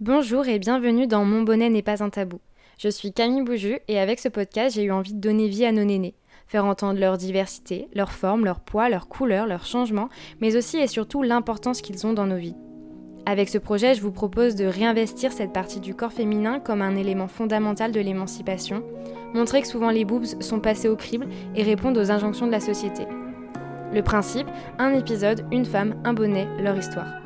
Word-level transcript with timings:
Bonjour 0.00 0.46
et 0.46 0.60
bienvenue 0.60 1.08
dans 1.08 1.24
Mon 1.24 1.42
bonnet 1.42 1.70
n'est 1.70 1.82
pas 1.82 2.04
un 2.04 2.08
tabou. 2.08 2.38
Je 2.78 2.88
suis 2.88 3.12
Camille 3.12 3.42
Bouju 3.42 3.80
et 3.88 3.98
avec 3.98 4.20
ce 4.20 4.28
podcast, 4.28 4.76
j'ai 4.76 4.84
eu 4.84 4.92
envie 4.92 5.12
de 5.12 5.18
donner 5.18 5.48
vie 5.48 5.64
à 5.64 5.72
nos 5.72 5.82
nénés, 5.82 6.14
faire 6.46 6.66
entendre 6.66 7.00
leur 7.00 7.18
diversité, 7.18 7.88
leur 7.96 8.12
forme, 8.12 8.44
leur 8.44 8.60
poids, 8.60 8.88
leur 8.88 9.08
couleur, 9.08 9.48
leurs 9.48 9.66
changements, 9.66 10.08
mais 10.40 10.54
aussi 10.54 10.76
et 10.76 10.86
surtout 10.86 11.24
l'importance 11.24 11.80
qu'ils 11.80 12.06
ont 12.06 12.12
dans 12.12 12.28
nos 12.28 12.36
vies. 12.36 12.54
Avec 13.26 13.48
ce 13.48 13.58
projet, 13.58 13.94
je 13.94 14.00
vous 14.00 14.12
propose 14.12 14.54
de 14.54 14.66
réinvestir 14.66 15.32
cette 15.32 15.52
partie 15.52 15.80
du 15.80 15.96
corps 15.96 16.12
féminin 16.12 16.60
comme 16.60 16.80
un 16.80 16.94
élément 16.94 17.26
fondamental 17.26 17.90
de 17.90 17.98
l'émancipation, 17.98 18.84
montrer 19.34 19.62
que 19.62 19.68
souvent 19.68 19.90
les 19.90 20.04
boobs 20.04 20.40
sont 20.40 20.60
passés 20.60 20.88
au 20.88 20.94
crible 20.94 21.26
et 21.56 21.64
répondent 21.64 21.98
aux 21.98 22.12
injonctions 22.12 22.46
de 22.46 22.52
la 22.52 22.60
société. 22.60 23.02
Le 23.92 24.02
principe, 24.02 24.46
un 24.78 24.92
épisode, 24.94 25.44
une 25.50 25.66
femme, 25.66 26.00
un 26.04 26.14
bonnet, 26.14 26.46
leur 26.60 26.78
histoire. 26.78 27.20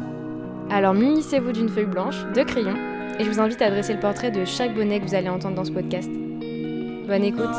Alors 0.74 0.94
munissez-vous 0.94 1.52
d'une 1.52 1.68
feuille 1.68 1.84
blanche, 1.84 2.24
de 2.34 2.42
crayons, 2.44 2.78
et 3.18 3.24
je 3.24 3.30
vous 3.30 3.40
invite 3.40 3.60
à 3.60 3.68
dresser 3.68 3.92
le 3.92 4.00
portrait 4.00 4.30
de 4.30 4.46
chaque 4.46 4.74
bonnet 4.74 5.00
que 5.00 5.04
vous 5.04 5.14
allez 5.14 5.28
entendre 5.28 5.54
dans 5.54 5.66
ce 5.66 5.70
podcast. 5.70 6.08
Bonne 6.08 7.24
écoute 7.24 7.50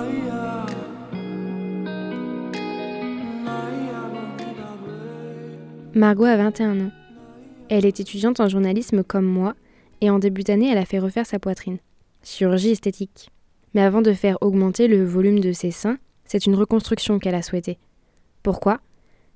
Margot 5.93 6.25
a 6.25 6.37
21 6.37 6.87
ans. 6.87 6.91
Elle 7.69 7.85
est 7.85 7.99
étudiante 7.99 8.39
en 8.39 8.49
journalisme 8.49 9.03
comme 9.03 9.27
moi, 9.27 9.53
et 10.01 10.09
en 10.09 10.17
début 10.17 10.41
d'année, 10.41 10.71
elle 10.71 10.79
a 10.79 10.85
fait 10.85 10.97
refaire 10.97 11.27
sa 11.27 11.37
poitrine. 11.37 11.77
Chirurgie 12.23 12.71
esthétique. 12.71 13.29
Mais 13.75 13.81
avant 13.83 14.01
de 14.01 14.13
faire 14.13 14.39
augmenter 14.41 14.87
le 14.87 15.05
volume 15.05 15.39
de 15.39 15.51
ses 15.51 15.69
seins, 15.69 15.99
c'est 16.25 16.47
une 16.47 16.55
reconstruction 16.55 17.19
qu'elle 17.19 17.35
a 17.35 17.43
souhaitée. 17.43 17.77
Pourquoi? 18.41 18.79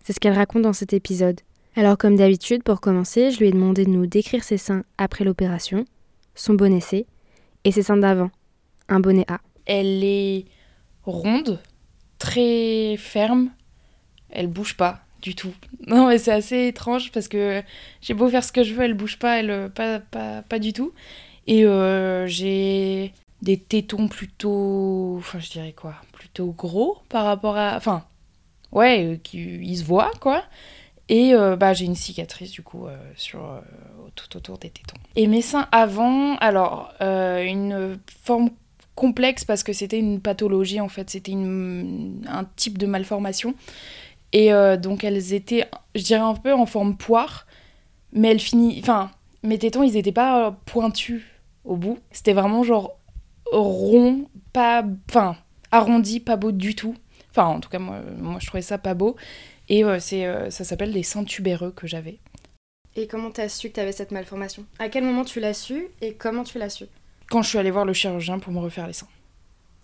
C'est 0.03 0.14
ce 0.14 0.20
qu'elle 0.20 0.34
raconte 0.34 0.64
dans 0.64 0.73
cet 0.73 0.94
épisode. 0.94 1.41
Alors 1.77 1.95
comme 1.95 2.16
d'habitude, 2.16 2.63
pour 2.63 2.81
commencer, 2.81 3.30
je 3.30 3.38
lui 3.38 3.49
ai 3.49 3.52
demandé 3.52 3.86
de 3.86 3.91
nous 3.91 4.08
décrire 4.08 4.44
ses 4.44 4.58
seins 4.58 4.84
après 4.98 5.23
l'opération, 5.23 5.86
son 6.34 6.55
bonnet 6.55 6.80
C 6.80 7.05
et 7.66 7.72
ses 7.72 7.84
seins 7.84 7.98
d'avant, 7.98 8.31
un 8.89 9.00
bonnet 9.00 9.25
A. 9.28 9.42
Elle 9.67 10.03
est 10.03 10.45
ronde, 11.03 11.61
très 12.17 12.95
ferme, 12.98 13.52
elle 14.31 14.48
bouge 14.48 14.75
pas 14.75 15.02
du 15.22 15.36
tout. 15.36 15.53
Non 15.86 16.08
mais 16.08 16.17
c'est 16.17 16.31
assez 16.31 16.66
étrange 16.66 17.11
parce 17.11 17.28
que 17.28 17.61
j'ai 18.02 18.16
beau 18.16 18.28
faire 18.28 18.44
ce 18.44 18.52
que 18.52 18.64
je 18.64 18.73
veux, 18.73 18.83
elle 18.83 18.95
bouge 18.95 19.20
pas, 19.20 19.39
elle 19.39 19.70
pas, 19.70 20.00
pas, 20.00 20.42
pas 20.42 20.58
du 20.58 20.73
tout. 20.73 20.94
Et 21.45 21.64
euh, 21.64 22.25
j'ai 22.25 23.14
des 23.44 23.58
tétons 23.59 24.08
plutôt, 24.08 25.17
enfin 25.20 25.38
je 25.38 25.52
dirais 25.52 25.73
quoi, 25.73 25.94
plutôt 26.11 26.48
gros 26.48 26.98
par 27.08 27.25
rapport 27.25 27.55
à, 27.55 27.78
enfin 27.78 28.03
ouais, 28.72 29.14
euh, 29.14 29.17
qui 29.22 29.38
ils 29.38 29.78
se 29.78 29.83
voient 29.83 30.11
quoi. 30.20 30.44
Et 31.09 31.33
euh, 31.33 31.55
bah, 31.55 31.73
j'ai 31.73 31.86
une 31.86 31.95
cicatrice 31.95 32.52
du 32.52 32.61
coup 32.61 32.86
euh, 32.86 32.97
sur, 33.16 33.44
euh, 33.44 33.61
tout 34.16 34.36
autour 34.36 34.58
des 34.58 34.69
tétons. 34.69 34.97
Et 35.16 35.27
mes 35.27 35.41
seins 35.41 35.67
avant, 35.72 36.36
alors 36.38 36.94
une 36.99 37.97
forme 38.23 38.49
complexe 38.95 39.45
parce 39.45 39.64
que 39.64 39.73
c'était 39.73 39.99
une 39.99 40.19
pathologie 40.19 40.81
en 40.81 40.89
fait, 40.89 41.09
c'était 41.09 41.33
un 41.33 42.45
type 42.55 42.77
de 42.77 42.88
malformation. 42.88 43.53
Et 44.33 44.52
donc 44.81 45.03
elles 45.03 45.33
étaient, 45.33 45.67
je 45.95 46.03
dirais 46.03 46.22
un 46.22 46.33
peu 46.33 46.53
en 46.53 46.66
forme 46.66 46.97
poire, 46.97 47.47
mais 48.11 48.30
elles 48.30 48.39
finissent, 48.39 48.80
enfin 48.80 49.11
mes 49.44 49.58
tétons 49.58 49.83
ils 49.83 49.95
étaient 49.95 50.11
pas 50.11 50.58
pointus 50.66 51.23
au 51.64 51.75
bout, 51.75 51.99
c'était 52.11 52.33
vraiment 52.33 52.64
genre 52.64 52.97
rond, 53.52 54.27
pas, 54.52 54.83
enfin 55.09 55.38
arrondi, 55.71 56.19
pas 56.19 56.36
beau 56.36 56.52
du 56.52 56.75
tout. 56.75 56.95
Enfin 57.30 57.45
en 57.45 57.59
tout 57.59 57.69
cas 57.69 57.80
moi, 57.80 57.99
moi 58.17 58.38
je 58.42 58.47
trouvais 58.47 58.61
ça 58.61 58.77
pas 58.77 58.94
beau. 58.95 59.16
Et 59.70 59.84
euh, 59.84 60.00
c'est, 60.00 60.26
euh, 60.26 60.50
ça 60.50 60.64
s'appelle 60.64 60.94
des 60.94 61.04
seins 61.04 61.23
tubéreux 61.23 61.72
que 61.72 61.88
j'avais. 61.88 62.20
Et 62.96 63.08
comment 63.08 63.32
t'as 63.32 63.50
su 63.50 63.70
que 63.70 63.76
t'avais 63.76 63.92
cette 63.92 64.12
malformation? 64.12 64.66
À 64.80 64.90
quel 64.90 65.04
moment 65.04 65.23
tu 65.23 65.40
l'as 65.40 65.54
su 65.54 65.88
et 66.02 66.14
comment 66.14 66.44
tu 66.44 66.58
l'as 66.58 66.70
su? 66.70 66.86
Quand 67.30 67.42
je 67.42 67.50
suis 67.50 67.58
allée 67.58 67.72
voir 67.72 67.86
le 67.86 67.94
chirurgien 67.94 68.40
pour 68.40 68.54
me 68.54 68.60
refaire 68.60 68.88
les 68.88 68.94
seins. 68.94 69.08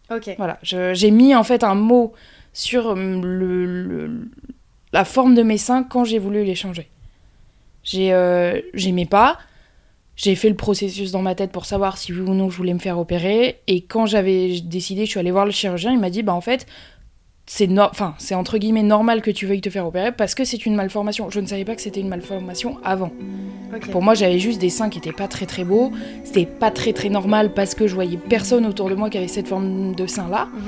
Ok. 0.10 0.32
Voilà, 0.38 0.60
j'ai 0.62 1.12
mis 1.12 1.36
en 1.36 1.44
fait 1.44 1.64
un 1.64 1.76
mot 1.76 2.14
sur 2.54 2.92
euh, 2.92 3.22
le, 3.22 4.30
la 4.92 5.06
forme 5.06 5.36
de 5.36 5.44
mes 5.44 5.58
seins 5.58 5.84
quand 5.84 6.06
j'ai 6.06 6.20
voulu 6.20 6.44
les 6.44 6.56
changer. 6.56 6.90
J'ai, 7.84 8.14
j'aimais 8.74 9.06
pas. 9.06 9.38
J'ai 10.16 10.36
fait 10.36 10.50
le 10.50 10.56
processus 10.56 11.12
dans 11.12 11.22
ma 11.22 11.36
tête 11.36 11.52
pour 11.52 11.66
savoir 11.66 11.98
si 11.98 12.14
oui 12.14 12.22
ou 12.22 12.34
non 12.34 12.50
je 12.50 12.56
voulais 12.56 12.74
me 12.74 12.80
faire 12.80 12.98
opérer. 13.00 13.60
Et 13.68 13.82
quand 13.82 14.06
j'avais 14.06 14.62
décidé, 14.62 15.06
je 15.06 15.10
suis 15.10 15.20
allée 15.20 15.32
voir 15.32 15.46
le 15.46 15.52
chirurgien, 15.52 15.92
il 15.92 16.00
m'a 16.00 16.10
dit 16.10 16.24
bah 16.24 16.34
en 16.34 16.42
fait, 16.42 16.68
c'est 17.46 18.36
entre 18.36 18.58
guillemets 18.58 18.84
normal 18.84 19.22
que 19.22 19.30
tu 19.30 19.46
veuilles 19.46 19.62
te 19.62 19.70
faire 19.70 19.86
opérer 19.86 20.12
parce 20.12 20.34
que 20.34 20.46
c'est 20.46 20.66
une 20.66 20.76
malformation. 20.76 21.30
Je 21.30 21.40
ne 21.40 21.46
savais 21.46 21.66
pas 21.66 21.76
que 21.76 21.82
c'était 21.82 22.00
une 22.00 22.08
malformation 22.08 22.78
avant. 22.84 23.12
Pour 23.92 24.02
moi, 24.02 24.14
j'avais 24.14 24.40
juste 24.40 24.62
des 24.62 24.70
seins 24.70 24.90
qui 24.90 25.00
étaient 25.00 25.12
pas 25.12 25.28
très 25.28 25.46
très 25.46 25.64
beaux. 25.64 25.92
C'était 26.24 26.46
pas 26.46 26.72
très 26.72 26.94
très 26.94 27.10
normal 27.10 27.54
parce 27.54 27.76
que 27.76 27.86
je 27.86 27.96
voyais 27.96 28.18
personne 28.18 28.66
autour 28.66 28.90
de 28.90 28.96
moi 28.96 29.10
qui 29.10 29.18
avait 29.18 29.28
cette 29.28 29.48
forme 29.48 29.94
de 29.94 30.08
sein 30.08 30.30
là. 30.30 30.48
Mhm. 30.54 30.62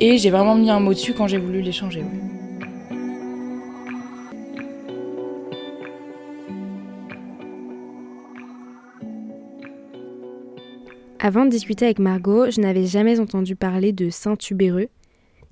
Et 0.00 0.18
j'ai 0.18 0.30
vraiment 0.30 0.54
mis 0.54 0.70
un 0.70 0.80
mot 0.80 0.92
dessus 0.92 1.14
quand 1.14 1.28
j'ai 1.28 1.38
voulu 1.38 1.62
les 1.62 1.72
changer. 1.72 2.04
Avant 11.24 11.44
de 11.44 11.50
discuter 11.50 11.84
avec 11.84 12.00
Margot, 12.00 12.50
je 12.50 12.60
n'avais 12.60 12.84
jamais 12.84 13.20
entendu 13.20 13.54
parler 13.54 13.92
de 13.92 14.10
seins 14.10 14.34
tubéreux 14.34 14.88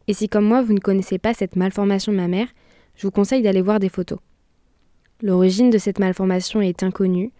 et 0.08 0.14
si 0.14 0.28
comme 0.28 0.44
moi 0.44 0.62
vous 0.62 0.72
ne 0.72 0.80
connaissez 0.80 1.18
pas 1.18 1.34
cette 1.34 1.56
malformation 1.56 2.12
mammaire, 2.12 2.48
je 2.96 3.06
vous 3.06 3.10
conseille 3.10 3.42
d'aller 3.42 3.62
voir 3.62 3.80
des 3.80 3.88
photos. 3.88 4.18
L'origine 5.22 5.70
de 5.70 5.78
cette 5.78 5.98
malformation 5.98 6.60
est 6.62 6.82
inconnue. 6.82 7.32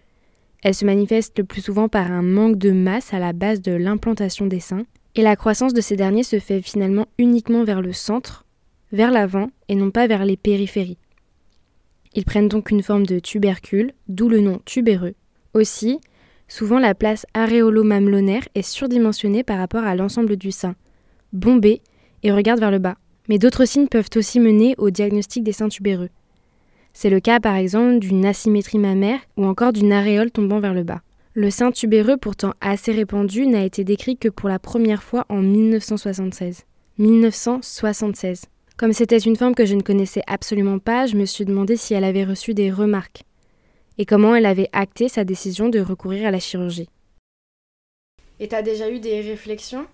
Elle 0.63 0.75
se 0.75 0.85
manifeste 0.85 1.39
le 1.39 1.45
plus 1.45 1.63
souvent 1.63 1.89
par 1.89 2.11
un 2.11 2.23
manque 2.23 2.57
de 2.57 2.71
masse 2.71 3.15
à 3.15 3.19
la 3.19 3.33
base 3.33 3.63
de 3.63 3.73
l'implantation 3.73 4.47
des 4.47 4.61
seins, 4.61 4.85
et 5.15 5.23
la 5.23 5.37
croissance 5.37 5.75
de 5.75 5.81
ces 5.81 5.97
derniers 5.97 6.23
se 6.23 6.39
fait 6.39 6.63
finalement 6.63 7.07
uniquement 7.19 7.65
vers 7.65 7.83
le 7.83 7.93
centre, 7.93 8.45
vers 8.93 9.11
l'avant 9.11 9.51
et 9.69 9.75
non 9.75 9.91
pas 9.91 10.07
vers 10.07 10.25
les 10.25 10.37
périphéries. 10.37 10.99
Ils 12.15 12.25
prennent 12.25 12.49
donc 12.49 12.71
une 12.71 12.83
forme 12.83 13.07
de 13.07 13.19
tubercule, 13.19 13.93
d'où 14.09 14.29
le 14.29 14.41
nom 14.41 14.61
tubéreux. 14.65 15.15
Aussi, 15.55 16.01
souvent 16.49 16.79
la 16.79 16.95
place 16.95 17.27
aréolo-mamelonnaire 17.35 18.47
est 18.55 18.63
surdimensionnée 18.63 19.43
par 19.43 19.59
rapport 19.59 19.85
à 19.85 19.95
l'ensemble 19.95 20.37
du 20.37 20.51
sein, 20.51 20.75
bombé 21.33 21.83
et 22.23 22.33
regarde 22.33 22.61
vers 22.61 22.71
le 22.71 22.79
bas. 22.79 22.97
Mais 23.29 23.39
d'autres 23.39 23.65
signes 23.65 23.89
peuvent 23.89 24.11
aussi 24.17 24.41
mener 24.41 24.75
au 24.79 24.91
diagnostic 24.91 25.45
des 25.45 25.53
seins 25.53 25.69
tubéreux. 25.69 26.11
C'est 26.93 27.11
le 27.11 27.21
cas 27.21 27.41
par 27.41 27.57
exemple 27.57 28.01
d'une 28.01 28.27
asymétrie 28.27 28.79
mammaire 28.79 29.21
ou 29.37 29.47
encore 29.47 29.73
d'une 29.73 29.93
aréole 29.93 30.31
tombant 30.31 30.61
vers 30.61 30.75
le 30.75 30.83
bas. 30.83 31.03
Le 31.35 31.51
sein 31.51 31.71
tubéreux, 31.71 32.17
pourtant 32.17 32.55
assez 32.61 32.91
répandu, 32.91 33.47
n'a 33.47 33.65
été 33.65 33.85
décrit 33.85 34.17
que 34.17 34.29
pour 34.29 34.49
la 34.49 34.59
première 34.59 35.03
fois 35.03 35.27
en 35.29 35.41
1976. 35.41 36.65
1976. 36.99 38.47
Comme 38.77 38.93
c'était 38.93 39.19
une 39.19 39.37
forme 39.37 39.55
que 39.55 39.65
je 39.65 39.75
ne 39.75 39.83
connaissais 39.83 40.23
absolument 40.27 40.79
pas, 40.79 41.07
je 41.07 41.17
me 41.17 41.27
suis 41.27 41.45
demandé 41.45 41.77
si 41.77 41.95
elle 41.95 42.05
avait 42.05 42.25
reçu 42.25 42.53
des 42.53 42.71
remarques 42.71 43.23
et 43.99 44.07
comment 44.07 44.35
elle 44.35 44.47
avait 44.47 44.71
acté 44.73 45.09
sa 45.09 45.25
décision 45.25 45.69
de 45.69 45.79
recourir 45.79 46.27
à 46.27 46.31
la 46.31 46.41
chirurgie. 46.41 46.89
Et 48.39 48.49
t'as 48.49 48.63
déjà 48.63 48.91
eu 48.91 48.99
des 48.99 49.21
réflexions? 49.21 49.87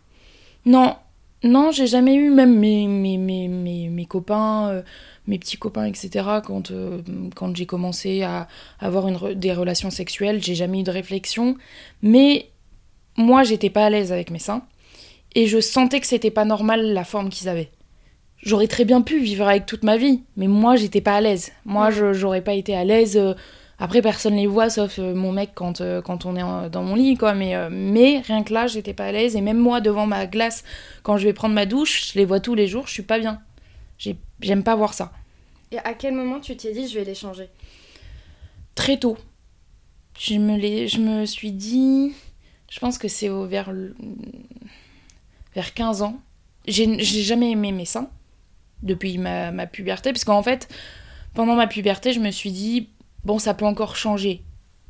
Non, 0.65 0.95
non, 1.43 1.71
j'ai 1.71 1.87
jamais 1.87 2.15
eu, 2.15 2.31
même 2.31 2.59
mes, 2.59 2.87
mes, 2.87 3.19
mes, 3.19 3.49
mes, 3.89 4.07
copains, 4.07 4.69
euh, 4.71 4.83
mes 5.27 5.39
petits 5.39 5.59
copains, 5.59 5.85
etc., 5.85 6.27
quand, 6.45 6.71
euh, 6.71 7.03
quand 7.35 7.55
j'ai 7.55 7.67
commencé 7.67 8.23
à 8.23 8.49
avoir 8.81 9.07
une 9.07 9.35
des 9.35 9.53
relations 9.53 9.91
sexuelles, 9.91 10.43
j'ai 10.43 10.55
jamais 10.55 10.81
eu 10.81 10.83
de 10.83 10.91
réflexion. 10.91 11.57
Mais 12.03 12.49
moi, 13.17 13.43
j'étais 13.45 13.71
pas 13.71 13.87
à 13.87 13.91
l'aise 13.91 14.13
avec 14.13 14.31
mes 14.31 14.39
seins. 14.39 14.63
Et 15.35 15.47
je 15.47 15.61
sentais 15.61 16.01
que 16.01 16.07
c'était 16.07 16.31
pas 16.31 16.47
normal 16.47 16.93
la 16.95 17.05
forme 17.05 17.29
qu'ils 17.29 17.49
avaient. 17.49 17.71
J'aurais 18.43 18.69
très 18.69 18.85
bien 18.85 19.03
pu 19.03 19.19
vivre 19.19 19.47
avec 19.47 19.67
toute 19.67 19.83
ma 19.83 19.97
vie, 19.97 20.23
mais 20.37 20.47
moi, 20.47 20.77
j'étais 20.77 21.01
pas 21.01 21.17
à 21.17 21.21
l'aise. 21.21 21.53
Moi, 21.65 21.91
je 21.91 22.13
j'aurais 22.13 22.43
pas 22.43 22.55
été 22.55 22.75
à 22.75 22.85
l'aise. 22.85 23.17
Euh, 23.17 23.35
après, 23.79 24.01
personne 24.01 24.37
les 24.37 24.47
voit 24.47 24.71
sauf 24.71 24.99
euh, 24.99 25.15
mon 25.15 25.33
mec 25.33 25.51
quand, 25.55 25.81
euh, 25.81 26.01
quand 26.01 26.25
on 26.25 26.35
est 26.37 26.71
dans 26.71 26.83
mon 26.83 26.95
lit, 26.95 27.17
quoi. 27.17 27.35
Mais, 27.35 27.55
euh, 27.55 27.69
mais 27.71 28.21
rien 28.21 28.43
que 28.43 28.55
là, 28.55 28.67
j'étais 28.67 28.95
pas 28.95 29.07
à 29.07 29.13
l'aise. 29.13 29.37
Et 29.37 29.43
même 29.43 29.59
moi, 29.59 29.81
devant 29.81 30.07
ma 30.07 30.27
glace, 30.27 30.65
quand 31.03 31.19
je 31.19 31.25
vais 31.25 31.35
prendre 31.35 31.55
ma 31.55 31.67
douche, 31.67 32.13
je 32.13 32.19
les 32.19 32.25
vois 32.25 32.41
tous 32.41 32.55
les 32.55 32.69
jours, 32.69 32.87
je 32.87 32.93
suis 32.93 33.03
pas 33.03 33.19
bien. 33.19 33.41
J'aime 34.41 34.63
pas 34.63 34.77
voir 34.77 34.95
ça. 34.95 35.13
Et 35.73 35.79
à 35.79 35.95
quel 35.95 36.15
moment 36.15 36.41
tu 36.41 36.57
t'es 36.57 36.73
dit, 36.73 36.89
je 36.89 36.99
vais 36.99 37.05
les 37.05 37.15
changer? 37.15 37.49
Très 38.75 38.99
tôt. 38.99 39.19
Je 40.19 40.35
me, 40.37 40.57
les, 40.57 40.89
je 40.89 41.01
me 41.01 41.27
suis 41.27 41.53
dit, 41.53 42.15
je 42.71 42.79
pense 42.79 42.97
que 42.97 43.09
c'est 43.09 43.29
vers, 43.29 43.71
vers 45.55 45.75
15 45.75 46.01
ans. 46.01 46.19
J'ai 46.67 46.99
jamais 47.03 47.51
aimé 47.51 47.73
mes 47.73 47.85
seins 47.85 48.09
depuis 48.83 49.19
ma, 49.19 49.51
ma 49.51 49.67
puberté, 49.67 50.13
parce 50.13 50.25
qu'en 50.25 50.43
fait, 50.43 50.69
pendant 51.35 51.57
ma 51.57 51.67
puberté, 51.67 52.13
je 52.13 52.21
me 52.21 52.31
suis 52.31 52.53
dit, 52.53 52.89
bon, 53.27 53.39
ça 53.39 53.53
peut 53.53 53.67
encore 53.67 53.97
changer. 53.97 54.43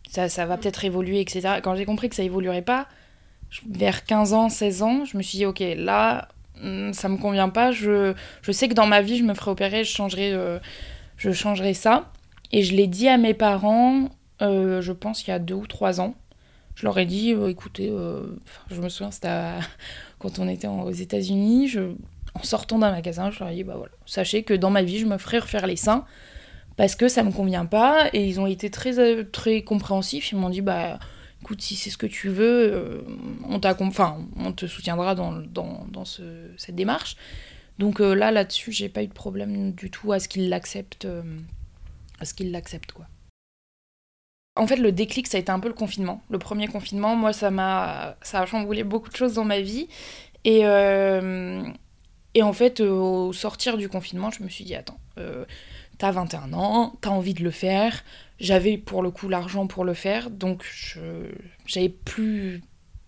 Ça, 0.08 0.28
ça 0.28 0.46
va 0.46 0.56
peut-être 0.56 0.84
évoluer, 0.84 1.20
etc. 1.20 1.58
Quand 1.62 1.74
j'ai 1.74 1.86
compris 1.86 2.08
que 2.08 2.14
ça 2.14 2.22
évoluerait 2.22 2.62
pas, 2.62 2.86
vers 3.68 4.04
15 4.04 4.34
ans, 4.34 4.48
16 4.48 4.82
ans, 4.82 5.04
je 5.04 5.16
me 5.16 5.22
suis 5.22 5.38
dit, 5.38 5.46
ok, 5.46 5.64
là, 5.76 6.28
hmm, 6.62 6.92
ça 6.92 7.08
me 7.08 7.16
convient 7.16 7.48
pas. 7.48 7.72
Je, 7.72 8.14
je 8.42 8.52
sais 8.52 8.68
que 8.68 8.74
dans 8.74 8.86
ma 8.86 9.00
vie, 9.00 9.16
je 9.16 9.24
me 9.24 9.34
ferai 9.34 9.50
opérer, 9.50 9.82
je 9.82 9.92
changerai, 9.92 10.32
euh, 10.32 10.58
je 11.16 11.32
changerai 11.32 11.74
ça. 11.74 12.12
Et 12.52 12.62
je 12.62 12.74
l'ai 12.76 12.86
dit 12.86 13.08
à 13.08 13.16
mes 13.16 13.34
parents, 13.34 14.10
euh, 14.42 14.80
je 14.80 14.92
pense, 14.92 15.26
il 15.26 15.30
y 15.30 15.32
a 15.32 15.38
deux 15.38 15.54
ou 15.54 15.66
trois 15.66 16.00
ans. 16.00 16.14
Je 16.76 16.84
leur 16.84 16.98
ai 16.98 17.06
dit, 17.06 17.32
euh, 17.32 17.48
écoutez, 17.48 17.90
je 18.70 18.80
me 18.80 18.88
souviens, 18.90 19.10
c'était 19.10 19.52
quand 20.18 20.38
on 20.38 20.46
était 20.46 20.68
aux 20.68 20.90
États-Unis, 20.90 21.68
je... 21.68 21.80
en 22.34 22.42
sortant 22.42 22.78
d'un 22.78 22.90
magasin, 22.90 23.30
je 23.30 23.40
leur 23.40 23.48
ai 23.48 23.54
dit, 23.54 23.64
bah 23.64 23.74
voilà, 23.76 23.92
sachez 24.04 24.42
que 24.42 24.52
dans 24.52 24.70
ma 24.70 24.82
vie, 24.82 24.98
je 24.98 25.06
me 25.06 25.16
ferai 25.16 25.38
refaire 25.38 25.66
les 25.66 25.76
seins 25.76 26.04
parce 26.76 26.96
que 26.96 27.08
ça 27.08 27.22
me 27.22 27.32
convient 27.32 27.66
pas. 27.66 28.08
Et 28.12 28.26
ils 28.26 28.40
ont 28.40 28.46
été 28.46 28.70
très, 28.70 28.98
euh, 28.98 29.24
très 29.24 29.62
compréhensifs. 29.62 30.32
Ils 30.32 30.38
m'ont 30.38 30.50
dit, 30.50 30.62
bah 30.62 30.98
écoute, 31.42 31.60
si 31.60 31.76
c'est 31.76 31.90
ce 31.90 31.98
que 31.98 32.06
tu 32.06 32.28
veux, 32.28 33.04
on, 33.48 33.60
enfin, 33.80 34.18
on 34.36 34.52
te 34.52 34.66
soutiendra 34.66 35.14
dans, 35.14 35.32
dans, 35.32 35.86
dans 35.90 36.04
ce, 36.04 36.22
cette 36.56 36.74
démarche. 36.74 37.16
Donc 37.78 38.00
là, 38.00 38.30
là-dessus, 38.30 38.72
j'ai 38.72 38.88
pas 38.88 39.02
eu 39.02 39.06
de 39.06 39.12
problème 39.12 39.72
du 39.72 39.90
tout 39.90 40.12
à 40.12 40.18
ce 40.18 40.28
qu'ils 40.28 40.48
l'acceptent, 40.48 41.06
à 42.18 42.24
ce 42.24 42.34
qu'ils 42.34 42.50
l'acceptent, 42.50 42.92
quoi. 42.92 43.06
En 44.56 44.66
fait, 44.66 44.76
le 44.76 44.90
déclic, 44.90 45.26
ça 45.26 45.36
a 45.36 45.40
été 45.40 45.52
un 45.52 45.60
peu 45.60 45.68
le 45.68 45.74
confinement. 45.74 46.22
Le 46.30 46.38
premier 46.38 46.66
confinement, 46.66 47.14
moi, 47.14 47.34
ça 47.34 47.50
m'a, 47.50 48.16
ça 48.22 48.40
a 48.40 48.46
chamboulé 48.46 48.84
beaucoup 48.84 49.10
de 49.10 49.16
choses 49.16 49.34
dans 49.34 49.44
ma 49.44 49.60
vie. 49.60 49.86
Et, 50.44 50.60
euh, 50.64 51.62
et 52.32 52.42
en 52.42 52.52
fait, 52.54 52.80
euh, 52.80 52.88
au 52.88 53.32
sortir 53.34 53.76
du 53.76 53.90
confinement, 53.90 54.30
je 54.30 54.42
me 54.42 54.48
suis 54.48 54.64
dit, 54.64 54.74
attends, 54.74 54.98
euh, 55.18 55.44
t'as 55.98 56.10
21 56.10 56.52
ans, 56.52 56.94
t'as 57.00 57.10
envie 57.10 57.34
de 57.34 57.42
le 57.42 57.50
faire. 57.50 58.04
J'avais 58.38 58.76
pour 58.78 59.02
le 59.02 59.10
coup 59.10 59.28
l'argent 59.28 59.66
pour 59.66 59.84
le 59.84 59.94
faire, 59.94 60.30
donc 60.30 60.64
j'avais 61.66 61.88
plus 61.88 62.62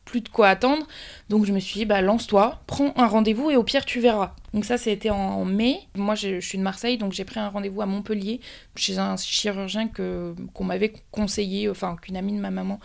plus 0.09 0.21
de 0.23 0.29
quoi 0.29 0.49
attendre. 0.49 0.87
Donc 1.29 1.45
je 1.45 1.53
me 1.53 1.61
suis 1.61 1.81
dit, 1.81 1.85
bah 1.85 2.01
lance-toi, 2.01 2.63
prends 2.67 2.93
un 2.97 3.07
rendez-vous 3.07 3.51
et 3.51 3.57
au 3.57 3.63
pire 3.63 3.85
tu 3.85 4.01
verras. 4.01 4.35
Donc 4.55 4.65
ça, 4.65 4.79
c'était 4.79 5.11
en 5.11 5.45
mai. 5.45 5.81
Moi, 5.95 6.15
je, 6.15 6.41
suis 6.41 6.59
de 6.59 6.63
Marseille, 6.63 6.99
donc 6.99 7.13
j'ai 7.13 7.25
pris 7.25 7.39
un 7.39 7.49
rendez-vous 7.49 7.83
à 7.83 7.87
Montpellier 7.87 8.41
chez 8.75 8.99
un 8.99 9.17
chirurgien 9.17 9.89
que, 9.89 10.35
qu'on 10.55 10.65
m'avait 10.65 10.95
conseillé, 11.11 11.69
enfin 11.69 11.97
qu'une 12.01 12.17
amie 12.17 12.33
de 12.33 12.41
ma 12.41 12.51
maman 12.51 12.81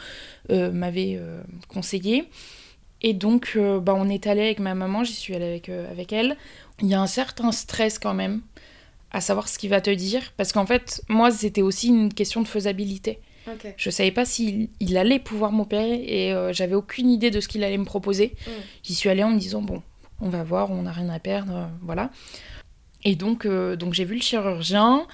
euh, 0.52 0.72
m'avait 0.72 1.16
euh, 1.18 1.42
conseillé. 1.70 2.30
Et 3.02 3.14
donc, 3.14 3.54
euh, 3.56 3.80
bah, 3.80 3.94
on 3.96 4.10
est 4.10 4.28
allé 4.28 4.42
avec 4.42 4.60
ma 4.60 4.76
maman, 4.76 5.04
j'y 5.04 5.14
suis 5.14 5.36
allée 5.36 5.46
avec, 5.46 5.70
avec 5.70 6.14
elle. 6.14 6.38
Il 6.82 6.88
y 6.88 6.94
a 6.94 7.02
un 7.02 7.08
certain 7.08 7.52
stress 7.52 8.00
quand 8.00 8.14
même 8.14 8.42
à 9.14 9.22
savoir 9.22 9.48
ce 9.48 9.58
qu'il 9.58 9.70
va 9.70 9.80
te 9.80 9.92
dire, 9.92 10.34
parce 10.38 10.52
qu'en 10.52 10.66
fait, 10.66 11.04
moi, 11.08 11.32
c'était 11.32 11.62
aussi 11.62 11.88
une 11.88 12.14
question 12.14 12.42
de 12.42 12.48
faisabilité. 12.48 13.20
Je 13.78 13.90
savais 13.90 14.12
pas 14.12 14.26
s'il 14.26 14.70
il 14.80 14.98
allait 14.98 15.20
pouvoir 15.20 15.52
m'opérer 15.52 16.02
et 16.06 16.34
euh, 16.34 16.54
j'avais 16.54 16.76
aucune 16.76 17.10
idée 17.10 17.30
de 17.30 17.42
ce 17.42 17.48
qu'il 17.48 17.64
allait 17.64 17.78
me 17.78 17.86
proposer. 17.86 18.36
Mm. 18.48 18.52
J'y 18.84 18.96
suis 18.96 19.10
allée 19.10 19.24
en 19.24 19.32
me 19.32 19.38
disant 19.38 19.62
bon, 19.62 19.82
on 20.22 20.30
va 20.30 20.44
voir, 20.44 20.72
on 20.72 20.84
n'a 20.84 20.92
rien 20.92 21.10
à 21.10 21.20
perdre, 21.20 21.54
euh, 21.56 21.66
voilà. 21.82 22.10
Et 23.04 23.16
donc, 23.16 23.46
euh, 23.46 23.76
donc 23.76 23.94
j'ai 23.94 24.06
vu 24.06 24.16
le 24.16 24.22
chirurgien 24.22 25.06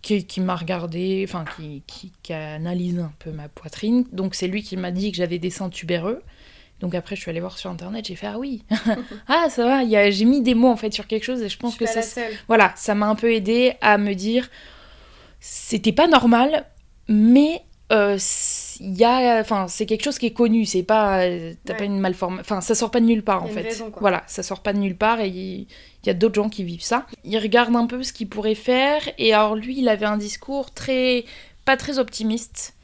qui, 0.00 0.24
qui 0.24 0.40
m'a 0.40 0.56
regardé, 0.56 1.24
enfin 1.28 1.44
qui, 1.56 1.82
qui, 1.86 2.12
qui, 2.22 2.32
a 2.32 2.54
analysé 2.54 3.00
un 3.00 3.12
peu 3.18 3.30
ma 3.30 3.48
poitrine. 3.48 4.06
Donc 4.10 4.34
c'est 4.34 4.48
lui 4.48 4.62
qui 4.62 4.78
m'a 4.78 4.90
dit 4.90 5.10
que 5.10 5.18
j'avais 5.18 5.38
des 5.38 5.50
seins 5.50 5.68
tubéreux. 5.68 6.22
Donc 6.80 6.94
après, 6.94 7.14
je 7.14 7.20
suis 7.20 7.30
allée 7.30 7.40
voir 7.40 7.58
sur 7.58 7.70
internet, 7.70 8.06
j'ai 8.06 8.16
fait 8.16 8.26
ah 8.26 8.38
oui, 8.38 8.64
ah 9.28 9.46
ça 9.50 9.64
va, 9.64 10.10
j'ai 10.10 10.24
mis 10.24 10.40
des 10.40 10.54
mots 10.54 10.70
en 10.70 10.76
fait 10.76 10.92
sur 10.92 11.06
quelque 11.06 11.24
chose 11.24 11.42
et 11.42 11.48
je 11.48 11.58
pense 11.58 11.76
que 11.76 11.86
ça, 11.86 12.00
voilà, 12.48 12.72
ça 12.76 12.94
m'a 12.94 13.06
un 13.06 13.14
peu 13.14 13.32
aidé 13.32 13.74
à 13.80 13.98
me 13.98 14.14
dire 14.14 14.48
c'était 15.40 15.92
pas 15.92 16.06
normal, 16.06 16.66
mais 17.08 17.62
euh, 17.92 18.18
y 18.78 19.04
a 19.04 19.40
enfin 19.40 19.66
c'est 19.66 19.84
quelque 19.84 20.04
chose 20.04 20.18
qui 20.18 20.26
est 20.26 20.32
connu 20.32 20.64
c'est 20.64 20.84
pas 20.84 21.24
t'as 21.64 21.74
pas 21.74 21.84
une 21.84 21.98
malformation 21.98 22.40
enfin 22.40 22.60
ça 22.60 22.76
sort 22.76 22.92
pas 22.92 23.00
de 23.00 23.06
nulle 23.06 23.24
part 23.24 23.42
en 23.42 23.48
fait. 23.48 23.82
voilà 23.98 24.22
ça 24.28 24.44
sort 24.44 24.60
pas 24.60 24.72
de 24.72 24.78
nulle 24.78 24.96
part 24.96 25.20
et 25.20 25.28
il 25.28 25.66
y, 26.06 26.10
a 26.10 26.14
d'autres 26.14 26.36
gens 26.36 26.48
qui 26.48 26.62
vivent 26.62 26.82
ça. 26.82 27.06
Il 27.24 27.36
regarde 27.38 27.74
un 27.74 27.86
peu 27.86 28.02
ce 28.02 28.12
qu'il 28.12 28.28
pourrait 28.28 28.54
faire 28.54 29.02
et 29.18 29.34
alors 29.34 29.56
lui 29.56 29.78
il 29.78 29.88
avait 29.88 30.06
un 30.06 30.16
discours 30.16 30.72
très 30.72 31.24
pas 31.64 31.76
très 31.76 31.98
optimiste 31.98 32.74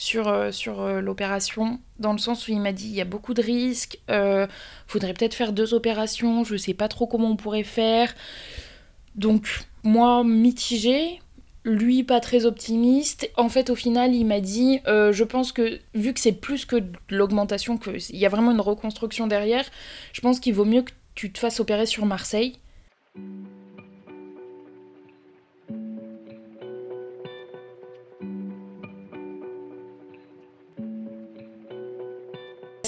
sur, 0.00 0.28
euh, 0.28 0.50
sur 0.50 0.80
euh, 0.80 1.02
l'opération, 1.02 1.78
dans 1.98 2.12
le 2.12 2.18
sens 2.18 2.48
où 2.48 2.52
il 2.52 2.58
m'a 2.58 2.72
dit 2.72 2.86
il 2.86 2.94
y 2.94 3.02
a 3.02 3.04
beaucoup 3.04 3.34
de 3.34 3.42
risques, 3.42 3.98
euh, 4.10 4.46
faudrait 4.86 5.12
peut-être 5.12 5.34
faire 5.34 5.52
deux 5.52 5.74
opérations, 5.74 6.42
je 6.42 6.56
sais 6.56 6.72
pas 6.72 6.88
trop 6.88 7.06
comment 7.06 7.28
on 7.28 7.36
pourrait 7.36 7.64
faire. 7.64 8.14
Donc, 9.14 9.66
moi, 9.82 10.24
mitigé, 10.24 11.20
lui 11.64 12.02
pas 12.02 12.20
très 12.20 12.46
optimiste. 12.46 13.30
En 13.36 13.50
fait, 13.50 13.68
au 13.68 13.74
final, 13.74 14.14
il 14.14 14.24
m'a 14.24 14.40
dit, 14.40 14.80
euh, 14.86 15.12
je 15.12 15.22
pense 15.22 15.52
que 15.52 15.78
vu 15.94 16.14
que 16.14 16.20
c'est 16.20 16.32
plus 16.32 16.64
que 16.64 16.76
l'augmentation, 17.10 17.76
qu'il 17.76 18.16
y 18.16 18.24
a 18.24 18.30
vraiment 18.30 18.52
une 18.52 18.62
reconstruction 18.62 19.26
derrière, 19.26 19.66
je 20.14 20.22
pense 20.22 20.40
qu'il 20.40 20.54
vaut 20.54 20.64
mieux 20.64 20.80
que 20.80 20.92
tu 21.14 21.30
te 21.30 21.38
fasses 21.38 21.60
opérer 21.60 21.84
sur 21.84 22.06
Marseille. 22.06 22.56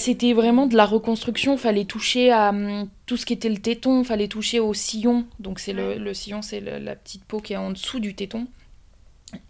C'était 0.03 0.33
vraiment 0.33 0.67
de 0.67 0.77
la 0.77 0.85
reconstruction, 0.85 1.57
fallait 1.57 1.85
toucher 1.85 2.33
à 2.33 2.49
hum, 2.49 2.89
tout 3.07 3.17
ce 3.17 3.25
qui 3.25 3.35
était 3.35 3.49
le 3.49 3.59
téton, 3.59 4.03
fallait 4.03 4.27
toucher 4.27 4.59
au 4.59 4.75
sillon. 4.75 5.27
Donc 5.39 5.61
c'est 5.61 5.73
le, 5.73 6.13
sillon, 6.13 6.43
c'est 6.43 6.61
la 6.61 6.97
petite 6.97 7.25
peau 7.25 7.39
qui 7.39 7.53
est 7.53 7.57
en 7.57 7.71
dessous 7.71 8.01
du 8.01 8.13
téton. 8.17 8.49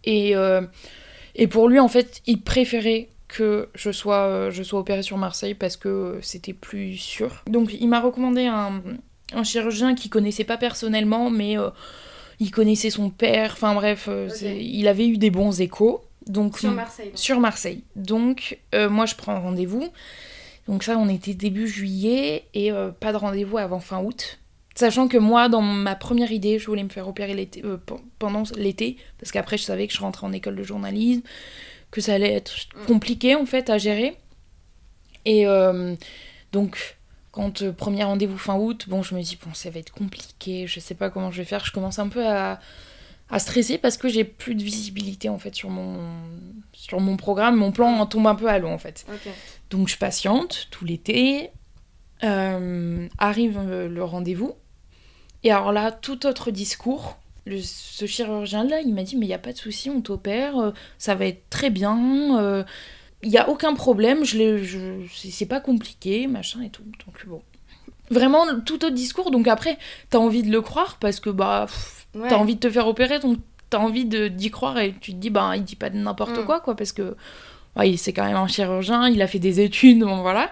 Et, 0.04 0.36
euh, 0.36 0.60
et 1.34 1.46
pour 1.46 1.70
lui, 1.70 1.78
en 1.78 1.88
fait, 1.88 2.20
il 2.26 2.42
préférait 2.42 3.08
que 3.28 3.70
je 3.74 3.90
sois, 3.92 4.26
euh, 4.26 4.50
je 4.50 4.62
sois 4.62 4.80
opérée 4.80 5.02
sur 5.02 5.16
Marseille 5.16 5.54
parce 5.54 5.78
que 5.78 6.18
c'était 6.20 6.52
plus 6.52 6.98
sûr. 6.98 7.42
Donc 7.46 7.72
il 7.72 7.88
m'a 7.88 8.00
recommandé 8.00 8.44
un, 8.44 8.82
un, 9.32 9.44
chirurgien 9.44 9.94
qu'il 9.94 10.10
connaissait 10.10 10.44
pas 10.44 10.58
personnellement, 10.58 11.30
mais 11.30 11.58
euh, 11.58 11.70
il 12.40 12.50
connaissait 12.50 12.90
son 12.90 13.08
père. 13.08 13.52
Enfin 13.54 13.72
bref, 13.72 14.06
il 14.44 14.86
avait 14.86 15.08
eu 15.08 15.16
des 15.16 15.30
bons 15.30 15.62
échos. 15.62 16.02
Donc, 16.26 16.58
sur 16.58 16.72
Marseille. 16.72 17.10
Sur 17.14 17.40
Marseille. 17.40 17.84
Donc 17.96 18.58
moi 18.74 19.06
je 19.06 19.14
prends 19.14 19.40
rendez-vous. 19.40 19.88
Donc 20.68 20.84
ça 20.84 20.96
on 20.96 21.08
était 21.08 21.34
début 21.34 21.66
juillet 21.68 22.44
et 22.54 22.70
pas 23.00 23.12
de 23.12 23.16
rendez-vous 23.16 23.58
avant 23.58 23.80
fin 23.80 24.02
août. 24.02 24.38
Sachant 24.74 25.06
que 25.06 25.18
moi, 25.18 25.48
dans 25.48 25.60
ma 25.60 25.94
première 25.94 26.32
idée, 26.32 26.58
je 26.58 26.66
voulais 26.66 26.82
me 26.82 26.88
faire 26.88 27.06
opérer 27.06 27.34
l'été, 27.34 27.62
euh, 27.64 27.76
pendant 28.18 28.44
l'été, 28.56 28.96
parce 29.18 29.30
qu'après, 29.30 29.58
je 29.58 29.64
savais 29.64 29.86
que 29.86 29.92
je 29.92 30.00
rentrais 30.00 30.26
en 30.26 30.32
école 30.32 30.56
de 30.56 30.62
journalisme, 30.62 31.22
que 31.90 32.00
ça 32.00 32.14
allait 32.14 32.32
être 32.32 32.52
mm. 32.74 32.86
compliqué, 32.86 33.34
en 33.34 33.44
fait, 33.44 33.68
à 33.68 33.76
gérer. 33.76 34.16
Et 35.26 35.46
euh, 35.46 35.94
donc, 36.52 36.96
quand 37.32 37.62
euh, 37.62 37.72
premier 37.72 38.04
rendez-vous 38.04 38.38
fin 38.38 38.56
août, 38.56 38.86
bon, 38.88 39.02
je 39.02 39.14
me 39.14 39.20
dis, 39.20 39.38
bon, 39.44 39.52
ça 39.52 39.68
va 39.68 39.78
être 39.78 39.92
compliqué, 39.92 40.66
je 40.66 40.80
sais 40.80 40.94
pas 40.94 41.10
comment 41.10 41.30
je 41.30 41.38
vais 41.38 41.44
faire. 41.44 41.64
Je 41.66 41.72
commence 41.72 41.98
un 41.98 42.08
peu 42.08 42.26
à, 42.26 42.58
à 43.28 43.38
stresser 43.38 43.76
parce 43.76 43.98
que 43.98 44.08
j'ai 44.08 44.24
plus 44.24 44.54
de 44.54 44.62
visibilité, 44.62 45.28
en 45.28 45.38
fait, 45.38 45.54
sur 45.54 45.68
mon, 45.68 45.98
sur 46.72 46.98
mon 46.98 47.18
programme. 47.18 47.56
Mon 47.56 47.72
plan 47.72 47.88
en 47.88 48.06
tombe 48.06 48.26
un 48.26 48.34
peu 48.34 48.48
à 48.48 48.58
l'eau, 48.58 48.68
en 48.68 48.78
fait. 48.78 49.04
Donc, 49.72 49.88
je 49.88 49.98
patiente 49.98 50.68
tout 50.70 50.84
l'été. 50.84 51.50
arrive 52.22 53.60
le 53.60 54.04
rendez-vous 54.04 54.54
et 55.44 55.50
alors 55.50 55.72
là, 55.72 55.90
tout 55.90 56.26
autre 56.26 56.50
discours. 56.50 57.18
ce 57.46 58.06
chirurgien-là, 58.06 58.80
il 58.80 58.94
m'a 58.94 59.02
dit, 59.02 59.16
mais 59.16 59.26
il 59.26 59.28
n'y 59.28 59.34
a 59.34 59.38
pas 59.38 59.52
de 59.52 59.58
souci, 59.58 59.90
on 59.90 60.00
t'opère, 60.00 60.58
euh, 60.58 60.70
ça 60.98 61.14
va 61.14 61.26
être 61.26 61.48
très 61.50 61.70
bien, 61.70 62.38
euh, 62.40 62.62
il 63.22 63.30
n'y 63.30 63.38
a 63.38 63.48
aucun 63.48 63.74
problème, 63.74 64.24
je, 64.24 64.58
je 64.58 64.80
c'est 65.12 65.46
pas 65.46 65.60
compliqué, 65.60 66.26
machin 66.26 66.62
et 66.62 66.70
tout. 66.70 66.84
Donc 67.04 67.26
bon. 67.26 67.42
Vraiment, 68.10 68.60
tout 68.60 68.84
autre 68.84 68.94
discours. 68.94 69.30
Donc 69.30 69.48
après, 69.48 69.78
t'as 70.10 70.18
envie 70.18 70.42
de 70.42 70.50
le 70.50 70.60
croire 70.60 70.98
parce 71.00 71.18
que 71.18 71.30
bah, 71.30 71.66
t'as 72.12 72.36
envie 72.36 72.56
de 72.56 72.60
te 72.60 72.70
faire 72.70 72.86
opérer, 72.86 73.18
donc 73.20 73.38
t'as 73.70 73.78
envie 73.78 74.04
d'y 74.04 74.50
croire 74.50 74.78
et 74.78 74.94
tu 75.00 75.12
te 75.12 75.16
dis, 75.16 75.30
bah, 75.30 75.52
il 75.56 75.64
dit 75.64 75.76
pas 75.76 75.90
n'importe 75.90 76.38
mm. 76.38 76.44
quoi, 76.44 76.60
quoi, 76.60 76.76
parce 76.76 76.92
que 76.92 77.16
ouais, 77.76 77.96
c'est 77.96 78.12
quand 78.12 78.24
même 78.24 78.36
un 78.36 78.48
chirurgien, 78.48 79.08
il 79.08 79.22
a 79.22 79.26
fait 79.26 79.38
des 79.38 79.60
études, 79.60 80.00
bon 80.00 80.22
voilà. 80.22 80.50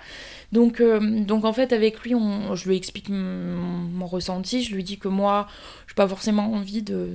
Donc, 0.52 0.80
euh, 0.80 1.24
en 1.30 1.52
fait, 1.52 1.72
avec 1.72 2.00
lui, 2.00 2.14
on, 2.14 2.56
je 2.56 2.68
lui 2.68 2.76
explique 2.76 3.08
mon, 3.08 4.06
ressenti. 4.06 4.64
Je 4.64 4.74
lui 4.74 4.82
dis 4.82 4.98
que 4.98 5.06
moi, 5.06 5.46
je 5.86 5.92
n'ai 5.92 5.96
pas 5.96 6.08
forcément 6.08 6.52
envie 6.52 6.82
de, 6.82 7.08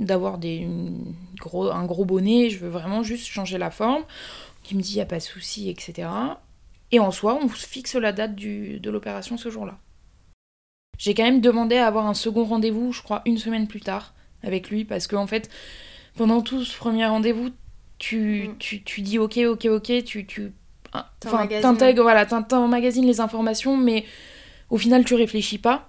d'avoir 0.00 0.38
des, 0.38 0.66
gros, 1.38 1.70
un 1.70 1.84
gros 1.84 2.04
bonnet. 2.04 2.50
Je 2.50 2.58
veux 2.58 2.68
vraiment 2.68 3.04
juste 3.04 3.26
changer 3.26 3.58
la 3.58 3.70
forme. 3.70 4.02
Il 4.70 4.76
me 4.76 4.82
dit, 4.82 4.94
il 4.94 4.96
n'y 4.96 5.02
a 5.02 5.06
pas 5.06 5.18
de 5.18 5.22
souci, 5.22 5.70
etc. 5.70 6.08
Et 6.90 6.98
en 6.98 7.12
soi, 7.12 7.38
on 7.40 7.48
fixe 7.48 7.94
la 7.94 8.12
date 8.12 8.34
de 8.34 8.90
l'opération 8.90 9.36
ce 9.36 9.48
jour-là. 9.48 9.78
J'ai 10.98 11.14
quand 11.14 11.24
même 11.24 11.40
demandé 11.40 11.76
à 11.76 11.86
avoir 11.86 12.06
un 12.06 12.14
second 12.14 12.44
rendez-vous, 12.44 12.92
je 12.92 13.02
crois, 13.02 13.22
une 13.26 13.38
semaine 13.38 13.68
plus 13.68 13.80
tard 13.80 14.14
avec 14.42 14.70
lui, 14.70 14.84
parce 14.84 15.06
qu'en 15.06 15.22
en 15.22 15.26
fait, 15.26 15.50
pendant 16.16 16.40
tout 16.40 16.64
ce 16.64 16.76
premier 16.76 17.06
rendez-vous, 17.06 17.50
tu, 17.98 18.48
mm. 18.48 18.58
tu, 18.58 18.82
tu, 18.82 19.00
dis 19.02 19.18
ok, 19.18 19.38
ok, 19.38 19.66
ok, 19.66 20.04
tu, 20.04 20.26
tu 20.26 20.52
Enfin, 21.24 21.46
t'intègres, 21.46 22.02
voilà, 22.02 22.26
t'emmagasines 22.26 23.06
les 23.06 23.20
informations, 23.20 23.76
mais 23.76 24.04
au 24.70 24.78
final, 24.78 25.04
tu 25.04 25.14
réfléchis 25.14 25.58
pas. 25.58 25.88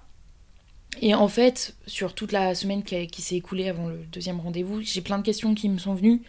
Et 1.00 1.14
en 1.14 1.28
fait, 1.28 1.76
sur 1.86 2.14
toute 2.14 2.32
la 2.32 2.54
semaine 2.54 2.82
qui, 2.82 3.22
s'est 3.22 3.36
écoulée 3.36 3.68
avant 3.68 3.88
le 3.88 3.98
deuxième 4.12 4.40
rendez-vous, 4.40 4.80
j'ai 4.82 5.00
plein 5.00 5.18
de 5.18 5.22
questions 5.22 5.54
qui 5.54 5.68
me 5.68 5.78
sont 5.78 5.94
venues, 5.94 6.22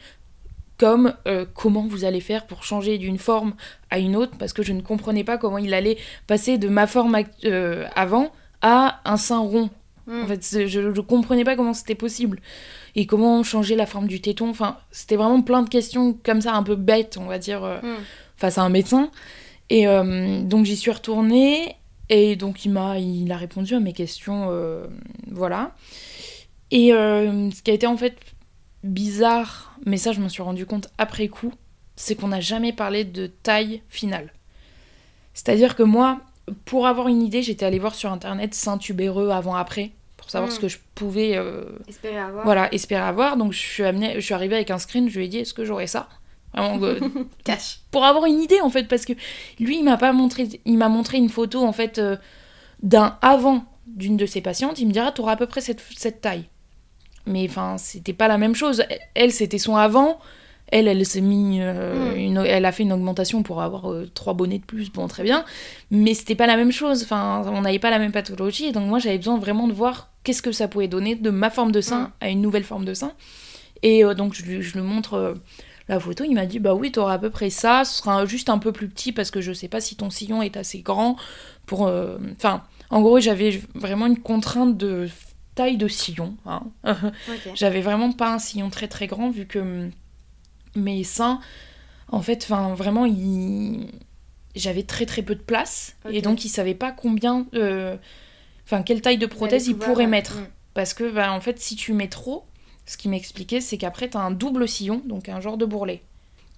comme 0.77 1.13
euh, 1.27 1.45
comment 1.53 1.88
vous 1.88 2.05
allez 2.05 2.21
faire 2.21 2.45
pour 2.45 2.63
changer 2.63 2.98
d'une 2.98 3.17
forme 3.17 3.55
à 3.89 4.00
une 4.00 4.15
autre, 4.15 4.33
parce 4.38 4.53
que 4.53 4.63
je 4.63 4.74
ne 4.74 4.81
comprenais 4.81 5.24
pas 5.24 5.38
comment 5.38 5.57
il 5.57 5.74
allait 5.74 5.98
passer 6.27 6.57
de 6.57 6.69
ma 6.69 6.88
forme 6.88 7.17
euh, 7.45 7.88
avant 7.95 8.31
à 8.62 9.01
un 9.05 9.17
sein 9.17 9.39
rond. 9.39 9.69
Hmm. 10.07 10.24
En 10.24 10.27
fait, 10.27 10.67
je 10.67 10.79
ne 10.79 11.01
comprenais 11.01 11.43
pas 11.43 11.55
comment 11.55 11.74
c'était 11.74 11.95
possible. 11.95 12.39
Et 13.00 13.06
comment 13.06 13.44
changer 13.44 13.77
la 13.77 13.86
forme 13.86 14.08
du 14.08 14.20
téton. 14.20 14.50
Enfin, 14.50 14.77
c'était 14.91 15.15
vraiment 15.15 15.41
plein 15.41 15.62
de 15.62 15.70
questions 15.70 16.18
comme 16.22 16.41
ça, 16.41 16.53
un 16.53 16.63
peu 16.63 16.75
bêtes, 16.75 17.18
on 17.18 17.27
va 17.27 17.39
dire. 17.39 17.63
Euh, 17.63 17.79
hmm 17.82 18.03
face 18.39 18.58
à 18.58 18.63
un 18.63 18.70
médecin. 18.70 19.12
Et 19.70 19.88
euh, 19.88 20.41
donc 20.41 20.65
j'y 20.65 20.75
suis 20.75 20.89
retournée 20.89 21.75
et 22.10 22.36
donc 22.36 22.65
il 22.65 22.72
m'a 22.72 22.98
il 22.98 23.32
a 23.32 23.38
répondu 23.38 23.75
à 23.75 23.79
mes 23.79 23.94
questions, 23.94 24.48
euh, 24.50 24.88
voilà. 25.29 25.75
Et 26.72 26.89
ce 26.89 27.62
qui 27.62 27.72
a 27.72 27.74
été 27.74 27.88
en 27.88 27.98
fait 27.98 28.18
bizarre, 28.84 29.75
mais 29.86 29.98
ça 29.98 30.12
je 30.12 30.22
m'en 30.22 30.29
suis 30.29 30.41
rendu 30.41 30.65
compte 30.65 30.89
après 30.98 31.27
coup, 31.27 31.53
c'est 31.96 32.15
qu'on 32.15 32.29
n'a 32.29 32.39
jamais 32.39 32.74
parlé 32.74 33.03
de 33.03 33.27
taille 33.27 33.82
finale. 33.89 34.34
C'est-à-dire 35.34 35.75
que 35.75 35.84
moi, 35.84 36.22
pour 36.65 36.88
avoir 36.88 37.08
une 37.08 37.22
idée, 37.22 37.44
j'étais 37.44 37.65
allée 37.65 37.79
voir 37.79 37.96
sur 37.96 38.12
internet 38.12 38.53
sein 38.53 38.77
tubéreux 38.77 39.29
avant-après 39.29 39.91
pour 40.29 40.33
savoir 40.33 40.51
ce 40.51 40.59
que 40.59 40.67
je 40.67 40.77
pouvais 40.93 41.39
Espérer 41.88 42.19
avoir. 42.19 42.45
voilà, 42.45 42.71
espérer 42.71 43.01
avoir. 43.01 43.36
Donc 43.36 43.51
je 43.51 43.57
suis, 43.57 43.83
amenée, 43.83 44.13
je 44.13 44.19
suis 44.19 44.36
arrivée 44.36 44.57
avec 44.57 44.69
un 44.69 44.77
screen, 44.77 45.09
je 45.09 45.17
lui 45.17 45.25
ai 45.25 45.27
dit 45.27 45.39
est-ce 45.39 45.55
que 45.55 45.65
j'aurais 45.65 45.88
ça? 45.88 46.07
Vraiment, 46.53 46.79
euh, 46.86 47.00
Cache. 47.43 47.79
pour 47.89 48.05
avoir 48.05 48.25
une 48.25 48.39
idée 48.39 48.62
en 48.62 48.69
fait, 48.69 48.83
parce 48.83 49.05
que 49.05 49.13
lui 49.59 49.79
il 49.79 49.83
m'a 49.83 49.98
pas 49.98 50.13
montré, 50.13 50.48
il 50.65 50.77
m'a 50.77 50.88
montré 50.88 51.17
une 51.17 51.29
photo 51.29 51.63
en 51.63 51.74
fait 51.74 51.98
euh, 51.98 52.15
d'un 52.83 53.17
avant 53.24 53.65
d'une 53.88 54.17
de 54.17 54.27
ses 54.27 54.41
patientes. 54.41 54.79
Il 54.79 54.88
me 54.88 54.91
dira 54.91 55.12
t'auras 55.12 55.31
à 55.31 55.36
peu 55.36 55.48
près 55.48 55.62
cette, 55.62 55.83
cette 55.98 56.21
taille. 56.21 56.45
Mais 57.25 57.48
enfin 57.50 57.79
c'était 57.79 58.13
pas 58.13 58.27
la 58.27 58.38
même 58.38 58.53
chose. 58.53 58.83
Elle 59.15 59.33
c'était 59.33 59.57
son 59.57 59.77
avant. 59.77 60.19
Elle, 60.71 60.88
elle 60.88 61.05
s'est 61.05 61.21
mis, 61.21 61.59
euh, 61.61 62.13
Mm. 62.13 62.17
une- 62.19 62.38
elle 62.45 62.65
a 62.65 62.71
fait 62.71 62.83
une 62.83 62.93
augmentation 62.93 63.41
pour 63.43 63.61
avoir 63.61 63.91
euh, 63.91 64.09
trois 64.13 64.33
bonnets 64.33 64.59
de 64.59 64.65
plus, 64.65 64.91
bon 64.91 65.07
très 65.07 65.23
bien, 65.23 65.43
mais 65.91 66.13
c'était 66.13 66.35
pas 66.35 66.47
la 66.47 66.57
même 66.57 66.71
chose. 66.71 67.03
Enfin, 67.03 67.43
on 67.47 67.61
n'avait 67.61 67.79
pas 67.79 67.89
la 67.89 67.99
même 67.99 68.11
pathologie, 68.11 68.65
et 68.65 68.71
donc 68.71 68.88
moi 68.88 68.99
j'avais 68.99 69.17
besoin 69.17 69.38
vraiment 69.39 69.67
de 69.67 69.73
voir 69.73 70.09
qu'est-ce 70.23 70.41
que 70.41 70.51
ça 70.51 70.67
pouvait 70.67 70.88
donner 70.88 71.15
de 71.15 71.29
ma 71.29 71.49
forme 71.49 71.71
de 71.71 71.81
sein 71.81 72.01
Mm. 72.01 72.11
à 72.21 72.29
une 72.29 72.41
nouvelle 72.41 72.63
forme 72.63 72.85
de 72.85 72.93
sein. 72.93 73.13
Et 73.81 74.03
euh, 74.05 74.13
donc 74.13 74.33
je 74.33 74.43
lui, 74.43 74.61
je 74.61 74.73
lui 74.73 74.81
montre 74.81 75.35
la 75.88 75.99
photo, 75.99 76.23
il 76.23 76.35
m'a 76.35 76.45
dit 76.45 76.59
bah 76.59 76.75
oui, 76.75 76.91
t'auras 76.91 77.13
à 77.13 77.17
peu 77.17 77.29
près 77.31 77.49
ça, 77.49 77.83
ce 77.83 77.97
sera 77.97 78.25
juste 78.27 78.49
un 78.49 78.59
peu 78.59 78.71
plus 78.71 78.88
petit 78.89 79.11
parce 79.11 79.31
que 79.31 79.41
je 79.41 79.51
sais 79.53 79.67
pas 79.69 79.81
si 79.81 79.95
ton 79.95 80.09
sillon 80.11 80.41
est 80.43 80.55
assez 80.57 80.79
grand 80.81 81.15
pour. 81.65 81.91
Enfin, 82.35 82.63
en 82.91 83.01
gros, 83.01 83.19
j'avais 83.19 83.59
vraiment 83.73 84.05
une 84.05 84.19
contrainte 84.19 84.77
de 84.77 85.07
taille 85.55 85.77
de 85.77 85.88
sillon. 85.88 86.35
hein. 86.45 86.61
J'avais 87.55 87.81
vraiment 87.81 88.11
pas 88.11 88.33
un 88.33 88.39
sillon 88.39 88.69
très 88.69 88.88
très 88.88 89.07
grand 89.07 89.29
vu 89.29 89.45
que 89.45 89.89
mes 90.75 91.03
seins, 91.03 91.39
en 92.11 92.21
fait, 92.21 92.43
enfin 92.43 92.73
vraiment, 92.73 93.05
ils- 93.05 93.88
j'avais 94.55 94.83
très 94.83 95.05
très 95.05 95.21
peu 95.21 95.35
de 95.35 95.41
place 95.41 95.95
et 96.09 96.21
donc 96.21 96.43
ils 96.43 96.49
savaient 96.49 96.73
pas 96.73 96.91
combien, 96.91 97.45
euh, 97.53 97.95
enfin 98.65 98.81
quelle 98.83 99.01
taille 99.01 99.17
de 99.17 99.25
prothèse 99.25 99.67
pouvoir, 99.69 99.89
pourraient 99.89 100.05
ouais. 100.05 100.09
mettre. 100.09 100.38
Mm. 100.38 100.47
Parce 100.73 100.93
que, 100.93 101.09
bah, 101.11 101.33
en 101.33 101.41
fait, 101.41 101.59
si 101.59 101.75
tu 101.75 101.93
mets 101.93 102.07
trop, 102.07 102.45
ce 102.85 102.97
qu'il 102.97 103.11
m'expliquait, 103.11 103.61
c'est 103.61 103.77
qu'après, 103.77 104.09
t'as 104.09 104.19
un 104.19 104.31
double 104.31 104.67
sillon, 104.67 105.01
donc 105.05 105.29
un 105.29 105.41
genre 105.41 105.57
de 105.57 105.65
bourrelet. 105.65 106.01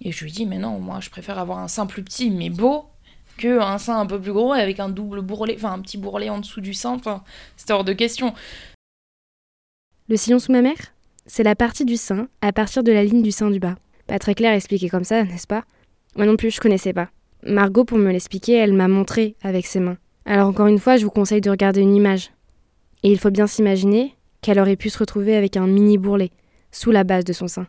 Et 0.00 0.12
je 0.12 0.24
lui 0.24 0.32
dis, 0.32 0.46
mais 0.46 0.58
non, 0.58 0.78
moi, 0.80 1.00
je 1.00 1.10
préfère 1.10 1.38
avoir 1.38 1.58
un 1.58 1.68
sein 1.68 1.86
plus 1.86 2.02
petit, 2.02 2.30
mais 2.30 2.50
beau, 2.50 2.86
que 3.38 3.60
un 3.60 3.78
sein 3.78 3.98
un 3.98 4.06
peu 4.06 4.20
plus 4.20 4.32
gros 4.32 4.52
avec 4.52 4.80
un 4.80 4.88
double 4.88 5.22
bourrelet, 5.22 5.54
enfin, 5.56 5.72
un 5.72 5.80
petit 5.80 5.98
bourrelet 5.98 6.30
en 6.30 6.38
dessous 6.38 6.60
du 6.60 6.74
sein. 6.74 6.92
Enfin, 6.92 7.24
c'était 7.56 7.72
hors 7.72 7.84
de 7.84 7.92
question. 7.92 8.34
Le 10.08 10.16
sillon 10.16 10.38
sous 10.38 10.52
ma 10.52 10.62
mère 10.62 10.92
C'est 11.26 11.42
la 11.42 11.54
partie 11.54 11.84
du 11.84 11.96
sein 11.96 12.28
à 12.40 12.52
partir 12.52 12.82
de 12.82 12.92
la 12.92 13.04
ligne 13.04 13.22
du 13.22 13.32
sein 13.32 13.50
du 13.50 13.60
bas. 13.60 13.76
Pas 14.12 14.18
très 14.18 14.34
clair 14.34 14.52
expliqué 14.52 14.90
comme 14.90 15.04
ça, 15.04 15.24
n'est-ce 15.24 15.46
pas? 15.46 15.64
Moi 16.16 16.26
non 16.26 16.36
plus, 16.36 16.50
je 16.50 16.60
connaissais 16.60 16.92
pas. 16.92 17.08
Margot, 17.44 17.86
pour 17.86 17.96
me 17.96 18.12
l'expliquer, 18.12 18.52
elle 18.52 18.74
m'a 18.74 18.86
montré 18.86 19.36
avec 19.40 19.64
ses 19.64 19.80
mains. 19.80 19.96
Alors 20.26 20.48
encore 20.48 20.66
une 20.66 20.78
fois, 20.78 20.98
je 20.98 21.04
vous 21.06 21.10
conseille 21.10 21.40
de 21.40 21.48
regarder 21.48 21.80
une 21.80 21.94
image. 21.94 22.30
Et 23.02 23.10
il 23.10 23.18
faut 23.18 23.30
bien 23.30 23.46
s'imaginer 23.46 24.14
qu'elle 24.42 24.58
aurait 24.58 24.76
pu 24.76 24.90
se 24.90 24.98
retrouver 24.98 25.34
avec 25.34 25.56
un 25.56 25.66
mini 25.66 25.96
bourrelet 25.96 26.30
sous 26.70 26.90
la 26.90 27.04
base 27.04 27.24
de 27.24 27.32
son 27.32 27.48
sein. 27.48 27.66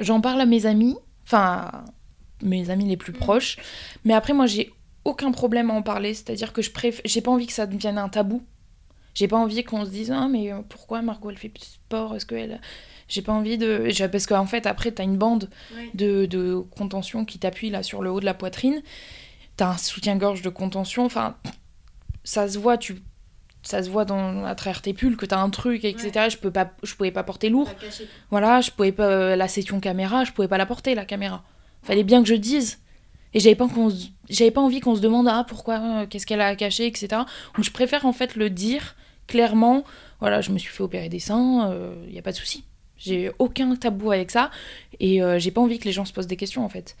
J'en 0.00 0.22
parle 0.22 0.40
à 0.40 0.46
mes 0.46 0.64
amis, 0.64 0.96
enfin, 1.24 1.84
mes 2.42 2.70
amis 2.70 2.88
les 2.88 2.96
plus 2.96 3.12
proches, 3.12 3.58
mais 4.06 4.14
après, 4.14 4.32
moi, 4.32 4.46
j'ai 4.46 4.72
aucun 5.04 5.32
problème 5.32 5.70
à 5.70 5.74
en 5.74 5.82
parler, 5.82 6.14
c'est-à-dire 6.14 6.54
que 6.54 6.62
je 6.62 6.70
préfère, 6.70 7.02
j'ai 7.04 7.20
pas 7.20 7.30
envie 7.30 7.46
que 7.46 7.52
ça 7.52 7.66
devienne 7.66 7.98
un 7.98 8.08
tabou. 8.08 8.42
J'ai 9.12 9.28
pas 9.28 9.36
envie 9.36 9.64
qu'on 9.64 9.84
se 9.84 9.90
dise, 9.90 10.12
ah, 10.12 10.28
mais 10.28 10.50
pourquoi 10.70 11.02
Margot, 11.02 11.28
elle 11.28 11.36
fait 11.36 11.50
plus 11.50 11.64
sport? 11.64 12.16
Est-ce 12.16 12.24
qu'elle. 12.24 12.58
J'ai 13.08 13.22
pas 13.22 13.32
envie 13.32 13.56
de. 13.58 13.88
Parce 14.08 14.26
qu'en 14.26 14.46
fait, 14.46 14.66
après, 14.66 14.92
t'as 14.92 15.04
une 15.04 15.16
bande 15.16 15.48
de, 15.94 16.26
de 16.26 16.56
contention 16.76 17.24
qui 17.24 17.38
t'appuie 17.38 17.70
là 17.70 17.82
sur 17.82 18.02
le 18.02 18.10
haut 18.10 18.20
de 18.20 18.24
la 18.26 18.34
poitrine. 18.34 18.82
T'as 19.56 19.70
un 19.70 19.76
soutien-gorge 19.78 20.42
de 20.42 20.50
contention. 20.50 21.04
Enfin, 21.06 21.36
ça 22.24 22.48
se 22.48 22.58
voit, 22.58 22.76
tu. 22.78 22.98
Ça 23.62 23.82
se 23.82 23.90
voit 23.90 24.04
dans, 24.04 24.44
à 24.44 24.54
travers 24.54 24.82
tes 24.82 24.94
pulls 24.94 25.16
que 25.16 25.26
t'as 25.26 25.40
un 25.40 25.50
truc, 25.50 25.84
etc. 25.84 26.28
Je, 26.30 26.36
peux 26.36 26.50
pas, 26.52 26.70
je 26.82 26.94
pouvais 26.94 27.10
pas 27.10 27.24
porter 27.24 27.48
lourd. 27.48 27.68
Voilà, 28.30 28.60
je 28.60 28.70
pouvais 28.70 28.92
pas. 28.92 29.04
euh, 29.06 29.36
la 29.36 29.48
session 29.48 29.80
caméra, 29.80 30.24
je 30.24 30.32
pouvais 30.32 30.46
pas 30.48 30.58
la 30.58 30.66
porter, 30.66 30.94
la 30.94 31.04
caméra. 31.04 31.42
Fallait 31.82 32.04
bien 32.04 32.22
que 32.22 32.28
je 32.28 32.34
dise. 32.34 32.78
Et 33.34 33.40
j'avais 33.40 33.56
pas, 33.56 33.66
j'avais 34.30 34.50
pas 34.50 34.60
envie 34.60 34.80
qu'on 34.80 34.94
se 34.94 35.00
demande, 35.00 35.28
ah, 35.28 35.44
pourquoi, 35.46 35.80
euh, 35.80 36.06
qu'est-ce 36.06 36.24
qu'elle 36.26 36.40
a 36.40 36.54
caché, 36.56 36.86
etc. 36.86 37.08
Donc 37.56 37.64
je 37.64 37.70
préfère 37.72 38.06
en 38.06 38.12
fait 38.12 38.36
le 38.36 38.48
dire 38.48 38.94
clairement. 39.26 39.82
Voilà, 40.20 40.40
je 40.40 40.50
me 40.52 40.58
suis 40.58 40.70
fait 40.72 40.82
opérer 40.82 41.08
des 41.08 41.18
seins, 41.20 41.70
il 42.06 42.14
y 42.14 42.18
a 42.18 42.22
pas 42.22 42.32
de 42.32 42.36
souci. 42.36 42.64
J'ai 42.98 43.30
aucun 43.38 43.74
tabou 43.76 44.10
avec 44.12 44.30
ça. 44.30 44.50
Et 45.00 45.22
euh, 45.22 45.38
j'ai 45.38 45.50
pas 45.50 45.60
envie 45.60 45.78
que 45.78 45.84
les 45.84 45.92
gens 45.92 46.04
se 46.04 46.12
posent 46.12 46.26
des 46.26 46.36
questions 46.36 46.64
en 46.64 46.68
fait. 46.68 46.96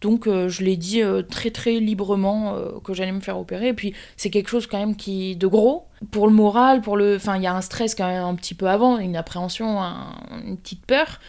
Donc 0.00 0.26
euh, 0.26 0.48
je 0.48 0.64
l'ai 0.64 0.76
dit 0.78 1.02
euh, 1.02 1.20
très 1.22 1.50
très 1.50 1.78
librement 1.78 2.56
que 2.82 2.94
j'allais 2.94 3.12
me 3.12 3.20
faire 3.20 3.38
opérer. 3.38 3.68
Et 3.68 3.74
puis 3.74 3.92
c'est 4.16 4.30
quelque 4.30 4.48
chose 4.48 4.66
quand 4.66 4.78
même 4.78 4.96
qui 4.96 5.36
de 5.36 5.46
gros 5.46 5.86
pour 6.10 6.26
le 6.26 6.32
moral, 6.32 6.80
pour 6.80 6.96
le, 6.96 7.16
enfin 7.16 7.36
il 7.36 7.42
y 7.42 7.46
a 7.46 7.54
un 7.54 7.60
stress 7.60 7.94
quand 7.94 8.06
même 8.08 8.22
un 8.24 8.34
petit 8.34 8.54
peu 8.54 8.68
avant, 8.68 8.98
une 8.98 9.16
appréhension, 9.16 9.82
un- 9.82 10.14
une 10.46 10.56
petite 10.56 10.86
peur. 10.86 11.20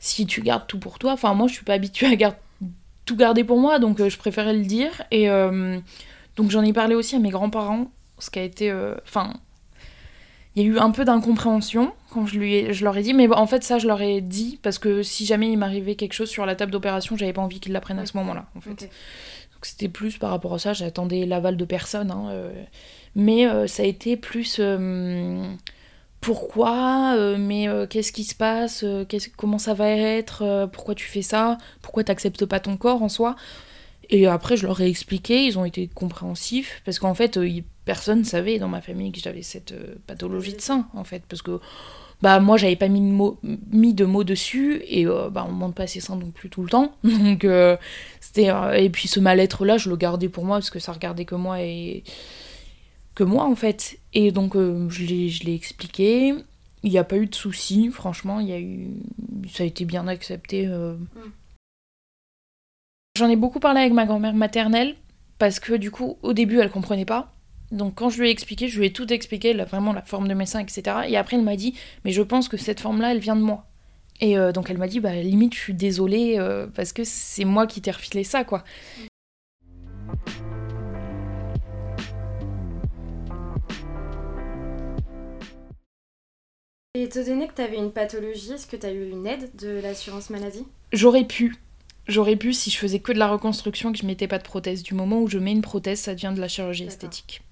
Si 0.00 0.26
tu 0.26 0.40
gardes 0.42 0.66
tout 0.66 0.80
pour 0.80 0.98
toi, 0.98 1.12
enfin 1.12 1.32
moi 1.34 1.46
je 1.46 1.52
suis 1.52 1.64
pas 1.64 1.74
habituée 1.74 2.06
à 2.08 2.16
gar- 2.16 2.34
tout 3.04 3.14
garder 3.16 3.44
pour 3.44 3.60
moi, 3.60 3.78
donc 3.78 4.04
je 4.08 4.16
préférais 4.18 4.54
le 4.54 4.64
dire. 4.64 5.02
Et 5.12 5.28
donc 6.36 6.50
j'en 6.50 6.62
ai 6.62 6.72
parlé 6.72 6.96
aussi 6.96 7.14
à 7.14 7.20
mes 7.20 7.30
grands-parents, 7.30 7.88
ce 8.18 8.30
qui 8.30 8.40
a 8.40 8.42
été, 8.42 8.72
enfin 9.06 9.34
il 10.54 10.62
y 10.62 10.66
a 10.66 10.68
eu 10.68 10.78
un 10.78 10.90
peu 10.90 11.04
d'incompréhension 11.04 11.92
quand 12.10 12.26
je, 12.26 12.38
lui 12.38 12.54
ai- 12.54 12.72
je 12.74 12.84
leur 12.84 12.96
ai 12.96 13.02
dit, 13.02 13.14
mais 13.14 13.26
en 13.32 13.46
fait 13.46 13.64
ça 13.64 13.78
je 13.78 13.86
leur 13.86 14.02
ai 14.02 14.20
dit 14.20 14.58
parce 14.62 14.78
que 14.78 15.02
si 15.02 15.24
jamais 15.26 15.50
il 15.50 15.56
m'arrivait 15.56 15.94
quelque 15.94 16.12
chose 16.12 16.28
sur 16.28 16.44
la 16.46 16.54
table 16.54 16.70
d'opération, 16.72 17.16
j'avais 17.16 17.32
pas 17.32 17.40
envie 17.42 17.58
qu'ils 17.60 17.72
l'apprennent 17.72 17.98
à 17.98 18.06
ce 18.06 18.16
moment-là 18.18 18.46
en 18.56 18.60
fait. 18.60 18.70
Donc 18.70 19.64
c'était 19.64 19.88
plus 19.88 20.18
par 20.18 20.30
rapport 20.30 20.54
à 20.54 20.58
ça, 20.58 20.72
j'attendais 20.74 21.24
l'aval 21.26 21.56
de 21.56 21.64
personne. 21.64 22.10
hein, 22.10 22.26
euh, 22.30 22.52
mais 23.14 23.46
euh, 23.48 23.66
ça 23.66 23.82
a 23.82 23.86
été 23.86 24.16
plus 24.16 24.56
euh, 24.60 25.42
pourquoi, 26.20 27.16
mais 27.38 27.66
qu'est-ce 27.90 28.12
qui 28.12 28.24
se 28.24 28.34
passe, 28.34 28.84
qu'est-ce- 29.08 29.28
comment 29.36 29.58
ça 29.58 29.74
va 29.74 29.88
être, 29.88 30.68
pourquoi 30.72 30.94
tu 30.94 31.06
fais 31.06 31.22
ça, 31.22 31.58
pourquoi 31.80 32.04
t'acceptes 32.04 32.44
pas 32.46 32.60
ton 32.60 32.76
corps 32.76 33.02
en 33.02 33.08
soi? 33.08 33.34
Et 34.12 34.26
après 34.26 34.58
je 34.58 34.66
leur 34.66 34.78
ai 34.82 34.88
expliqué, 34.88 35.46
ils 35.46 35.58
ont 35.58 35.64
été 35.64 35.88
compréhensifs, 35.88 36.82
parce 36.84 36.98
qu'en 36.98 37.14
fait 37.14 37.38
euh, 37.38 37.48
personne 37.86 38.24
savait 38.24 38.58
dans 38.58 38.68
ma 38.68 38.82
famille 38.82 39.10
que 39.10 39.18
j'avais 39.18 39.42
cette 39.42 39.72
euh, 39.72 39.94
pathologie 40.06 40.52
de 40.52 40.60
sein, 40.60 40.86
en 40.92 41.02
fait, 41.02 41.22
parce 41.26 41.40
que 41.40 41.58
bah 42.20 42.38
moi 42.38 42.58
j'avais 42.58 42.76
pas 42.76 42.88
mis 42.88 43.00
de 43.00 43.06
mots, 43.06 43.38
mis 43.70 43.94
de 43.94 44.04
mots 44.04 44.22
dessus 44.22 44.82
et 44.86 45.06
euh, 45.06 45.30
bah 45.30 45.46
on 45.48 45.52
monte 45.52 45.74
pas 45.74 45.86
ses 45.86 46.00
seins 46.00 46.14
non 46.14 46.30
plus 46.30 46.50
tout 46.50 46.62
le 46.62 46.68
temps. 46.68 46.94
Donc 47.04 47.46
c'était 48.20 48.50
et 48.76 48.90
puis 48.90 49.08
ce 49.08 49.18
mal-être 49.18 49.64
là 49.64 49.78
je 49.78 49.88
le 49.88 49.96
gardais 49.96 50.28
pour 50.28 50.44
moi 50.44 50.58
parce 50.58 50.70
que 50.70 50.78
ça 50.78 50.92
regardait 50.92 51.24
que 51.24 51.34
moi 51.34 51.62
et 51.62 52.04
que 53.14 53.24
moi 53.24 53.44
en 53.44 53.56
fait. 53.56 53.98
Et 54.12 54.30
donc 54.30 54.54
je 54.54 55.04
l'ai 55.44 55.54
expliqué. 55.54 56.34
Il 56.84 56.90
n'y 56.90 56.98
a 56.98 57.04
pas 57.04 57.16
eu 57.16 57.26
de 57.26 57.34
soucis 57.34 57.90
franchement 57.90 58.38
il 58.38 58.48
y 58.48 58.52
a 58.52 58.60
eu 58.60 58.88
ça 59.52 59.64
a 59.64 59.66
été 59.66 59.84
bien 59.84 60.06
accepté 60.06 60.66
euh. 60.66 60.94
J'en 63.18 63.28
ai 63.28 63.36
beaucoup 63.36 63.60
parlé 63.60 63.80
avec 63.80 63.92
ma 63.92 64.06
grand-mère 64.06 64.34
maternelle 64.34 64.96
parce 65.38 65.60
que 65.60 65.74
du 65.74 65.90
coup 65.90 66.16
au 66.22 66.32
début 66.32 66.60
elle 66.60 66.70
comprenait 66.70 67.04
pas 67.04 67.34
donc 67.70 67.94
quand 67.94 68.10
je 68.10 68.20
lui 68.20 68.28
ai 68.28 68.30
expliqué, 68.30 68.68
je 68.68 68.78
lui 68.78 68.86
ai 68.86 68.92
tout 68.92 69.10
expliqué, 69.10 69.54
vraiment 69.54 69.94
la 69.94 70.02
forme 70.02 70.28
de 70.28 70.34
mes 70.34 70.44
seins, 70.44 70.60
etc. 70.60 70.82
Et 71.08 71.16
après 71.16 71.38
elle 71.38 71.42
m'a 71.42 71.56
dit, 71.56 71.74
mais 72.04 72.12
je 72.12 72.20
pense 72.20 72.48
que 72.48 72.58
cette 72.58 72.80
forme-là, 72.80 73.12
elle 73.12 73.18
vient 73.18 73.34
de 73.34 73.40
moi. 73.40 73.64
Et 74.20 74.36
euh, 74.36 74.52
donc 74.52 74.68
elle 74.68 74.76
m'a 74.76 74.88
dit, 74.88 75.00
bah 75.00 75.14
limite 75.14 75.54
je 75.54 75.58
suis 75.58 75.72
désolée 75.72 76.36
euh, 76.38 76.66
parce 76.66 76.92
que 76.92 77.02
c'est 77.02 77.46
moi 77.46 77.66
qui 77.66 77.80
t'ai 77.80 77.90
refilé 77.90 78.24
ça, 78.24 78.44
quoi. 78.44 78.62
Et 86.94 87.04
étant 87.04 87.24
donné 87.24 87.48
que 87.48 87.54
tu 87.54 87.62
avais 87.62 87.78
une 87.78 87.90
pathologie, 87.90 88.52
est-ce 88.52 88.66
que 88.66 88.76
tu 88.76 88.84
as 88.84 88.92
eu 88.92 89.08
une 89.08 89.26
aide 89.26 89.48
de 89.56 89.80
l'assurance 89.82 90.28
maladie? 90.28 90.66
J'aurais 90.92 91.24
pu. 91.24 91.56
J'aurais 92.08 92.36
pu 92.36 92.52
si 92.52 92.70
je 92.70 92.78
faisais 92.78 92.98
que 92.98 93.12
de 93.12 93.18
la 93.18 93.28
reconstruction, 93.28 93.92
que 93.92 93.98
je 93.98 94.06
mettais 94.06 94.26
pas 94.26 94.38
de 94.38 94.42
prothèse. 94.42 94.82
Du 94.82 94.94
moment 94.94 95.20
où 95.20 95.28
je 95.28 95.38
mets 95.38 95.52
une 95.52 95.62
prothèse, 95.62 96.00
ça 96.00 96.14
devient 96.14 96.32
de 96.34 96.40
la 96.40 96.48
chirurgie 96.48 96.84
esthétique. 96.84 97.42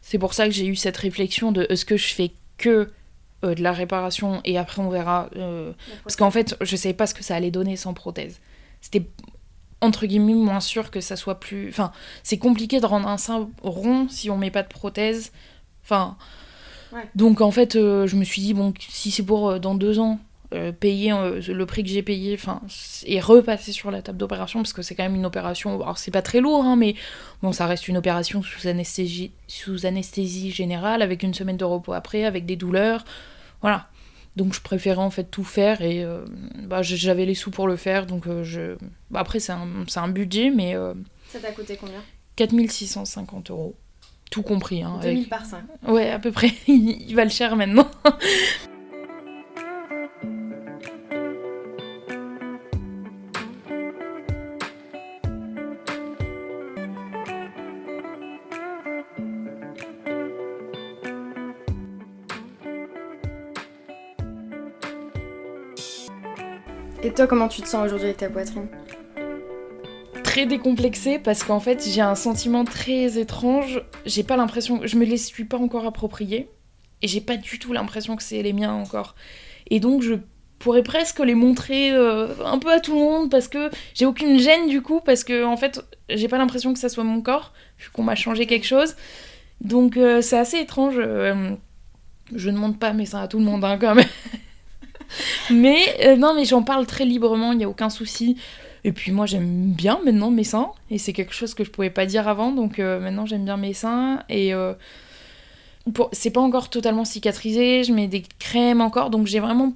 C'est 0.00 0.18
pour 0.18 0.32
ça 0.34 0.46
que 0.46 0.52
j'ai 0.52 0.66
eu 0.66 0.76
cette 0.76 0.96
réflexion 0.96 1.52
de 1.52 1.66
est-ce 1.68 1.84
que 1.84 1.96
je 1.96 2.14
fais 2.14 2.30
que 2.56 2.90
euh, 3.44 3.54
de 3.54 3.62
la 3.62 3.72
réparation 3.72 4.40
et 4.44 4.58
après 4.58 4.80
on 4.80 4.88
verra. 4.88 5.28
euh, 5.36 5.72
Parce 6.04 6.16
qu'en 6.16 6.30
fait, 6.30 6.56
je 6.60 6.76
savais 6.76 6.94
pas 6.94 7.06
ce 7.06 7.14
que 7.14 7.24
ça 7.24 7.34
allait 7.36 7.50
donner 7.50 7.76
sans 7.76 7.94
prothèse. 7.94 8.40
C'était 8.80 9.06
entre 9.80 10.06
guillemets 10.06 10.34
moins 10.34 10.60
sûr 10.60 10.90
que 10.90 11.00
ça 11.00 11.16
soit 11.16 11.38
plus. 11.40 11.68
Enfin, 11.68 11.92
c'est 12.22 12.38
compliqué 12.38 12.80
de 12.80 12.86
rendre 12.86 13.08
un 13.08 13.18
sein 13.18 13.48
rond 13.62 14.08
si 14.08 14.30
on 14.30 14.38
met 14.38 14.50
pas 14.50 14.62
de 14.62 14.68
prothèse. 14.68 15.32
Enfin. 15.84 16.16
Ouais. 16.92 17.02
Donc 17.16 17.40
en 17.40 17.50
fait, 17.50 17.74
euh, 17.74 18.06
je 18.06 18.14
me 18.16 18.24
suis 18.24 18.40
dit, 18.40 18.54
bon, 18.54 18.72
si 18.78 19.10
c'est 19.10 19.24
pour 19.24 19.58
dans 19.60 19.74
deux 19.74 19.98
ans, 19.98 20.20
euh, 20.56 20.72
payer 20.72 21.12
euh, 21.12 21.40
le 21.46 21.66
prix 21.66 21.82
que 21.82 21.88
j'ai 21.88 22.02
payé, 22.02 22.34
enfin, 22.34 22.60
et 23.04 23.20
repasser 23.20 23.72
sur 23.72 23.90
la 23.90 24.02
table 24.02 24.18
d'opération 24.18 24.60
parce 24.60 24.72
que 24.72 24.82
c'est 24.82 24.94
quand 24.94 25.02
même 25.02 25.14
une 25.14 25.26
opération. 25.26 25.80
Alors 25.80 25.98
c'est 25.98 26.10
pas 26.10 26.22
très 26.22 26.40
lourd, 26.40 26.64
hein, 26.64 26.76
mais 26.76 26.94
bon, 27.42 27.52
ça 27.52 27.66
reste 27.66 27.88
une 27.88 27.96
opération 27.96 28.42
sous 28.42 28.66
anesthésie, 28.66 29.32
sous 29.46 29.86
anesthésie 29.86 30.50
générale 30.50 31.02
avec 31.02 31.22
une 31.22 31.34
semaine 31.34 31.56
de 31.56 31.64
repos 31.64 31.92
après, 31.92 32.24
avec 32.24 32.46
des 32.46 32.56
douleurs, 32.56 33.04
voilà. 33.60 33.88
Donc 34.36 34.52
je 34.52 34.60
préférais 34.60 35.00
en 35.00 35.10
fait 35.10 35.24
tout 35.24 35.44
faire 35.44 35.80
et 35.80 36.04
euh, 36.04 36.24
bah, 36.64 36.82
j'avais 36.82 37.24
les 37.24 37.34
sous 37.34 37.50
pour 37.50 37.68
le 37.68 37.76
faire, 37.76 38.06
donc 38.06 38.24
je. 38.42 38.76
Bah, 39.10 39.20
après 39.20 39.40
c'est 39.40 39.52
un, 39.52 39.86
un, 39.94 40.08
budget, 40.08 40.50
mais. 40.50 40.74
ça 41.28 41.38
t'a 41.38 41.52
coûté 41.52 41.76
combien? 41.80 42.02
4650 42.36 43.50
euros. 43.50 43.74
Tout 44.30 44.42
compris. 44.42 44.82
Hein, 44.82 44.98
2000 45.02 45.28
par 45.28 45.46
5. 45.46 45.62
Ouais, 45.88 46.10
à 46.10 46.18
peu 46.18 46.32
près. 46.32 46.50
Il 46.66 47.14
va 47.14 47.24
le 47.24 47.30
cher 47.30 47.56
maintenant. 47.56 47.88
Et 67.06 67.12
toi, 67.12 67.28
comment 67.28 67.46
tu 67.46 67.62
te 67.62 67.68
sens 67.68 67.86
aujourd'hui 67.86 68.06
avec 68.06 68.16
ta 68.16 68.28
poitrine 68.28 68.66
Très 70.24 70.44
décomplexée 70.44 71.20
parce 71.20 71.44
qu'en 71.44 71.60
fait, 71.60 71.86
j'ai 71.88 72.00
un 72.00 72.16
sentiment 72.16 72.64
très 72.64 73.16
étrange. 73.16 73.80
J'ai 74.06 74.24
pas 74.24 74.36
l'impression, 74.36 74.80
je 74.82 74.96
me 74.96 75.04
les 75.04 75.16
suis 75.16 75.44
pas 75.44 75.56
encore 75.56 75.86
appropriés 75.86 76.50
et 77.02 77.06
j'ai 77.06 77.20
pas 77.20 77.36
du 77.36 77.60
tout 77.60 77.72
l'impression 77.72 78.16
que 78.16 78.24
c'est 78.24 78.42
les 78.42 78.52
miens 78.52 78.74
encore. 78.74 79.14
Et 79.70 79.78
donc, 79.78 80.02
je 80.02 80.14
pourrais 80.58 80.82
presque 80.82 81.20
les 81.20 81.36
montrer 81.36 81.92
euh, 81.92 82.26
un 82.44 82.58
peu 82.58 82.72
à 82.72 82.80
tout 82.80 82.94
le 82.94 83.00
monde 83.00 83.30
parce 83.30 83.46
que 83.46 83.70
j'ai 83.94 84.04
aucune 84.04 84.40
gêne 84.40 84.66
du 84.66 84.82
coup 84.82 85.00
parce 85.00 85.22
que 85.22 85.44
en 85.44 85.56
fait, 85.56 85.84
j'ai 86.08 86.26
pas 86.26 86.38
l'impression 86.38 86.72
que 86.72 86.80
ça 86.80 86.88
soit 86.88 87.04
mon 87.04 87.20
corps 87.20 87.52
vu 87.78 87.88
qu'on 87.92 88.02
m'a 88.02 88.16
changé 88.16 88.46
quelque 88.46 88.66
chose. 88.66 88.96
Donc, 89.60 89.96
euh, 89.96 90.20
c'est 90.22 90.38
assez 90.38 90.58
étrange. 90.58 90.96
Euh, 90.98 91.52
je 92.34 92.50
ne 92.50 92.58
montre 92.58 92.80
pas 92.80 92.92
mes 92.92 93.06
seins 93.06 93.22
à 93.22 93.28
tout 93.28 93.38
le 93.38 93.44
monde 93.44 93.64
hein, 93.64 93.78
quand 93.80 93.94
même. 93.94 94.08
mais 95.50 95.78
euh, 96.04 96.16
non, 96.16 96.34
mais 96.34 96.44
j'en 96.44 96.62
parle 96.62 96.86
très 96.86 97.04
librement, 97.04 97.52
il 97.52 97.58
n'y 97.58 97.64
a 97.64 97.68
aucun 97.68 97.90
souci. 97.90 98.36
Et 98.84 98.92
puis 98.92 99.10
moi 99.10 99.26
j'aime 99.26 99.72
bien 99.72 99.98
maintenant 100.04 100.30
mes 100.30 100.44
seins, 100.44 100.70
et 100.90 100.98
c'est 100.98 101.12
quelque 101.12 101.34
chose 101.34 101.54
que 101.54 101.64
je 101.64 101.70
pouvais 101.70 101.90
pas 101.90 102.06
dire 102.06 102.28
avant, 102.28 102.52
donc 102.52 102.78
euh, 102.78 103.00
maintenant 103.00 103.26
j'aime 103.26 103.44
bien 103.44 103.56
mes 103.56 103.72
seins, 103.72 104.22
et 104.28 104.54
euh, 104.54 104.74
c'est 106.12 106.30
pas 106.30 106.40
encore 106.40 106.70
totalement 106.70 107.04
cicatrisé, 107.04 107.82
je 107.82 107.92
mets 107.92 108.06
des 108.06 108.22
crèmes 108.38 108.80
encore, 108.80 109.10
donc 109.10 109.26
j'ai 109.26 109.40
vraiment... 109.40 109.72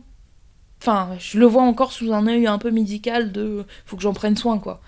Enfin, 0.80 1.10
je 1.18 1.38
le 1.38 1.46
vois 1.46 1.62
encore 1.62 1.92
sous 1.92 2.12
un 2.12 2.26
œil 2.26 2.46
un 2.46 2.56
peu 2.56 2.70
médical 2.70 3.32
de... 3.32 3.66
Faut 3.84 3.96
que 3.96 4.02
j'en 4.02 4.14
prenne 4.14 4.37
soin, 4.37 4.58
quoi 4.58 4.80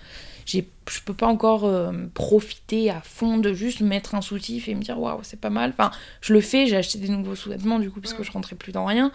je 0.45 0.99
peux 1.05 1.13
pas 1.13 1.27
encore 1.27 1.65
euh, 1.65 1.91
profiter 2.13 2.89
à 2.89 3.01
fond 3.01 3.37
de 3.37 3.53
juste 3.53 3.81
mettre 3.81 4.15
un 4.15 4.21
soutif 4.21 4.67
et 4.67 4.75
me 4.75 4.81
dire 4.81 4.99
waouh 4.99 5.19
c'est 5.23 5.39
pas 5.39 5.49
mal. 5.49 5.71
Enfin 5.71 5.91
je 6.21 6.33
le 6.33 6.41
fais 6.41 6.67
j'ai 6.67 6.75
acheté 6.75 6.97
des 6.97 7.09
nouveaux 7.09 7.35
sous-vêtements 7.35 7.79
du 7.79 7.89
coup 7.89 8.01
parce 8.01 8.13
que 8.13 8.23
je 8.23 8.31
rentrais 8.31 8.55
plus 8.55 8.71
dans 8.71 8.85
rien. 8.85 9.11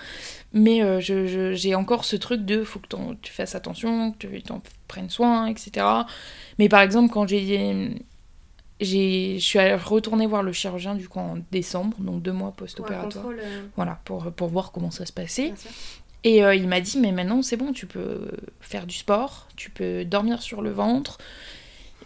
Mais 0.53 0.83
euh, 0.83 1.01
j'ai 1.01 1.75
encore 1.75 2.05
ce 2.05 2.17
truc 2.17 2.45
de 2.45 2.65
faut 2.65 2.79
que 2.79 2.87
tu 3.23 3.33
fasses 3.33 3.55
attention 3.55 4.13
que 4.13 4.27
tu 4.27 4.53
en 4.53 4.63
prennes 4.87 5.11
soin 5.11 5.47
etc 5.47 5.87
mais 6.59 6.69
par 6.69 6.81
exemple 6.81 7.13
quand 7.13 7.27
j'ai 7.29 7.95
je 8.81 9.39
suis 9.41 9.59
retournée 9.75 10.27
voir 10.27 10.43
le 10.43 10.53
chirurgien 10.53 10.95
du 10.95 11.09
coup 11.09 11.19
en 11.19 11.37
décembre 11.51 11.97
donc 11.99 12.23
deux 12.23 12.33
mois 12.33 12.53
post-opératoire. 12.53 13.27
euh. 13.27 13.63
voilà 13.77 13.99
pour, 14.05 14.31
pour 14.33 14.49
voir 14.49 14.71
comment 14.73 14.91
ça 14.93 15.05
se 15.05 15.13
passait 15.13 15.53
et 16.25 16.39
il 16.39 16.69
m'a 16.69 16.81
dit, 16.81 16.99
mais 16.99 17.13
maintenant 17.13 17.43
c'est 17.43 17.57
bon, 17.57 17.73
tu 17.73 17.87
peux 17.87 18.31
faire 18.61 18.87
du 18.87 18.95
sport, 18.95 19.49
tu 19.57 19.71
peux 19.71 20.05
dormir 20.05 20.43
sur 20.43 20.63
le 20.63 20.71
ventre, 20.71 21.19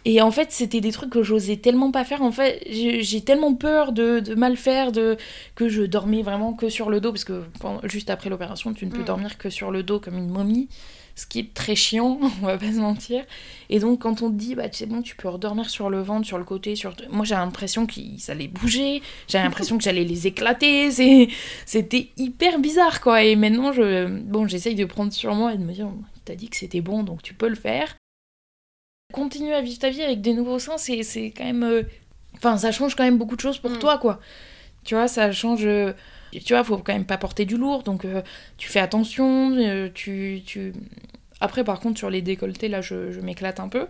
et 0.05 0.21
en 0.21 0.31
fait, 0.31 0.51
c'était 0.51 0.81
des 0.81 0.91
trucs 0.91 1.11
que 1.11 1.23
j'osais 1.23 1.57
tellement 1.57 1.93
pas 1.93 2.05
faire. 2.05 2.23
En 2.23 2.33
fait, 2.33 2.63
j'ai 2.69 3.21
tellement 3.21 3.55
peur 3.55 3.93
de, 3.93 4.35
mal 4.35 4.57
faire 4.57 4.91
de, 4.91 5.17
que 5.55 5.69
je 5.69 5.83
dormais 5.83 6.23
vraiment 6.23 6.55
que 6.55 6.69
sur 6.69 6.91
le 6.91 7.01
dos, 7.01 7.13
parce 7.13 7.25
que 7.25 7.45
juste 7.85 8.11
après 8.11 8.29
l'opération, 8.29 8.73
tu 8.75 8.87
ne 8.87 8.91
peux 8.91 9.03
mm. 9.03 9.07
dormir 9.07 9.39
que 9.39 9.49
sur 9.49 9.71
le 9.71 9.83
dos 9.83 10.01
comme 10.01 10.19
une 10.19 10.29
momie, 10.29 10.69
ce 11.15 11.27
qui 11.27 11.41
est 11.41 11.55
très 11.55 11.75
chiant, 11.75 12.19
on 12.43 12.47
va 12.47 12.59
pas 12.59 12.73
se 12.73 12.79
mentir. 12.79 13.25
Et 13.69 13.79
donc, 13.79 14.01
quand 14.01 14.23
on 14.23 14.31
te 14.31 14.35
dit, 14.37 14.55
bah, 14.55 14.65
c'est 14.71 14.87
bon, 14.87 15.03
tu 15.03 15.17
peux 15.17 15.29
redormir 15.29 15.71
sur 15.71 15.91
le 15.91 16.01
ventre, 16.01 16.27
sur 16.27 16.39
le 16.39 16.45
côté, 16.45 16.77
sur. 16.77 16.95
Moi, 17.11 17.25
j'ai 17.25 17.35
l'impression 17.35 17.87
qu'ils 17.87 18.31
allaient 18.31 18.49
bouger, 18.49 19.03
j'ai 19.29 19.39
l'impression 19.39 19.79
que 19.79 19.85
j'allais 19.85 20.05
les 20.05 20.27
éclater, 20.27 20.91
c'était 21.67 22.11
hyper 22.17 22.59
bizarre, 22.59 23.01
quoi. 23.01 23.23
Et 23.23 23.37
maintenant, 23.37 23.73
je... 23.73 24.07
bon, 24.07 24.47
j'essaye 24.47 24.75
de 24.75 24.85
prendre 24.85 25.13
sur 25.13 25.35
moi 25.35 25.55
et 25.55 25.59
de 25.59 25.65
me 25.65 25.73
dire, 25.73 25.89
t'as 26.25 26.35
dit 26.35 26.49
que 26.49 26.57
c'était 26.57 26.81
bon, 26.81 27.03
donc 27.03 27.23
tu 27.23 27.35
peux 27.35 27.49
le 27.49 27.55
faire 27.55 27.97
continuer 29.13 29.55
à 29.55 29.61
vivre 29.61 29.79
ta 29.79 29.91
vie 29.91 30.03
avec 30.03 30.21
des 30.21 30.35
nouveaux 30.35 30.59
seins, 30.59 30.79
c'est 30.79 31.33
quand 31.37 31.45
même. 31.45 31.63
Euh, 31.63 31.83
enfin, 32.35 32.57
ça 32.57 32.73
change 32.73 32.97
quand 32.97 33.05
même 33.05 33.19
beaucoup 33.19 33.37
de 33.37 33.41
choses 33.41 33.59
pour 33.59 33.71
mm. 33.71 33.79
toi, 33.79 33.99
quoi. 33.99 34.19
Tu 34.83 34.97
vois, 34.97 35.07
ça 35.07 35.31
change. 35.31 35.65
Euh, 36.35 36.39
tu 36.45 36.53
vois, 36.55 36.65
faut 36.65 36.79
quand 36.79 36.93
même 36.93 37.05
pas 37.05 37.19
porter 37.19 37.45
du 37.45 37.57
lourd, 37.57 37.83
donc 37.83 38.05
euh, 38.05 38.23
tu 38.57 38.69
fais 38.69 38.81
attention, 38.81 39.57
tu, 39.95 40.43
tu. 40.45 40.73
Après, 41.41 41.65
par 41.65 41.81
contre, 41.81 41.99
sur 41.99 42.11
les 42.11 42.23
décolletés, 42.23 42.69
là, 42.69 42.81
je, 42.81 43.21
m'éclate 43.21 43.61
un 43.61 43.69
peu. 43.69 43.87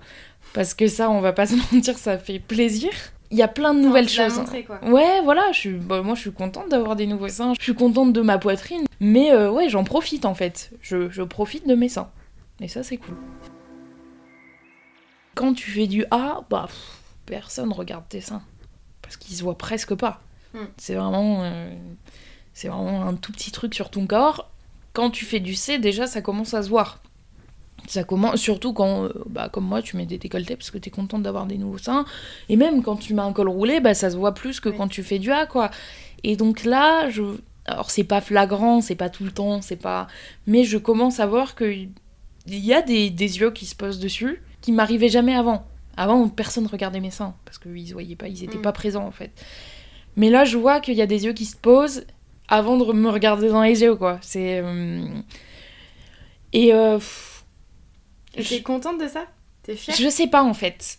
Parce 0.55 0.75
que 0.75 0.89
ça, 0.89 1.11
on 1.11 1.21
va 1.21 1.33
pas 1.33 1.47
se 1.47 1.55
mentir, 1.55 1.99
ça 1.99 2.19
fait 2.19 2.39
plaisir. 2.39 2.91
Il 3.31 3.39
y 3.39 3.43
a 3.43 3.49
plein 3.49 3.73
de 3.73 3.81
nouvelles 3.81 4.11
choses. 4.11 4.43
Ouais, 4.83 5.21
voilà, 5.25 5.53
je 5.53 5.59
suis, 5.59 5.73
bah, 5.73 6.03
moi 6.03 6.15
je 6.15 6.21
suis 6.21 6.33
contente 6.33 6.69
d'avoir 6.69 6.97
des 6.97 7.07
nouveaux 7.07 7.29
seins. 7.29 7.55
Je 7.59 7.63
suis 7.63 7.75
contente 7.75 8.13
de 8.13 8.21
ma 8.21 8.37
poitrine. 8.37 8.85
Mais 9.01 9.35
ouais, 9.35 9.71
j'en 9.71 9.85
profite 9.85 10.27
en 10.27 10.35
fait. 10.35 10.71
Je, 10.83 11.09
je 11.09 11.23
profite 11.23 11.67
de 11.67 11.75
mes 11.75 11.89
seins. 11.89 12.11
Et 12.61 12.69
ça, 12.69 12.83
c'est 12.83 12.99
cool. 12.99 13.17
Quand 15.35 15.55
tu 15.55 15.71
fais 15.71 15.87
du 15.87 16.05
A, 16.11 16.43
bah, 16.51 16.69
personne 17.27 17.73
regarde 17.73 18.05
tes 18.09 18.21
seins. 18.21 18.43
Parce 19.01 19.17
qu'ils 19.17 19.35
se 19.35 19.43
voient 19.43 19.59
presque 19.59 19.95
pas. 19.95 20.21
Hmm. 20.55 20.67
C'est 20.77 20.95
vraiment, 20.95 21.43
euh, 21.43 21.75
c'est 22.55 22.69
vraiment 22.69 23.03
un 23.07 23.15
tout 23.15 23.33
petit 23.33 23.51
truc 23.51 23.75
sur 23.75 23.91
ton 23.91 24.07
corps. 24.07 24.51
Quand 24.93 25.11
tu 25.11 25.25
fais 25.25 25.41
du 25.41 25.55
C, 25.55 25.79
déjà, 25.79 26.07
ça 26.07 26.21
commence 26.21 26.55
à 26.55 26.63
se 26.63 26.69
voir. 26.69 27.01
Ça 27.89 28.05
commence, 28.05 28.37
surtout 28.41 28.73
quand, 28.73 29.05
euh, 29.05 29.13
bah, 29.29 29.49
comme 29.49 29.65
moi, 29.65 29.83
tu 29.83 29.97
mets 29.97 30.07
des 30.07 30.19
décolletés 30.19 30.57
parce 30.57 30.71
que 30.71 30.79
tu 30.79 30.89
es 30.89 30.93
contente 30.93 31.23
d'avoir 31.23 31.47
des 31.47 31.59
nouveaux 31.59 31.79
seins. 31.79 32.05
Et 32.49 32.57
même 32.57 32.83
quand 32.83 32.97
tu 32.97 33.15
mets 33.15 33.23
un 33.23 33.33
col 33.33 33.49
roulé, 33.49 33.81
bah, 33.81 33.95
ça 33.95 34.11
se 34.11 34.17
voit 34.17 34.35
plus 34.35 34.61
que 34.61 34.69
quand 34.69 34.89
tu 34.89 35.03
fais 35.03 35.19
du 35.19 35.33
A, 35.33 35.47
quoi. 35.47 35.71
Et 36.23 36.37
donc 36.37 36.65
là, 36.65 37.09
je... 37.11 37.23
alors 37.65 37.91
c'est 37.91 38.05
pas 38.05 38.21
flagrant, 38.21 38.81
c'est 38.81 38.95
pas 38.95 39.11
tout 39.11 39.25
le 39.25 39.33
temps, 39.33 39.63
c'est 39.63 39.77
pas. 39.77 40.07
Mais 40.47 40.65
je 40.65 40.79
commence 40.79 41.19
à 41.19 41.27
voir 41.27 41.57
qu'il 41.57 41.91
y 42.47 42.73
a 42.75 42.83
des, 42.83 43.11
des 43.11 43.39
yeux 43.39 43.51
qui 43.51 43.67
se 43.67 43.75
posent 43.75 43.99
dessus 43.99 44.41
qui 44.63 44.73
m'arrivait 44.73 45.11
jamais 45.11 45.35
avant. 45.35 45.67
Avant, 45.99 46.27
personne 46.29 46.67
regardait 46.67 47.01
mes 47.01 47.11
seins 47.11 47.35
parce 47.45 47.59
qu'ils 47.59 47.93
voyaient 47.93 48.17
pas, 48.17 48.29
ils 48.29 48.41
n'étaient 48.41 48.57
mm. 48.57 48.63
pas 48.63 48.73
présents 48.73 49.05
en 49.05 49.11
fait. 49.11 49.31
Mais 50.17 50.31
là, 50.31 50.45
je 50.45 50.57
vois 50.57 50.81
qu'il 50.81 50.95
y 50.95 51.03
a 51.03 51.07
des 51.07 51.27
yeux 51.27 51.35
qui 51.35 51.45
se 51.45 51.57
posent 51.57 52.07
avant 52.53 52.77
de 52.77 52.93
me 52.93 53.09
regarder 53.09 53.49
dans 53.49 53.63
les 53.63 53.81
yeux, 53.81 53.97
quoi. 53.97 54.19
C'est. 54.21 54.61
Euh, 54.63 55.07
et. 56.53 56.73
Euh... 56.75 56.99
T'es 58.35 58.63
contente 58.63 59.01
de 59.01 59.09
ça? 59.09 59.25
T'es 59.63 59.75
fière? 59.75 59.97
Je 59.97 60.09
sais 60.09 60.27
pas 60.27 60.43
en 60.43 60.55
fait. 60.55 60.99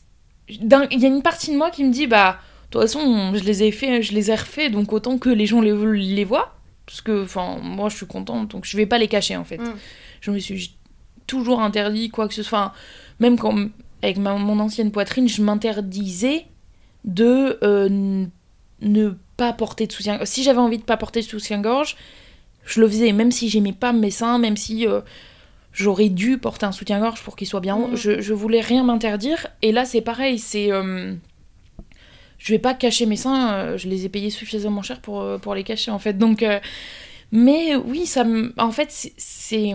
Il 0.50 0.68
y 0.68 1.06
a 1.06 1.08
une 1.08 1.22
partie 1.22 1.52
de 1.52 1.58
moi 1.58 1.70
qui 1.70 1.84
me 1.84 1.92
dit, 1.92 2.08
bah, 2.08 2.40
de 2.66 2.72
toute 2.72 2.82
façon, 2.82 3.34
je 3.36 3.44
les 3.44 3.64
ai 3.64 3.72
fait, 3.72 4.02
je 4.02 4.14
les 4.14 4.30
ai 4.30 4.36
refaits, 4.36 4.72
donc 4.72 4.92
autant 4.92 5.18
que 5.18 5.30
les 5.30 5.46
gens 5.46 5.62
les, 5.62 5.74
les 5.96 6.26
voient. 6.26 6.56
Parce 6.86 7.02
que, 7.02 7.24
enfin, 7.24 7.58
moi, 7.62 7.88
je 7.90 7.96
suis 7.96 8.08
contente, 8.08 8.50
donc 8.50 8.66
je 8.66 8.76
vais 8.76 8.86
pas 8.86 8.98
les 8.98 9.08
cacher 9.08 9.38
en 9.38 9.46
fait. 9.46 9.58
Mm. 9.58 9.76
Je 10.22 10.32
me 10.32 10.40
suis 10.40 10.76
toujours 11.28 11.62
interdit 11.62 12.10
quoi 12.10 12.28
que 12.28 12.34
ce 12.34 12.44
soit 12.44 12.74
même 13.20 13.38
quand, 13.38 13.56
avec 14.02 14.18
mon 14.18 14.60
ancienne 14.60 14.92
poitrine, 14.92 15.30
je 15.30 15.42
m'interdisais 15.42 16.46
de 17.06 17.58
euh, 17.64 18.26
ne 18.82 19.14
pas 19.44 19.52
porter 19.54 19.88
de 19.88 19.92
soutien. 19.92 20.24
Si 20.24 20.42
j'avais 20.44 20.60
envie 20.60 20.78
de 20.78 20.84
pas 20.84 20.96
porter 20.96 21.20
de 21.20 21.26
soutien-gorge, 21.26 21.98
je 22.66 22.80
le 22.80 22.88
faisais, 22.88 23.12
même 23.12 23.32
si 23.32 23.50
j'aimais 23.50 23.74
pas 23.74 23.92
mes 23.92 24.10
seins, 24.10 24.38
même 24.38 24.56
si 24.56 24.88
euh, 24.88 25.02
j'aurais 25.74 26.08
dû 26.08 26.38
porter 26.38 26.66
un 26.66 26.72
soutien-gorge 26.72 27.22
pour 27.24 27.36
qu'il 27.36 27.48
soit 27.48 27.60
bien. 27.60 27.78
Mm. 27.78 27.96
Je, 27.96 28.22
je, 28.22 28.34
voulais 28.34 28.62
rien 28.62 28.86
m'interdire. 28.86 29.48
Et 29.62 29.74
là, 29.74 29.84
c'est 29.84 30.00
pareil, 30.00 30.40
c'est. 30.40 30.72
Euh, 30.72 31.14
je 32.38 32.54
vais 32.54 32.60
pas 32.60 32.74
cacher 32.74 33.06
mes 33.06 33.18
seins, 33.18 33.76
je 33.76 33.90
les 33.90 34.06
ai 34.06 34.10
payés 34.10 34.30
suffisamment 34.30 34.82
cher 34.82 35.02
pour, 35.02 35.26
pour 35.42 35.56
les 35.56 35.64
cacher 35.64 35.92
en 35.92 36.00
fait. 36.00 36.18
Donc. 36.18 36.46
mais 37.32 37.76
oui, 37.76 38.06
ça 38.06 38.26
En 38.58 38.72
fait, 38.72 38.88
c'est 39.18 39.74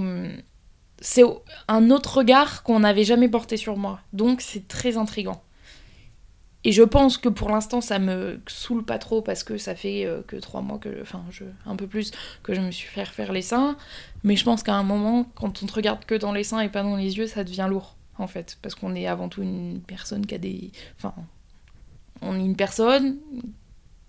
c'est 1.01 1.23
un 1.69 1.91
autre 1.91 2.19
regard 2.19 2.63
qu'on 2.63 2.81
n'avait 2.81 3.05
jamais 3.05 3.29
porté 3.29 3.57
sur 3.57 3.77
moi. 3.77 4.01
Donc 4.13 4.41
c'est 4.41 4.67
très 4.67 4.97
intrigant. 4.97 5.43
Et 6.65 6.73
je 6.73 6.83
pense 6.83 7.19
que 7.19 7.29
pour 7.29 7.51
l'instant 7.51 7.81
ça 7.81 7.99
me 7.99 8.41
saoule 8.49 8.85
pas 8.85 8.99
trop 8.99 9.23
parce 9.23 9.45
que 9.45 9.59
ça 9.59 9.75
fait 9.75 10.05
euh, 10.05 10.23
que 10.27 10.37
trois 10.37 10.61
mois 10.61 10.79
que, 10.79 11.01
enfin 11.01 11.25
je, 11.31 11.45
un 11.67 11.77
peu 11.77 11.87
plus 11.87 12.11
que 12.43 12.53
je 12.53 12.61
me 12.61 12.71
suis 12.71 12.89
fait 12.89 13.05
faire 13.05 13.33
les 13.33 13.43
seins. 13.43 13.77
Mais 14.25 14.37
je 14.37 14.45
pense 14.45 14.63
qu'à 14.63 14.75
un 14.75 14.83
moment, 14.83 15.27
quand 15.35 15.63
on 15.63 15.67
te 15.67 15.73
regarde 15.73 16.05
que 16.05 16.15
dans 16.15 16.33
les 16.33 16.45
seins 16.45 16.61
et 16.61 16.69
pas 16.69 16.83
dans 16.83 16.97
les 16.97 17.17
yeux, 17.17 17.27
ça 17.27 17.45
devient 17.45 17.67
lourd 17.69 17.95
en 18.19 18.27
fait, 18.27 18.59
parce 18.63 18.75
qu'on 18.75 18.97
est 18.97 19.07
avant 19.07 19.29
tout 19.29 19.43
une 19.43 19.81
personne 19.87 20.27
qui 20.27 20.35
a 20.35 20.39
des, 20.39 20.73
enfin, 20.97 21.15
on 22.21 22.35
est 22.35 22.45
une 22.45 22.57
personne 22.57 23.19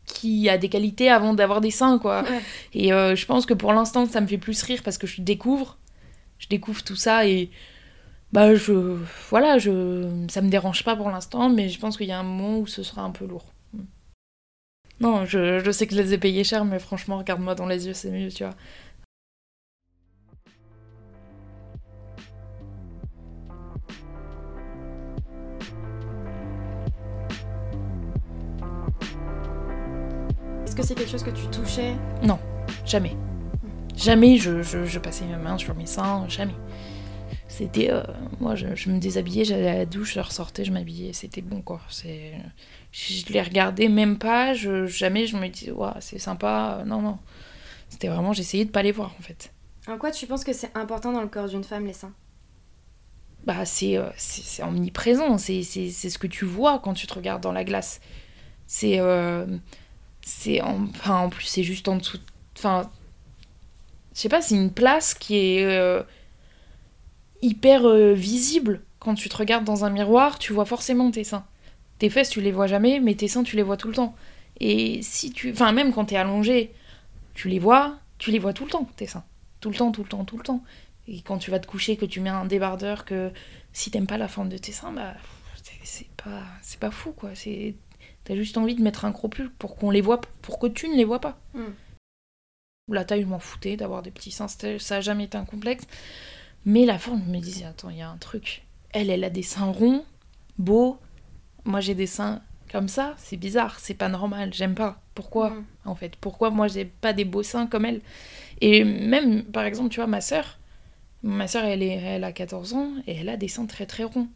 qui 0.06 0.50
a 0.50 0.58
des 0.58 0.70
qualités 0.70 1.12
avant 1.12 1.36
d'avoir 1.36 1.62
des 1.62 1.70
seins 1.70 2.00
quoi. 2.00 2.26
Et 2.74 2.92
euh, 2.92 3.16
je 3.16 3.26
pense 3.28 3.46
que 3.46 3.54
pour 3.54 3.74
l'instant 3.74 4.08
ça 4.08 4.22
me 4.22 4.28
fait 4.28 4.40
plus 4.40 4.64
rire 4.64 4.82
parce 4.84 4.98
que 4.98 5.06
je 5.06 5.22
découvre 5.22 5.78
Je 6.40 6.48
découvre 6.48 6.84
tout 6.84 6.96
ça 6.96 7.28
et 7.28 7.52
bah 8.32 8.54
je 8.54 8.98
voilà 9.30 9.58
je 9.58 10.26
ça 10.30 10.42
me 10.42 10.50
dérange 10.50 10.84
pas 10.84 10.96
pour 10.96 11.10
l'instant 11.10 11.50
mais 11.50 11.68
je 11.68 11.80
pense 11.80 11.98
qu'il 11.98 12.08
y 12.08 12.12
a 12.12 12.20
un 12.20 12.24
moment 12.24 12.60
où 12.60 12.68
ce 12.68 12.84
sera 12.84 13.02
un 13.02 13.12
peu 13.12 13.26
lourd. 13.26 13.46
Non 15.00 15.26
je, 15.26 15.60
je 15.60 15.72
sais 15.72 15.88
que 15.88 15.96
je 15.96 16.02
les 16.02 16.14
ai 16.14 16.18
payés 16.18 16.44
cher 16.44 16.64
mais 16.66 16.78
franchement 16.78 17.18
regarde-moi 17.18 17.56
dans 17.56 17.66
les 17.66 17.88
yeux 17.88 17.94
c'est 17.94 18.12
mieux 18.12 18.30
tu 18.30 18.44
vois. 18.44 18.54
Est-ce 30.66 30.76
que 30.76 30.84
c'est 30.84 30.96
quelque 30.96 31.10
chose 31.10 31.24
que 31.24 31.32
tu 31.32 31.48
touchais? 31.48 31.96
Non 32.22 32.40
jamais. 32.86 33.18
Jamais 33.96 34.38
je, 34.38 34.62
je, 34.62 34.86
je 34.86 35.00
passais 35.00 35.26
mes 35.26 35.36
mains 35.36 35.58
sur 35.58 35.74
mes 35.76 35.88
seins 35.88 36.28
jamais 36.28 36.56
c'était 37.50 37.92
euh, 37.92 38.04
moi 38.40 38.56
je, 38.56 38.76
je 38.76 38.90
me 38.90 39.00
déshabillais 39.00 39.44
j'allais 39.44 39.68
à 39.68 39.76
la 39.80 39.86
douche 39.86 40.14
je 40.14 40.20
ressortais 40.22 40.64
je 40.64 40.72
m'habillais 40.72 41.12
c'était 41.14 41.42
bon 41.42 41.62
quoi. 41.62 41.82
C'est 41.90 42.34
je 42.92 43.26
les 43.34 43.42
regardais 43.42 43.90
même 43.90 44.18
pas 44.18 44.54
je, 44.54 44.86
jamais 44.86 45.26
je 45.26 45.36
me 45.36 45.48
disais 45.50 45.72
ouais, 45.72 45.90
c'est 46.00 46.20
sympa 46.20 46.84
non 46.86 47.02
non. 47.02 47.18
C'était 47.90 48.08
vraiment 48.08 48.34
j'essayais 48.34 48.66
de 48.66 48.70
pas 48.72 48.84
les 48.84 48.92
voir 48.92 49.14
en 49.20 49.22
fait. 49.24 49.52
En 49.88 49.98
quoi 49.98 50.12
tu 50.12 50.28
penses 50.28 50.44
que 50.44 50.54
c'est 50.54 50.76
important 50.78 51.12
dans 51.12 51.22
le 51.22 51.28
corps 51.28 51.50
d'une 51.50 51.64
femme, 51.64 51.86
les 51.88 51.94
seins? 51.94 52.14
Bah 53.46 53.66
c'est 53.66 53.98
euh, 53.98 54.10
c'est 54.16 54.44
c'est 54.44 54.64
omniprésent 54.64 55.38
c'est 55.40 55.64
c'est 55.64 55.90
c'est 55.90 56.10
ce 56.12 56.20
que 56.20 56.28
tu 56.28 56.46
vois 56.46 56.78
quand 56.80 56.94
tu 56.94 57.08
te 57.08 57.14
regardes 57.16 57.42
dans 57.42 57.52
la 57.52 57.64
glace. 57.64 58.00
C'est 58.68 59.00
euh, 59.00 59.48
c'est 60.22 60.62
en, 60.62 60.84
enfin 60.92 61.18
en 61.22 61.30
plus 61.30 61.46
c'est 61.46 61.64
juste 61.64 61.88
en 61.88 61.96
dessous 61.96 62.20
enfin 62.56 62.92
je 64.14 64.20
sais 64.20 64.30
pas 64.30 64.42
c'est 64.42 64.56
une 64.56 64.72
place 64.72 65.16
qui 65.16 65.38
est 65.38 65.66
euh, 65.66 66.04
hyper 67.42 67.86
euh, 67.86 68.14
visible. 68.14 68.82
Quand 69.00 69.16
tu 69.16 69.30
te 69.30 69.38
regardes 69.38 69.64
dans 69.66 69.86
un 69.86 69.90
miroir 69.90 70.40
tu 70.40 70.54
vois 70.54 70.66
forcément 70.66 71.10
tes 71.12 71.24
seins. 71.24 71.46
Tes 72.00 72.10
fesses 72.10 72.30
tu 72.30 72.42
les 72.42 72.52
vois 72.52 72.68
jamais 72.68 73.00
mais 73.00 73.16
tes 73.16 73.28
seins 73.28 73.44
tu 73.44 73.56
les 73.56 73.64
vois 73.64 73.78
tout 73.78 73.88
le 73.88 73.94
temps. 73.96 74.16
Et 74.60 75.02
si 75.02 75.32
tu 75.32 75.52
enfin 75.52 75.72
même 75.72 75.94
quand 75.94 76.06
t'es 76.06 76.18
allongé 76.18 76.74
tu 77.34 77.48
les 77.50 77.60
vois 77.60 77.98
tu 78.18 78.32
les 78.32 78.40
vois 78.40 78.54
tout 78.54 78.66
le 78.66 78.72
temps 78.72 78.90
tes 78.98 79.08
seins. 79.08 79.24
Tout 79.62 79.70
le 79.70 79.76
temps 79.76 79.92
tout 79.92 80.04
le 80.04 80.10
temps 80.10 80.26
tout 80.26 80.38
le 80.38 80.44
temps. 80.44 80.64
Et 81.08 81.22
quand 81.22 81.38
tu 81.38 81.50
vas 81.50 81.60
te 81.60 81.68
coucher 81.68 81.96
que 81.98 82.06
tu 82.06 82.20
mets 82.20 82.30
un 82.30 82.46
débardeur 82.46 83.06
que 83.06 83.32
si 83.74 83.90
t'aimes 83.90 84.06
pas 84.08 84.18
la 84.18 84.28
forme 84.28 84.50
de 84.50 84.58
tes 84.58 84.72
seins 84.72 84.92
bah 84.92 85.14
c'est- 85.84 86.08
pas 86.18 86.44
c'est 86.62 86.80
pas 86.80 86.92
fou 86.92 87.12
quoi. 87.14 87.32
C'est 87.36 87.76
t'as 88.26 88.36
juste 88.36 88.58
envie 88.58 88.76
de 88.76 88.82
mettre 88.82 89.06
un 89.06 89.12
gros 89.12 89.30
pull 89.30 89.50
pour 89.52 89.78
qu'on 89.78 89.90
les 89.92 90.02
voit 90.02 90.20
pour 90.42 90.60
que 90.60 90.68
tu 90.68 90.90
ne 90.90 90.96
les 90.96 91.06
vois 91.06 91.20
pas. 91.20 91.40
Mm. 91.54 91.64
la 92.92 93.06
taille 93.06 93.22
je 93.22 93.28
m'en 93.28 93.40
foutais 93.40 93.78
d'avoir 93.78 94.02
des 94.02 94.12
petits 94.12 94.32
seins 94.32 94.48
ça 94.48 94.96
a 94.98 95.02
jamais 95.02 95.26
été 95.26 95.38
un 95.38 95.46
complexe 95.46 95.86
mais 96.66 96.86
la 96.86 96.98
forme 97.00 97.22
je 97.26 97.32
me 97.32 97.40
disais 97.40 97.66
attends 97.66 97.90
il 97.90 97.98
y 97.98 98.02
a 98.02 98.10
un 98.10 98.18
truc. 98.18 98.64
Elle 98.92 99.10
elle 99.10 99.24
a 99.24 99.30
des 99.30 99.44
seins 99.44 99.72
ronds 99.72 100.04
beaux. 100.58 100.98
Moi 101.66 101.80
j'ai 101.80 101.96
des 101.96 102.08
seins 102.08 102.42
comme 102.72 102.88
ça. 102.88 103.14
C'est 103.18 103.38
bizarre 103.38 103.80
c'est 103.80 103.94
pas 103.94 104.10
normal. 104.10 104.54
J'aime 104.54 104.76
pas. 104.76 105.02
Pourquoi 105.16 105.50
Mm. 105.52 105.66
en 105.86 105.96
fait? 105.96 106.16
Pourquoi 106.16 106.50
moi 106.50 106.68
j'ai 106.68 106.86
pas 106.86 107.14
des 107.14 107.26
beaux 107.26 107.44
seins 107.44 107.68
comme 107.68 107.86
elle? 107.86 108.02
Et 108.62 108.84
même 108.84 109.44
par 109.44 109.64
exemple 109.66 109.90
tu 109.90 109.98
vois 109.98 110.08
ma 110.08 110.22
sœur 110.22 110.58
ma 111.24 111.48
sœur 111.48 111.66
elle 111.66 111.84
est 111.84 111.96
elle 111.96 112.24
a 112.24 112.32
14 112.32 112.74
ans 112.74 112.92
et 113.08 113.16
elle 113.18 113.30
a 113.30 113.36
des 113.38 113.48
seins 113.50 113.66
très 113.66 113.86
très 113.86 114.04
ronds. 114.04 114.28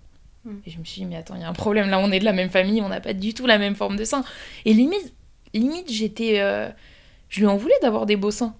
Mm. 0.46 0.52
et 0.66 0.70
je 0.72 0.78
me 0.80 0.84
suis 0.84 1.02
dit 1.02 1.06
mais 1.06 1.16
attends 1.16 1.36
il 1.36 1.42
y 1.42 1.46
a 1.46 1.50
un 1.50 1.54
problème. 1.54 1.90
Là 1.90 2.00
on 2.00 2.12
est 2.12 2.20
de 2.20 2.26
la 2.26 2.34
même 2.34 2.50
famille 2.50 2.82
on 2.82 2.90
n'a 2.90 3.02
pas 3.02 3.14
du 3.14 3.34
tout 3.34 3.46
la 3.48 3.58
même 3.58 3.76
forme 3.76 3.96
de 3.96 4.04
seins. 4.04 4.24
Et 4.66 4.74
limite 4.74 5.14
limite 5.54 5.92
j'étais 5.92 6.40
euh, 6.40 6.70
je 7.30 7.40
lui 7.40 7.48
en 7.48 7.56
voulais 7.58 7.78
d'avoir 7.82 8.06
des 8.06 8.16
beaux 8.16 8.32
seins 8.32 8.56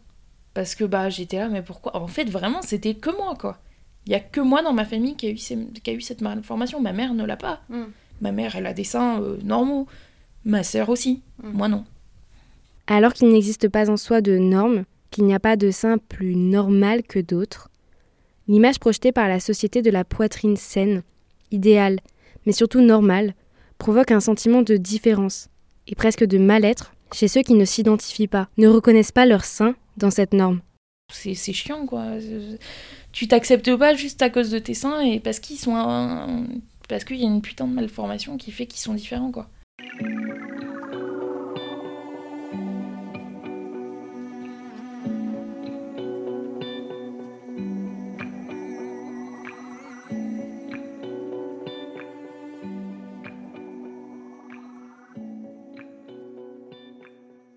parce 0.54 0.76
que 0.76 0.84
bah 0.84 1.10
j'étais 1.10 1.38
là 1.38 1.50
mais 1.50 1.62
pourquoi? 1.62 1.96
En 1.96 2.08
fait 2.08 2.30
vraiment 2.30 2.62
c'était 2.62 2.94
que 2.96 3.10
moi 3.16 3.36
quoi. 3.40 3.58
Il 4.06 4.12
y 4.12 4.16
a 4.16 4.20
que 4.20 4.42
moi 4.42 4.62
dans 4.62 4.74
ma 4.74 4.86
famille 4.86 5.16
qui 5.16 5.28
a 5.28 5.30
eu, 5.30 5.38
ces- 5.38 5.68
qui 5.84 5.90
a 5.90 5.94
eu 5.94 6.02
cette 6.02 6.22
malformation. 6.22 6.82
Ma 6.82 6.92
mère 6.94 7.14
ne 7.14 7.26
l'a 7.26 7.38
pas. 7.38 7.62
Mm. 7.70 7.84
ma 8.22 8.32
mère 8.32 8.56
elle 8.56 8.66
a 8.68 8.74
des 8.74 8.84
seins 8.84 9.22
euh, 9.22 9.38
normaux. 9.44 9.88
Ma 10.46 10.64
sœur 10.64 10.90
aussi. 10.90 11.22
Mm. 11.42 11.50
moi 11.54 11.68
non. 11.68 11.86
Alors 12.88 13.14
qu'il 13.14 13.30
n'existe 13.30 13.70
pas 13.70 13.90
en 13.90 13.96
soi 13.98 14.22
de 14.22 14.38
normes, 14.38 14.84
qu'il 15.10 15.24
n'y 15.26 15.34
a 15.34 15.40
pas 15.40 15.56
de 15.56 15.72
sein 15.72 15.98
plus 15.98 16.36
normal 16.36 17.04
que 17.04 17.20
d'autres, 17.20 17.70
l'image 18.50 18.80
projetée 18.80 19.12
par 19.14 19.30
la 19.30 19.40
société 19.40 19.82
de 19.82 19.90
la 19.90 20.04
poitrine 20.04 20.58
saine, 20.58 21.02
idéale, 21.52 22.00
mais 22.46 22.52
surtout 22.52 22.82
normale, 22.82 23.36
provoque 23.78 24.12
un 24.12 24.20
sentiment 24.20 24.64
de 24.64 24.76
différence 24.76 25.48
et 25.88 25.96
presque 25.96 26.26
de 26.26 26.38
mal-être 26.38 26.94
chez 27.14 27.30
ceux 27.30 27.42
qui 27.42 27.54
ne 27.54 27.64
s'identifient 27.64 28.28
pas, 28.28 28.50
ne 28.58 28.68
reconnaissent 28.68 29.12
pas 29.14 29.26
leur 29.26 29.46
sein 29.46 29.76
dans 29.98 30.12
cette 30.12 30.34
norme. 30.34 30.62
c'est 31.12 31.36
chiant 31.36 31.86
quoi 31.86 32.06
tu 33.12 33.28
t'acceptes 33.28 33.76
pas 33.76 33.94
juste 33.94 34.22
à 34.22 34.30
cause 34.30 34.50
de 34.50 34.58
tes 34.60 34.74
seins 34.74 35.00
et 35.02 35.20
parce 35.20 35.40
qu'ils 35.40 35.58
sont 35.60 35.76
un- 35.76 36.46
parce 36.90 37.04
qu'il 37.04 37.18
y 37.18 37.24
a 37.24 37.28
une 37.28 37.42
putain 37.42 37.68
de 37.68 37.74
malformation 37.74 38.38
qui 38.38 38.52
fait 38.52 38.66
qu'ils 38.66 38.80
sont 38.82 38.94
différents 38.96 39.32
quoi 39.32 39.50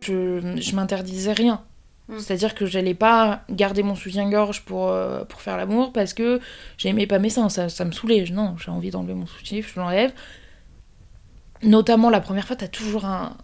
je, 0.02 0.56
je 0.60 0.76
m'interdisais 0.76 1.32
rien. 1.32 1.64
Mm. 2.08 2.18
C'est-à-dire 2.18 2.54
que 2.54 2.66
j'allais 2.66 2.94
pas 2.94 3.42
garder 3.50 3.82
mon 3.82 3.94
soutien-gorge 3.94 4.62
pour, 4.62 4.88
euh, 4.88 5.24
pour 5.24 5.40
faire 5.40 5.56
l'amour 5.56 5.92
parce 5.92 6.14
que 6.14 6.40
j'aimais 6.78 7.06
pas 7.06 7.18
mes 7.18 7.30
seins, 7.30 7.48
ça, 7.48 7.68
ça 7.68 7.84
me 7.84 7.92
saoulait. 7.92 8.24
Non, 8.30 8.56
j'ai 8.58 8.70
envie 8.70 8.90
d'enlever 8.90 9.14
mon 9.14 9.26
soutien, 9.26 9.60
je 9.60 9.78
l'enlève. 9.80 10.12
Notamment 11.62 12.10
la 12.10 12.20
première 12.20 12.46
fois, 12.46 12.56
t'as 12.56 12.68
toujours 12.68 13.06
un, 13.06 13.36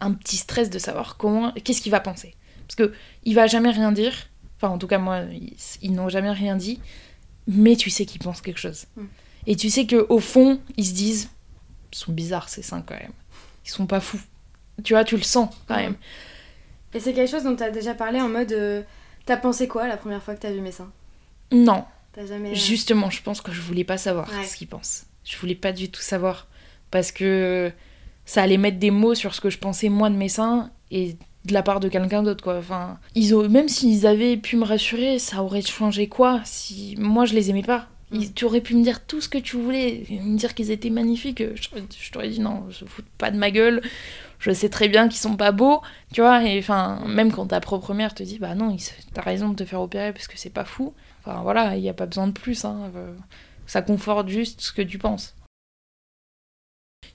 un 0.00 0.12
petit 0.12 0.36
stress 0.36 0.70
de 0.70 0.78
savoir 0.78 1.16
comment, 1.16 1.52
qu'est-ce 1.52 1.82
qu'il 1.82 1.92
va 1.92 2.00
penser. 2.00 2.34
Parce 2.66 2.76
que 2.76 2.94
il 3.24 3.34
va 3.34 3.46
jamais 3.46 3.70
rien 3.70 3.92
dire. 3.92 4.14
Enfin, 4.56 4.68
en 4.68 4.78
tout 4.78 4.86
cas, 4.86 4.98
moi, 4.98 5.20
ils, 5.32 5.54
ils 5.82 5.92
n'ont 5.92 6.08
jamais 6.08 6.30
rien 6.30 6.56
dit. 6.56 6.80
Mais 7.46 7.76
tu 7.76 7.90
sais 7.90 8.06
qu'ils 8.06 8.20
pensent 8.22 8.40
quelque 8.40 8.60
chose. 8.60 8.86
Mm. 8.96 9.04
Et 9.46 9.56
tu 9.56 9.68
sais 9.68 9.84
que 9.86 10.06
au 10.08 10.20
fond, 10.20 10.60
ils 10.78 10.86
se 10.86 10.94
disent, 10.94 11.28
ils 11.92 11.98
sont 11.98 12.12
bizarres 12.12 12.48
ces 12.48 12.62
seins 12.62 12.80
quand 12.80 12.94
même. 12.94 13.12
Ils 13.66 13.70
sont 13.70 13.86
pas 13.86 14.00
fous. 14.00 14.20
Tu 14.82 14.94
vois, 14.94 15.04
tu 15.04 15.16
le 15.16 15.22
sens 15.22 15.50
quand 15.68 15.74
Mm. 15.74 15.80
même. 15.82 15.96
Et 16.94 17.00
c'est 17.00 17.12
quelque 17.12 17.30
chose 17.30 17.42
dont 17.44 17.56
tu 17.56 17.62
as 17.62 17.70
déjà 17.70 17.94
parlé 17.94 18.20
en 18.20 18.28
mode 18.28 18.52
euh, 18.52 18.82
T'as 19.26 19.36
pensé 19.36 19.68
quoi 19.68 19.88
la 19.88 19.96
première 19.96 20.22
fois 20.22 20.34
que 20.34 20.40
t'as 20.40 20.52
vu 20.52 20.60
mes 20.60 20.72
seins 20.72 20.90
Non, 21.52 21.84
T'as 22.12 22.26
jamais. 22.26 22.50
euh, 22.50 22.54
Justement, 22.54 23.10
je 23.10 23.22
pense 23.22 23.40
que 23.40 23.52
je 23.52 23.60
voulais 23.60 23.84
pas 23.84 23.96
savoir 23.96 24.28
Ouais. 24.32 24.44
ce 24.44 24.56
qu'ils 24.56 24.68
pensent. 24.68 25.06
Je 25.24 25.36
voulais 25.38 25.54
pas 25.54 25.72
du 25.72 25.90
tout 25.90 26.00
savoir. 26.02 26.46
Parce 26.90 27.10
que 27.10 27.72
ça 28.26 28.42
allait 28.42 28.56
mettre 28.58 28.78
des 28.78 28.90
mots 28.90 29.14
sur 29.14 29.34
ce 29.34 29.40
que 29.40 29.50
je 29.50 29.58
pensais 29.58 29.88
moi 29.88 30.10
de 30.10 30.14
mes 30.16 30.28
seins 30.28 30.70
et 30.90 31.16
de 31.46 31.52
la 31.52 31.62
part 31.62 31.80
de 31.80 31.88
quelqu'un 31.88 32.22
d'autre, 32.22 32.42
quoi. 32.44 32.56
Enfin, 32.58 32.98
ils 33.14 33.34
ont... 33.34 33.48
même 33.48 33.68
s'ils 33.68 34.06
avaient 34.06 34.36
pu 34.36 34.56
me 34.56 34.64
rassurer, 34.64 35.18
ça 35.18 35.42
aurait 35.42 35.60
changé 35.62 36.08
quoi 36.08 36.40
si 36.44 36.94
moi 36.98 37.24
je 37.26 37.34
les 37.34 37.50
aimais 37.50 37.62
pas 37.62 37.88
ils... 38.12 38.32
Tu 38.32 38.44
aurais 38.44 38.60
pu 38.60 38.76
me 38.76 38.82
dire 38.84 39.04
tout 39.06 39.20
ce 39.20 39.28
que 39.28 39.38
tu 39.38 39.56
voulais, 39.56 40.04
me 40.10 40.36
dire 40.36 40.54
qu'ils 40.54 40.70
étaient 40.70 40.90
magnifiques. 40.90 41.42
Je, 41.42 41.68
je 41.98 42.10
t'aurais 42.12 42.28
dit 42.28 42.40
non, 42.40 42.64
je 42.70 42.84
fous 42.84 43.02
pas 43.18 43.30
de 43.32 43.36
ma 43.38 43.50
gueule. 43.50 43.82
Je 44.44 44.50
sais 44.52 44.68
très 44.68 44.88
bien 44.88 45.08
qu'ils 45.08 45.18
sont 45.20 45.36
pas 45.36 45.52
beaux, 45.52 45.80
tu 46.12 46.20
vois. 46.20 46.44
Et 46.44 46.58
enfin, 46.58 47.02
même 47.06 47.32
quand 47.32 47.46
ta 47.46 47.60
propre 47.60 47.94
mère 47.94 48.14
te 48.14 48.22
dit 48.22 48.38
bah 48.38 48.54
non, 48.54 48.76
t'as 49.14 49.22
raison 49.22 49.48
de 49.48 49.54
te 49.56 49.64
faire 49.64 49.80
opérer 49.80 50.12
parce 50.12 50.28
que 50.28 50.36
c'est 50.38 50.50
pas 50.50 50.66
fou. 50.66 50.92
Enfin 51.20 51.40
voilà, 51.42 51.76
il 51.76 51.80
n'y 51.82 51.88
a 51.88 51.94
pas 51.94 52.04
besoin 52.06 52.26
de 52.26 52.32
plus. 52.32 52.64
Hein. 52.66 52.90
euh, 52.94 53.14
Ça 53.66 53.80
conforte 53.80 54.28
juste 54.28 54.60
ce 54.60 54.72
que 54.72 54.82
tu 54.82 54.98
penses. 54.98 55.34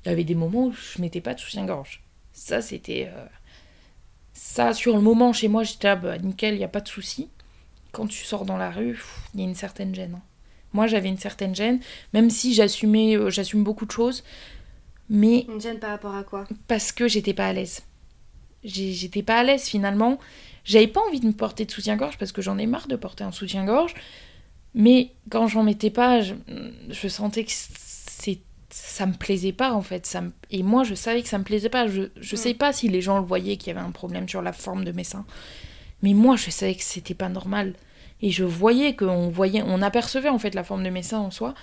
Il 0.03 0.09
y 0.09 0.11
avait 0.11 0.23
des 0.23 0.33
moments 0.35 0.65
où 0.67 0.71
je 0.73 1.01
mettais 1.01 1.21
pas 1.21 1.35
de 1.35 1.39
soutien-gorge. 1.39 2.01
Ça, 2.31 2.61
c'était. 2.61 3.11
euh, 3.13 3.25
Ça, 4.33 4.73
sur 4.73 4.95
le 4.95 5.01
moment, 5.01 5.33
chez 5.33 5.47
moi, 5.47 5.63
j'étais 5.63 5.87
là, 5.87 5.95
bah, 5.95 6.17
nickel, 6.17 6.55
il 6.55 6.57
n'y 6.57 6.63
a 6.63 6.67
pas 6.69 6.81
de 6.81 6.87
souci. 6.87 7.29
Quand 7.91 8.07
tu 8.07 8.23
sors 8.23 8.45
dans 8.45 8.57
la 8.57 8.71
rue, 8.71 9.03
il 9.33 9.39
y 9.41 9.43
a 9.43 9.47
une 9.47 9.55
certaine 9.55 9.93
gêne. 9.93 10.15
hein. 10.15 10.21
Moi, 10.73 10.85
j'avais 10.87 11.09
une 11.09 11.17
certaine 11.17 11.55
gêne, 11.55 11.79
même 12.13 12.29
si 12.29 12.53
j'assumais, 12.53 13.15
euh, 13.17 13.29
j'assume 13.31 13.63
beaucoup 13.63 13.85
de 13.87 13.91
choses, 13.91 14.23
mais 15.09 15.45
Une 15.49 15.59
gêne 15.61 15.79
par 15.79 15.91
rapport 15.91 16.15
à 16.15 16.23
quoi? 16.23 16.45
parce 16.67 16.91
que 16.91 17.07
j'étais 17.07 17.33
pas 17.33 17.47
à 17.47 17.53
l'aise. 17.53 17.81
J'étais 18.63 19.23
pas 19.23 19.39
à 19.39 19.43
l'aise 19.43 19.63
finalement. 19.63 20.19
J'avais 20.65 20.87
pas 20.87 21.01
envie 21.07 21.19
de 21.21 21.25
me 21.27 21.31
porter 21.33 21.65
de 21.65 21.71
soutien-gorge 21.71 22.17
parce 22.17 22.31
que 22.31 22.41
j'en 22.41 22.57
ai 22.57 22.65
marre 22.67 22.87
de 22.87 22.95
porter 22.95 23.23
un 23.23 23.31
soutien-gorge. 23.31 23.93
Mais 24.75 25.11
quand 25.29 25.47
j'en 25.47 25.63
mettais 25.63 25.89
pas, 25.89 26.21
je, 26.21 26.35
je 26.89 27.07
sentais 27.07 27.43
que 27.45 27.51
c'est 27.51 28.39
ça 28.71 29.07
me 29.07 29.13
plaisait 29.13 29.51
pas 29.53 29.73
en 29.73 29.81
fait. 29.81 30.05
Ça 30.05 30.21
me- 30.21 30.31
Et 30.51 30.61
moi, 30.61 30.83
je 30.83 30.93
savais 30.93 31.23
que 31.23 31.27
ça 31.29 31.39
me 31.39 31.43
plaisait 31.43 31.69
pas. 31.69 31.87
Je, 31.87 32.03
je 32.19 32.35
sais 32.35 32.53
pas 32.53 32.71
si 32.71 32.87
les 32.87 33.01
gens 33.01 33.17
le 33.17 33.25
voyaient 33.25 33.57
qu'il 33.57 33.69
y 33.73 33.75
avait 33.75 33.85
un 33.85 33.89
problème 33.91 34.29
sur 34.29 34.41
la 34.43 34.53
forme 34.53 34.83
de 34.83 34.91
mes 34.91 35.03
seins. 35.05 35.25
Mais 36.03 36.13
moi, 36.13 36.35
je 36.35 36.51
savais 36.51 36.75
que 36.75 36.83
c'était 36.83 37.15
pas 37.15 37.29
normal. 37.29 37.73
Et 38.21 38.29
je 38.29 38.43
voyais 38.43 38.95
qu'on 38.95 39.29
voyait, 39.29 39.63
on 39.65 39.81
apercevait 39.81 40.29
en 40.29 40.37
fait 40.37 40.53
la 40.53 40.63
forme 40.63 40.83
de 40.83 40.89
mes 40.91 41.01
seins 41.01 41.19
en 41.19 41.31
soi. 41.31 41.55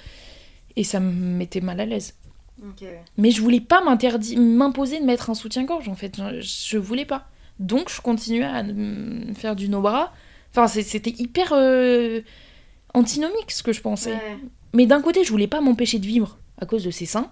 Et 0.74 0.82
ça 0.82 0.98
me 0.98 1.12
mettait 1.12 1.60
mal 1.60 1.78
à 1.80 1.86
l'aise. 1.86 2.14
Ouais. 2.62 3.02
Mais 3.16 3.30
je 3.30 3.40
voulais 3.42 3.60
pas 3.60 3.82
m'imposer 3.82 4.98
de 5.00 5.04
mettre 5.04 5.30
un 5.30 5.34
soutien-gorge 5.34 5.88
en 5.88 5.94
fait. 5.94 6.16
Je, 6.16 6.40
je 6.40 6.78
voulais 6.78 7.04
pas. 7.04 7.28
Donc 7.58 7.90
je 7.90 8.00
continuais 8.00 8.44
à 8.44 8.62
me 8.62 9.32
faire 9.34 9.56
du 9.56 9.68
no-bras. 9.68 10.12
Enfin, 10.50 10.66
c'est- 10.68 10.82
c'était 10.82 11.14
hyper. 11.18 11.52
euh, 11.52 12.20
antinomique 12.94 13.50
ce 13.50 13.62
que 13.62 13.72
je 13.74 13.82
pensais. 13.82 14.14
Mais 14.72 14.86
d'un 14.86 15.02
côté, 15.02 15.22
je 15.22 15.30
voulais 15.30 15.46
pas 15.48 15.60
m'empêcher 15.60 15.98
de 15.98 16.06
vivre 16.06 16.38
à 16.58 16.64
cause 16.66 16.82
de 16.84 16.90
ces 16.90 17.04
seins. 17.06 17.30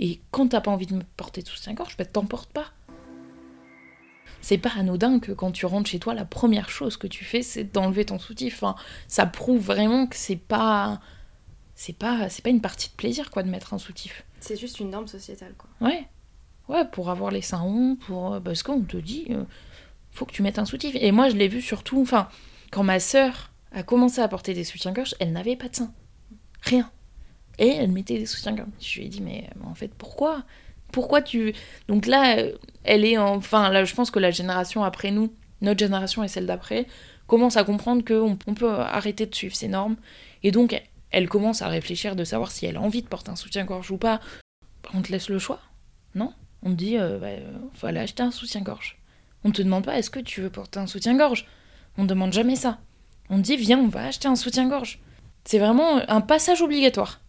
Et 0.00 0.20
quand 0.30 0.48
t'as 0.48 0.60
pas 0.62 0.70
envie 0.70 0.86
de 0.86 0.94
me 0.94 1.02
porter 1.16 1.42
de 1.42 1.48
soutien-gorge, 1.48 1.96
bah 1.98 2.04
t'emportes 2.06 2.50
pas. 2.52 2.66
C'est 4.40 4.58
pas 4.58 4.72
anodin 4.78 5.20
que 5.20 5.32
quand 5.32 5.52
tu 5.52 5.64
rentres 5.66 5.88
chez 5.90 5.98
toi, 5.98 6.12
la 6.14 6.24
première 6.24 6.68
chose 6.68 6.96
que 6.96 7.06
tu 7.06 7.24
fais, 7.24 7.42
c'est 7.42 7.64
d'enlever 7.64 8.04
ton 8.04 8.18
soutif. 8.18 8.62
Enfin, 8.62 8.74
ça 9.08 9.24
prouve 9.26 9.60
vraiment 9.62 10.06
que 10.06 10.16
c'est 10.16 10.36
pas, 10.36 11.00
c'est 11.74 11.96
pas, 11.96 12.28
c'est 12.28 12.42
pas 12.42 12.50
une 12.50 12.60
partie 12.60 12.88
de 12.90 12.94
plaisir 12.94 13.30
quoi 13.30 13.42
de 13.42 13.48
mettre 13.50 13.72
un 13.72 13.78
soutif. 13.78 14.24
C'est 14.44 14.56
juste 14.56 14.78
une 14.78 14.90
norme 14.90 15.08
sociétale 15.08 15.54
quoi. 15.56 15.70
Ouais, 15.80 16.06
ouais, 16.68 16.84
pour 16.84 17.08
avoir 17.08 17.30
les 17.30 17.40
seins 17.40 17.60
ronds, 17.60 17.96
pour 17.96 18.38
parce 18.44 18.62
qu'on 18.62 18.82
te 18.82 18.98
dit, 18.98 19.28
euh, 19.30 19.44
faut 20.10 20.26
que 20.26 20.32
tu 20.32 20.42
mettes 20.42 20.58
un 20.58 20.66
soutif. 20.66 20.94
Et 21.00 21.12
moi, 21.12 21.30
je 21.30 21.36
l'ai 21.36 21.48
vu 21.48 21.62
surtout, 21.62 22.02
enfin, 22.02 22.28
quand 22.70 22.82
ma 22.82 23.00
sœur 23.00 23.52
a 23.72 23.82
commencé 23.82 24.20
à 24.20 24.28
porter 24.28 24.52
des 24.52 24.64
soutiens-gorge, 24.64 25.14
elle 25.18 25.32
n'avait 25.32 25.56
pas 25.56 25.70
de 25.70 25.76
seins, 25.76 25.94
rien. 26.60 26.90
Et 27.58 27.68
elle 27.68 27.90
mettait 27.90 28.18
des 28.18 28.26
soutiens-gorge. 28.26 28.68
Je 28.80 28.98
lui 28.98 29.06
ai 29.06 29.08
dit, 29.08 29.22
mais, 29.22 29.48
en 29.64 29.74
fait, 29.74 29.94
pourquoi? 29.94 30.44
Pourquoi 30.92 31.22
tu. 31.22 31.54
Donc 31.88 32.04
là, 32.04 32.36
elle 32.84 33.04
est 33.06 33.16
Enfin, 33.16 33.70
là, 33.70 33.84
je 33.84 33.94
pense 33.94 34.10
que 34.10 34.18
la 34.18 34.30
génération 34.30 34.84
après 34.84 35.10
nous, 35.10 35.32
notre 35.62 35.80
génération 35.80 36.22
et 36.22 36.28
celle 36.28 36.46
d'après, 36.46 36.86
commence 37.26 37.56
à 37.56 37.64
comprendre 37.64 38.04
qu'on 38.04 38.36
on 38.46 38.54
peut 38.54 38.70
arrêter 38.70 39.24
de 39.24 39.34
suivre 39.34 39.56
ces 39.56 39.68
normes. 39.68 39.96
Et 40.42 40.50
donc, 40.50 40.78
elle 41.14 41.28
commence 41.28 41.62
à 41.62 41.68
réfléchir 41.68 42.16
de 42.16 42.24
savoir 42.24 42.50
si 42.50 42.66
elle 42.66 42.76
a 42.76 42.80
envie 42.80 43.02
de 43.02 43.08
porter 43.08 43.30
un 43.30 43.36
soutien-gorge 43.36 43.90
ou 43.90 43.96
pas. 43.96 44.20
On 44.92 45.02
te 45.02 45.10
laisse 45.10 45.28
le 45.28 45.38
choix, 45.38 45.60
non? 46.14 46.32
On 46.62 46.70
te 46.70 46.76
dit, 46.76 46.98
euh, 46.98 47.18
bah, 47.18 47.28
euh, 47.28 47.52
faut 47.74 47.86
acheter 47.86 48.22
un 48.22 48.30
soutien-gorge. 48.30 48.98
On 49.44 49.50
te 49.50 49.62
demande 49.62 49.84
pas, 49.84 49.98
est-ce 49.98 50.10
que 50.10 50.20
tu 50.20 50.40
veux 50.40 50.50
porter 50.50 50.78
un 50.78 50.86
soutien-gorge? 50.86 51.46
On 51.98 52.04
demande 52.04 52.32
jamais 52.32 52.56
ça. 52.56 52.78
On 53.30 53.36
te 53.36 53.42
dit, 53.42 53.56
viens, 53.56 53.78
on 53.78 53.88
va 53.88 54.06
acheter 54.06 54.28
un 54.28 54.36
soutien-gorge. 54.36 55.00
C'est 55.44 55.58
vraiment 55.58 56.00
un 56.08 56.20
passage 56.20 56.62
obligatoire 56.62 57.20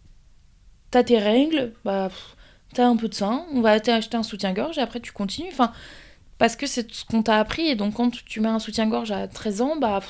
t'as 0.90 1.04
tes 1.04 1.18
règles, 1.18 1.72
bah, 1.84 2.08
t'as 2.74 2.86
un 2.86 2.96
peu 2.96 3.08
de 3.08 3.14
sein, 3.14 3.46
on 3.52 3.60
va 3.60 3.72
acheter 3.72 4.16
un 4.16 4.22
soutien-gorge 4.22 4.78
et 4.78 4.80
après 4.80 5.00
tu 5.00 5.12
continues. 5.12 5.48
Enfin, 5.50 5.72
parce 6.38 6.56
que 6.56 6.66
c'est 6.66 6.92
ce 6.92 7.04
qu'on 7.04 7.22
t'a 7.22 7.38
appris 7.38 7.66
et 7.66 7.76
donc 7.76 7.94
quand 7.94 8.10
tu 8.24 8.40
mets 8.40 8.48
un 8.48 8.58
soutien-gorge 8.58 9.10
à 9.10 9.28
13 9.28 9.60
ans, 9.60 9.76
bah, 9.76 10.00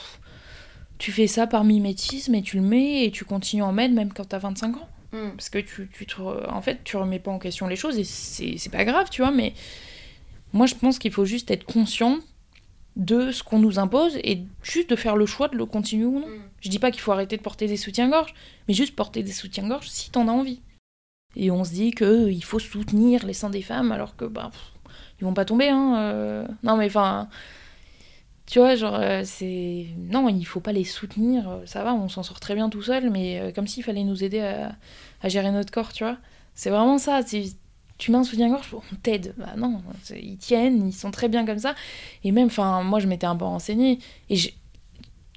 tu 0.98 1.12
fais 1.12 1.26
ça 1.26 1.46
par 1.46 1.64
mimétisme 1.64 2.35
et 2.35 2.42
tu 2.42 2.56
le 2.56 2.62
mets 2.62 3.04
et 3.04 3.11
tu 3.11 3.24
continues 3.24 3.62
en 3.62 3.72
mettre 3.72 3.94
même 3.94 4.12
quand 4.12 4.24
t'as 4.24 4.38
25 4.38 4.76
ans. 4.76 4.88
Hmm. 5.12 5.30
Parce 5.37 5.50
que 5.50 5.59
tu, 5.59 5.88
tu 5.88 6.06
en 6.20 6.61
fait, 6.62 6.80
tu 6.85 6.96
remets 6.96 7.18
pas 7.18 7.30
en 7.30 7.38
question 7.38 7.66
les 7.66 7.76
choses 7.76 7.98
et 7.98 8.04
c'est 8.04 8.70
pas 8.70 8.85
grave, 8.85 9.09
tu 9.11 9.22
vois, 9.22 9.30
mais 9.30 9.54
moi 10.52 10.66
je 10.66 10.74
pense 10.74 10.98
qu'il 10.98 11.12
faut 11.12 11.24
juste 11.24 11.50
être 11.50 11.64
conscient 11.64 12.18
de 12.96 13.30
ce 13.30 13.42
qu'on 13.42 13.59
nous 13.59 13.78
impose 13.78 14.16
et 14.24 14.42
juste 14.62 14.88
de 14.88 14.96
faire 14.96 15.16
le 15.16 15.26
choix 15.26 15.48
de 15.48 15.56
le 15.56 15.66
continuer 15.66 16.06
ou 16.06 16.20
non. 16.20 16.28
Hmm. 16.28 16.42
Je 16.61 16.70
dis 16.70 16.78
pas 16.78 16.90
qu'il 16.90 17.00
faut 17.00 17.12
arrêter 17.12 17.37
de 17.37 17.42
porter 17.42 17.66
des 17.66 17.76
soutiens-gorge, 17.76 18.35
mais 18.66 18.74
juste 18.74 18.96
porter 18.96 19.22
des 19.22 19.32
soutiens-gorge 19.32 19.88
si 19.88 20.11
t'en 20.11 20.28
as 20.28 20.32
envie. 20.32 20.61
Et 21.37 21.50
on 21.50 21.64
se 21.64 21.72
dit 21.72 21.90
qu'il 21.90 22.06
euh, 22.06 22.40
faut 22.40 22.59
soutenir 22.59 23.26
les 23.26 23.35
seins 23.35 23.50
des 23.50 23.62
femmes 23.62 23.92
alors 23.92 24.16
que 24.16 24.24
bah 24.24 24.50
ils 25.20 25.24
vont 25.24 25.35
pas 25.35 25.44
tomber 25.44 25.68
hein. 25.68 25.98
Euh. 25.98 26.46
Non 26.62 26.76
mais 26.76 26.87
enfin 26.87 27.28
tu 28.46 28.59
vois 28.61 28.76
genre 28.76 28.94
euh, 28.94 29.22
c'est 29.24 29.87
non 29.98 30.28
il 30.28 30.44
faut 30.44 30.61
pas 30.61 30.72
les 30.72 30.85
soutenir 30.85 31.61
ça 31.64 31.82
va 31.82 31.94
on 31.94 32.09
s'en 32.09 32.22
sort 32.22 32.40
très 32.40 32.54
bien 32.54 32.68
tout 32.68 32.82
seul 32.82 33.11
mais 33.11 33.52
comme 33.54 33.66
s'il 33.66 33.82
fallait 33.82 34.04
nous 34.04 34.22
aider 34.22 34.40
à, 34.40 35.28
gérer 35.28 35.50
notre 35.50 35.72
corps 35.72 35.92
tu 35.92 36.04
vois 36.04 36.16
c'est 36.54 36.70
vraiment 36.70 36.98
ça 36.98 37.20
tu 37.98 38.11
mets 38.11 38.18
un 38.18 38.24
soutien-gorge 38.24 38.74
on 38.74 38.96
t'aide 39.02 39.35
bah 39.37 39.54
non 39.56 39.82
ils 40.11 40.38
tiennent 40.38 40.87
ils 40.88 40.92
sont 40.92 41.11
très 41.11 41.28
bien 41.28 41.44
comme 41.44 41.59
ça 41.59 41.74
et 42.22 42.30
même 42.30 42.46
enfin 42.46 42.82
moi 42.82 43.00
je 43.00 43.09
m'étais 43.09 43.26
un 43.26 43.37
peu 43.37 43.44
renseignée 43.44 43.98
et 44.30 44.37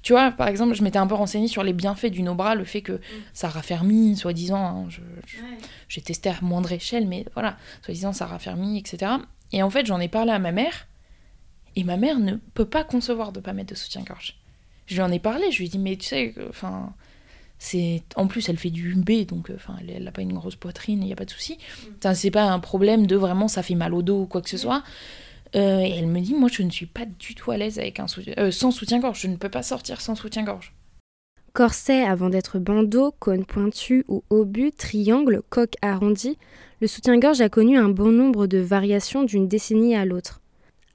tu 0.02 0.12
vois, 0.12 0.30
par 0.30 0.48
exemple, 0.48 0.74
je 0.74 0.82
m'étais 0.82 0.98
un 0.98 1.06
peu 1.06 1.14
renseignée 1.14 1.48
sur 1.48 1.62
les 1.62 1.72
bienfaits 1.72 2.06
du 2.06 2.22
Nobra, 2.22 2.54
le 2.54 2.64
fait 2.64 2.80
que 2.80 2.92
mm. 2.92 3.00
ça 3.34 3.48
raffermit, 3.48 4.16
soi-disant. 4.16 4.86
Hein, 4.86 4.88
j'ai 5.88 6.00
testé 6.00 6.30
à 6.30 6.36
moindre 6.42 6.72
échelle, 6.72 7.06
mais 7.06 7.26
voilà, 7.34 7.56
soi-disant 7.84 8.12
ça 8.12 8.26
raffermit, 8.26 8.78
etc. 8.78 9.12
Et 9.52 9.62
en 9.62 9.70
fait, 9.70 9.86
j'en 9.86 10.00
ai 10.00 10.08
parlé 10.08 10.32
à 10.32 10.38
ma 10.38 10.52
mère, 10.52 10.86
et 11.76 11.84
ma 11.84 11.96
mère 11.96 12.18
ne 12.18 12.36
peut 12.54 12.64
pas 12.64 12.84
concevoir 12.84 13.32
de 13.32 13.40
pas 13.40 13.52
mettre 13.52 13.70
de 13.70 13.78
soutien-gorge. 13.78 14.36
Je 14.86 14.94
lui 14.94 15.02
en 15.02 15.12
ai 15.12 15.18
parlé, 15.18 15.50
je 15.50 15.58
lui 15.58 15.66
ai 15.66 15.68
dit, 15.68 15.78
mais 15.78 15.96
tu 15.96 16.06
sais, 16.06 16.34
enfin, 16.48 16.92
c'est 17.58 18.02
en 18.16 18.26
plus 18.26 18.48
elle 18.48 18.56
fait 18.56 18.70
du 18.70 18.94
B, 18.94 19.26
donc 19.26 19.52
enfin, 19.54 19.76
elle 19.86 20.02
n'a 20.02 20.12
pas 20.12 20.22
une 20.22 20.32
grosse 20.32 20.56
poitrine, 20.56 21.02
il 21.02 21.06
n'y 21.06 21.12
a 21.12 21.16
pas 21.16 21.26
de 21.26 21.30
souci. 21.30 21.58
Mm. 22.04 22.14
C'est 22.14 22.30
pas 22.30 22.44
un 22.44 22.58
problème 22.58 23.06
de 23.06 23.16
vraiment 23.16 23.48
ça 23.48 23.62
fait 23.62 23.74
mal 23.74 23.94
au 23.94 24.02
dos 24.02 24.22
ou 24.22 24.26
quoi 24.26 24.40
que 24.42 24.48
ce 24.48 24.56
soit. 24.56 24.82
Euh, 25.54 25.80
et 25.80 25.90
elle 25.90 26.06
me 26.06 26.20
dit, 26.20 26.34
moi 26.34 26.48
je 26.50 26.62
ne 26.62 26.70
suis 26.70 26.86
pas 26.86 27.04
du 27.04 27.34
tout 27.34 27.50
à 27.50 27.56
l'aise 27.56 27.78
avec 27.78 28.00
un 28.00 28.06
euh, 28.38 28.50
sans 28.50 28.70
soutien-gorge, 28.70 29.20
je 29.20 29.26
ne 29.28 29.36
peux 29.36 29.48
pas 29.48 29.62
sortir 29.62 30.00
sans 30.00 30.14
soutien-gorge. 30.14 30.72
Corset 31.52 32.02
avant 32.04 32.30
d'être 32.30 32.58
bandeau, 32.58 33.12
cône 33.18 33.44
pointu 33.44 34.04
ou 34.08 34.22
obus, 34.30 34.72
triangle, 34.72 35.42
coque 35.50 35.74
arrondi, 35.82 36.38
le 36.80 36.86
soutien-gorge 36.86 37.40
a 37.40 37.48
connu 37.48 37.76
un 37.76 37.88
bon 37.88 38.12
nombre 38.12 38.46
de 38.46 38.58
variations 38.58 39.24
d'une 39.24 39.48
décennie 39.48 39.96
à 39.96 40.04
l'autre. 40.04 40.39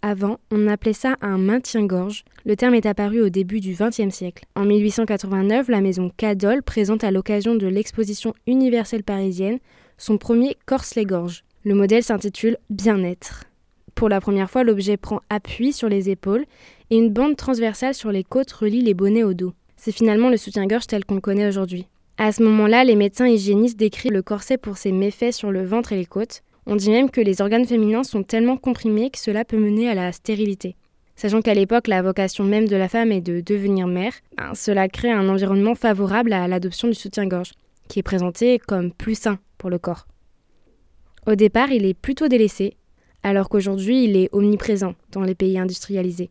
Avant, 0.08 0.38
on 0.52 0.68
appelait 0.68 0.94
ça 0.94 1.16
un 1.22 1.40
maintien-gorge. 1.40 2.26
Le 2.46 2.56
terme 2.56 2.76
est 2.76 2.86
apparu 2.86 3.22
au 3.22 3.30
début 3.30 3.60
du 3.60 3.74
XXe 3.74 4.14
siècle. 4.14 4.46
En 4.56 4.64
1889, 4.64 5.68
la 5.68 5.82
maison 5.82 6.12
Cadol 6.16 6.62
présente 6.62 7.04
à 7.04 7.10
l'occasion 7.10 7.56
de 7.56 7.66
l'exposition 7.66 8.36
universelle 8.46 9.04
parisienne 9.04 9.58
son 9.98 10.20
premier 10.20 10.58
corse-les-gorges. 10.68 11.44
Le 11.64 11.74
modèle 11.74 12.04
s'intitule 12.04 12.58
Bien-être. 12.70 13.46
Pour 13.96 14.08
la 14.08 14.22
première 14.22 14.52
fois, 14.52 14.64
l'objet 14.64 14.96
prend 14.96 15.22
appui 15.32 15.74
sur 15.74 15.90
les 15.90 16.12
épaules 16.12 16.46
et 16.92 16.98
une 16.98 17.10
bande 17.10 17.36
transversale 17.36 17.96
sur 17.96 18.12
les 18.12 18.24
côtes 18.24 18.52
relie 18.52 18.84
les 18.84 18.94
bonnets 18.94 19.24
au 19.24 19.34
dos. 19.34 19.54
C'est 19.76 19.92
finalement 19.92 20.30
le 20.30 20.38
soutien-gorge 20.38 20.86
tel 20.86 21.04
qu'on 21.04 21.16
le 21.16 21.22
connaît 21.22 21.48
aujourd'hui. 21.48 21.88
À 22.20 22.32
ce 22.32 22.44
moment-là, 22.44 22.84
les 22.84 22.96
médecins 22.96 23.28
hygiénistes 23.28 23.80
décrivent 23.80 24.14
le 24.14 24.22
corset 24.22 24.60
pour 24.60 24.78
ses 24.78 24.92
méfaits 24.92 25.34
sur 25.34 25.52
le 25.52 25.66
ventre 25.66 25.94
et 25.94 25.98
les 25.98 26.06
côtes. 26.06 26.44
On 26.68 26.76
dit 26.76 26.90
même 26.90 27.12
que 27.12 27.22
les 27.22 27.42
organes 27.42 27.66
féminins 27.66 28.04
sont 28.04 28.24
tellement 28.24 28.58
comprimés 28.58 29.12
que 29.12 29.20
cela 29.20 29.46
peut 29.46 29.60
mener 29.60 29.90
à 29.90 29.94
la 29.94 30.12
stérilité. 30.12 30.76
Sachant 31.16 31.42
qu'à 31.42 31.54
l'époque, 31.54 31.88
la 31.88 32.02
vocation 32.02 32.44
même 32.44 32.68
de 32.68 32.76
la 32.76 32.90
femme 32.90 33.12
est 33.12 33.22
de 33.22 33.40
devenir 33.40 33.88
mère, 33.88 34.14
ben, 34.38 34.54
cela 34.54 34.90
crée 34.90 35.12
un 35.12 35.30
environnement 35.30 35.76
favorable 35.76 36.34
à 36.34 36.48
l'adoption 36.48 36.88
du 36.88 36.96
soutien-gorge, 36.96 37.54
qui 37.88 38.00
est 38.00 38.04
présenté 38.04 38.60
comme 38.60 38.92
plus 38.92 39.16
sain 39.16 39.40
pour 39.58 39.70
le 39.70 39.78
corps. 39.78 40.08
Au 41.28 41.36
départ, 41.36 41.72
il 41.72 41.86
est 41.86 41.94
plutôt 41.94 42.28
délaissé, 42.28 42.76
alors 43.24 43.48
qu'aujourd'hui 43.48 44.04
il 44.04 44.18
est 44.18 44.30
omniprésent 44.34 44.96
dans 45.12 45.22
les 45.22 45.36
pays 45.36 45.58
industrialisés. 45.58 46.30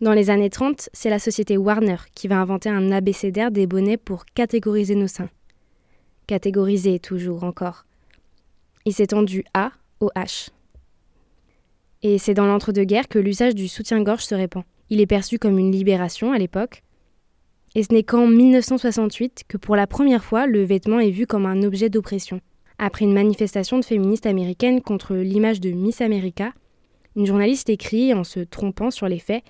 Dans 0.00 0.12
les 0.12 0.28
années 0.28 0.50
30, 0.50 0.90
c'est 0.92 1.08
la 1.08 1.18
société 1.18 1.56
Warner 1.56 1.96
qui 2.14 2.28
va 2.28 2.40
inventer 2.40 2.68
un 2.68 2.90
abécédaire 2.90 3.50
des 3.50 3.66
bonnets 3.66 3.96
pour 3.96 4.26
catégoriser 4.26 4.96
nos 4.96 5.06
seins. 5.06 5.30
Catégoriser 6.26 6.98
toujours 6.98 7.44
encore. 7.44 7.86
Il 8.86 8.92
s'étend 8.92 9.22
du 9.22 9.44
A 9.54 9.72
au 10.00 10.10
H. 10.14 10.50
Et 12.02 12.18
c'est 12.18 12.34
dans 12.34 12.46
l'entre-deux-guerres 12.46 13.08
que 13.08 13.18
l'usage 13.18 13.54
du 13.54 13.66
soutien-gorge 13.66 14.24
se 14.24 14.34
répand. 14.34 14.64
Il 14.90 15.00
est 15.00 15.06
perçu 15.06 15.38
comme 15.38 15.58
une 15.58 15.72
libération 15.72 16.32
à 16.32 16.38
l'époque. 16.38 16.82
Et 17.74 17.82
ce 17.82 17.92
n'est 17.94 18.02
qu'en 18.02 18.26
1968 18.26 19.44
que 19.48 19.56
pour 19.56 19.74
la 19.74 19.86
première 19.86 20.22
fois 20.22 20.46
le 20.46 20.62
vêtement 20.62 21.00
est 21.00 21.10
vu 21.10 21.26
comme 21.26 21.46
un 21.46 21.62
objet 21.62 21.88
d'oppression. 21.88 22.40
Après 22.78 23.06
une 23.06 23.14
manifestation 23.14 23.78
de 23.78 23.84
féministes 23.84 24.26
américaines 24.26 24.82
contre 24.82 25.14
l'image 25.14 25.60
de 25.60 25.70
Miss 25.70 26.02
America, 26.02 26.52
une 27.16 27.24
journaliste 27.24 27.70
écrit, 27.70 28.12
en 28.12 28.24
se 28.24 28.40
trompant 28.40 28.90
sur 28.90 29.08
les 29.08 29.18
faits, 29.18 29.44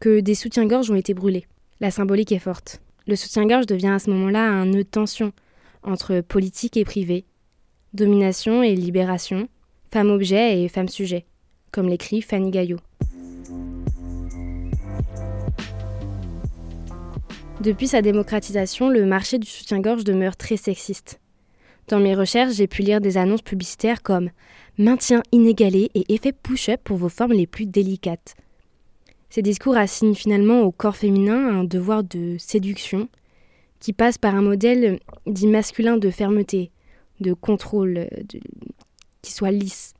que 0.00 0.18
des 0.18 0.34
soutiens-gorge 0.34 0.90
ont 0.90 0.96
été 0.96 1.14
brûlés. 1.14 1.46
La 1.78 1.92
symbolique 1.92 2.32
est 2.32 2.38
forte. 2.40 2.80
Le 3.06 3.14
soutien-gorge 3.14 3.66
devient 3.66 3.88
à 3.88 3.98
ce 4.00 4.10
moment-là 4.10 4.42
un 4.42 4.66
nœud 4.66 4.82
de 4.82 4.88
tension 4.88 5.32
entre 5.82 6.20
politique 6.22 6.76
et 6.76 6.84
privé, 6.84 7.24
domination 7.94 8.62
et 8.62 8.74
libération, 8.74 9.48
femme-objet 9.92 10.62
et 10.62 10.68
femme-sujet, 10.68 11.26
comme 11.72 11.88
l'écrit 11.88 12.22
Fanny 12.22 12.50
Gaillot. 12.50 12.78
Depuis 17.60 17.88
sa 17.88 18.00
démocratisation, 18.00 18.88
le 18.88 19.04
marché 19.04 19.38
du 19.38 19.46
soutien-gorge 19.46 20.04
demeure 20.04 20.36
très 20.36 20.56
sexiste. 20.56 21.20
Dans 21.88 22.00
mes 22.00 22.14
recherches, 22.14 22.54
j'ai 22.54 22.68
pu 22.68 22.82
lire 22.82 23.00
des 23.00 23.18
annonces 23.18 23.42
publicitaires 23.42 24.02
comme 24.02 24.30
Maintien 24.78 25.22
inégalé 25.32 25.90
et 25.94 26.04
effet 26.14 26.32
push-up 26.32 26.80
pour 26.84 26.96
vos 26.96 27.08
formes 27.08 27.32
les 27.32 27.46
plus 27.46 27.66
délicates. 27.66 28.34
Ces 29.28 29.42
discours 29.42 29.76
assignent 29.76 30.14
finalement 30.14 30.62
au 30.62 30.72
corps 30.72 30.96
féminin 30.96 31.60
un 31.60 31.64
devoir 31.64 32.02
de 32.02 32.36
séduction 32.38 33.08
qui 33.78 33.92
passe 33.92 34.18
par 34.18 34.34
un 34.34 34.42
modèle 34.42 35.00
dit 35.26 35.46
masculin 35.46 35.96
de 35.96 36.10
fermeté, 36.10 36.70
de 37.20 37.32
contrôle, 37.32 38.08
qui 39.22 39.32
soit 39.32 39.50
lisse. 39.50 39.94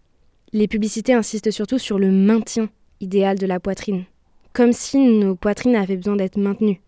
Les 0.53 0.69
publicités 0.69 1.13
insistent 1.13 1.51
surtout 1.51 1.79
sur 1.79 1.99
le 1.99 2.11
maintien 2.11 2.71
idéal 3.01 3.39
de 3.39 3.47
la 3.47 3.61
poitrine, 3.61 4.05
comme 4.53 4.73
si 4.73 4.99
nos 4.99 5.37
poitrines 5.37 5.77
avaient 5.77 5.97
besoin 5.97 6.17
d'être 6.17 6.39
maintenues, 6.39 6.81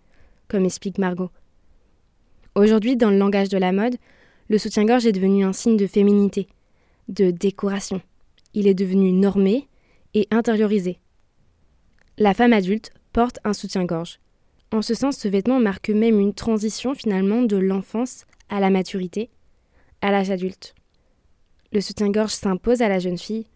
comme 0.49 0.65
explique 0.65 0.99
Margot. 0.99 1.31
Aujourd'hui, 2.55 2.97
dans 2.97 3.11
le 3.11 3.19
langage 3.19 3.49
de 3.49 3.59
la 3.59 3.73
mode, 3.73 3.97
le 4.49 4.59
soutien-gorge 4.59 5.07
est 5.07 5.13
devenu 5.13 5.45
un 5.45 5.53
signe 5.53 5.77
de 5.77 5.87
féminité, 5.87 6.49
de 7.09 7.31
décoration. 7.31 8.03
Il 8.53 8.67
est 8.67 8.75
devenu 8.75 9.13
normé 9.13 9.69
et 10.13 10.29
intériorisé. 10.31 10.99
La 12.19 12.35
femme 12.35 12.53
adulte 12.53 12.93
porte 13.13 13.39
un 13.45 13.55
soutien-gorge. 13.55 14.19
En 14.73 14.83
ce 14.83 14.95
sens, 14.95 15.17
ce 15.17 15.29
vêtement 15.29 15.61
marque 15.61 15.91
même 15.91 16.19
une 16.19 16.35
transition 16.35 16.95
finalement 16.95 17.43
de 17.43 17.57
l'enfance 17.57 18.25
à 18.49 18.61
la 18.61 18.71
maturité, 18.71 19.31
à 20.03 20.11
l'âge 20.11 20.31
adulte. 20.31 20.75
Le 21.73 21.81
soutien-gorge 21.81 22.33
s'impose 22.33 22.83
à 22.83 22.89
la 22.89 22.99
jeune 22.99 23.19
fille. 23.19 23.47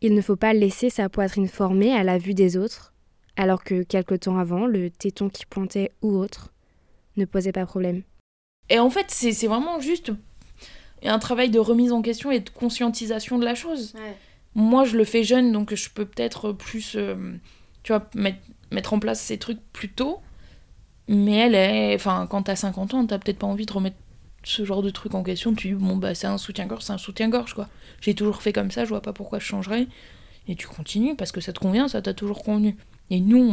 Il 0.00 0.14
ne 0.14 0.22
faut 0.22 0.36
pas 0.36 0.54
laisser 0.54 0.88
sa 0.88 1.08
poitrine 1.08 1.48
formée 1.48 1.92
à 1.94 2.04
la 2.04 2.16
vue 2.16 2.34
des 2.34 2.56
autres, 2.56 2.94
alors 3.36 3.64
que 3.64 3.82
quelque 3.82 4.14
temps 4.14 4.38
avant, 4.38 4.66
le 4.66 4.90
téton 4.90 5.28
qui 5.28 5.44
pointait 5.44 5.92
ou 6.00 6.16
autre 6.16 6.52
ne 7.16 7.24
posait 7.24 7.52
pas 7.52 7.66
problème. 7.66 8.02
Et 8.70 8.78
en 8.78 8.90
fait, 8.90 9.06
c'est 9.08 9.46
vraiment 9.46 9.80
juste 9.80 10.12
un 11.02 11.18
travail 11.18 11.50
de 11.50 11.58
remise 11.58 11.92
en 11.92 12.00
question 12.00 12.30
et 12.30 12.40
de 12.40 12.48
conscientisation 12.48 13.38
de 13.38 13.44
la 13.44 13.54
chose. 13.54 13.94
Moi, 14.54 14.84
je 14.84 14.96
le 14.96 15.04
fais 15.04 15.24
jeune, 15.24 15.52
donc 15.52 15.74
je 15.74 15.90
peux 15.90 16.06
peut-être 16.06 16.52
plus, 16.52 16.94
euh, 16.96 17.34
tu 17.82 17.92
vois, 17.92 18.08
mettre, 18.14 18.38
mettre 18.70 18.94
en 18.94 18.98
place 18.98 19.20
ces 19.20 19.36
trucs 19.36 19.60
plus 19.72 19.90
tôt. 19.90 20.20
Mais 21.08 21.36
elle 21.36 21.54
est. 21.54 21.94
Enfin, 21.94 22.26
quand 22.30 22.44
t'as 22.44 22.56
50 22.56 22.94
ans, 22.94 23.06
t'as 23.06 23.18
peut-être 23.18 23.38
pas 23.38 23.46
envie 23.46 23.66
de 23.66 23.72
remettre 23.72 23.96
ce 24.44 24.64
genre 24.64 24.82
de 24.82 24.90
truc 24.90 25.14
en 25.14 25.22
question. 25.22 25.54
Tu 25.54 25.68
dis, 25.68 25.74
bon, 25.74 25.96
bah, 25.96 26.14
c'est 26.14 26.26
un 26.26 26.38
soutien-gorge, 26.38 26.84
c'est 26.84 26.92
un 26.92 26.98
soutien-gorge, 26.98 27.54
quoi. 27.54 27.68
J'ai 28.00 28.14
toujours 28.14 28.42
fait 28.42 28.52
comme 28.52 28.70
ça, 28.70 28.84
je 28.84 28.90
vois 28.90 29.02
pas 29.02 29.12
pourquoi 29.12 29.38
je 29.38 29.44
changerais. 29.44 29.86
Et 30.46 30.54
tu 30.54 30.66
continues 30.66 31.16
parce 31.16 31.32
que 31.32 31.40
ça 31.40 31.52
te 31.52 31.58
convient, 31.58 31.88
ça 31.88 32.02
t'a 32.02 32.14
toujours 32.14 32.42
convenu. 32.42 32.76
Et 33.10 33.20
nous, 33.20 33.52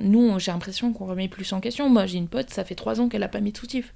nous 0.00 0.38
j'ai 0.38 0.50
l'impression 0.50 0.92
qu'on 0.92 1.06
remet 1.06 1.28
plus 1.28 1.52
en 1.52 1.60
question. 1.60 1.88
Moi, 1.88 2.06
j'ai 2.06 2.18
une 2.18 2.28
pote, 2.28 2.50
ça 2.50 2.64
fait 2.64 2.74
3 2.74 3.00
ans 3.00 3.08
qu'elle 3.08 3.22
a 3.22 3.28
pas 3.28 3.40
mis 3.40 3.52
de 3.52 3.58
soutif. 3.58 3.94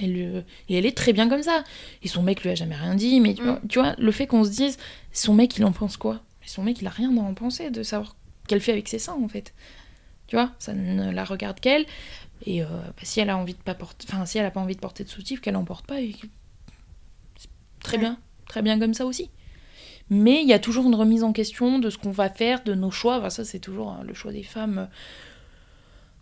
Elle, 0.00 0.44
et 0.68 0.76
elle 0.76 0.86
est 0.86 0.96
très 0.96 1.12
bien 1.12 1.28
comme 1.28 1.42
ça. 1.42 1.64
Et 2.02 2.08
son 2.08 2.22
mec 2.22 2.42
lui 2.42 2.50
a 2.50 2.54
jamais 2.54 2.76
rien 2.76 2.94
dit. 2.94 3.20
Mais 3.20 3.34
tu, 3.34 3.42
mm. 3.42 3.46
vois, 3.46 3.60
tu 3.68 3.78
vois, 3.80 3.94
le 3.98 4.12
fait 4.12 4.26
qu'on 4.26 4.44
se 4.44 4.50
dise, 4.50 4.76
son 5.12 5.34
mec, 5.34 5.56
il 5.56 5.64
en 5.64 5.72
pense 5.72 5.96
quoi? 5.96 6.20
Son 6.44 6.62
mec, 6.62 6.80
il 6.80 6.86
a 6.86 6.90
rien 6.90 7.16
à 7.16 7.20
en 7.20 7.34
penser 7.34 7.70
de 7.70 7.82
savoir 7.82 8.14
qu'elle 8.46 8.60
fait 8.60 8.72
avec 8.72 8.88
ses 8.88 9.00
seins, 9.00 9.16
en 9.20 9.28
fait. 9.28 9.52
Tu 10.28 10.36
vois, 10.36 10.50
ça 10.58 10.74
ne 10.74 11.10
la 11.10 11.24
regarde 11.24 11.58
qu'elle. 11.60 11.86
Et 12.44 12.62
euh, 12.62 12.66
bah, 12.66 13.02
si 13.02 13.20
elle 13.20 13.30
a 13.30 13.36
envie 13.36 13.54
de 13.54 13.58
pas 13.58 13.74
porter, 13.74 14.06
enfin, 14.08 14.26
si 14.26 14.38
elle 14.38 14.46
a 14.46 14.50
pas 14.50 14.60
envie 14.60 14.74
de 14.74 14.80
porter 14.80 15.04
de 15.04 15.08
soutif, 15.08 15.40
qu'elle 15.40 15.56
en 15.56 15.64
porte 15.64 15.86
pas. 15.86 16.00
Et... 16.00 16.14
Très 17.80 17.98
bien, 17.98 18.18
très 18.46 18.62
bien 18.62 18.78
comme 18.78 18.94
ça 18.94 19.06
aussi. 19.06 19.30
Mais 20.10 20.42
il 20.42 20.48
y 20.48 20.52
a 20.52 20.58
toujours 20.58 20.86
une 20.86 20.94
remise 20.94 21.24
en 21.24 21.32
question 21.32 21.78
de 21.78 21.90
ce 21.90 21.98
qu'on 21.98 22.10
va 22.10 22.28
faire, 22.28 22.62
de 22.64 22.74
nos 22.74 22.90
choix. 22.90 23.18
Enfin, 23.18 23.30
ça, 23.30 23.44
c'est 23.44 23.58
toujours 23.58 23.90
hein, 23.90 24.02
le 24.06 24.14
choix 24.14 24.32
des 24.32 24.42
femmes 24.42 24.88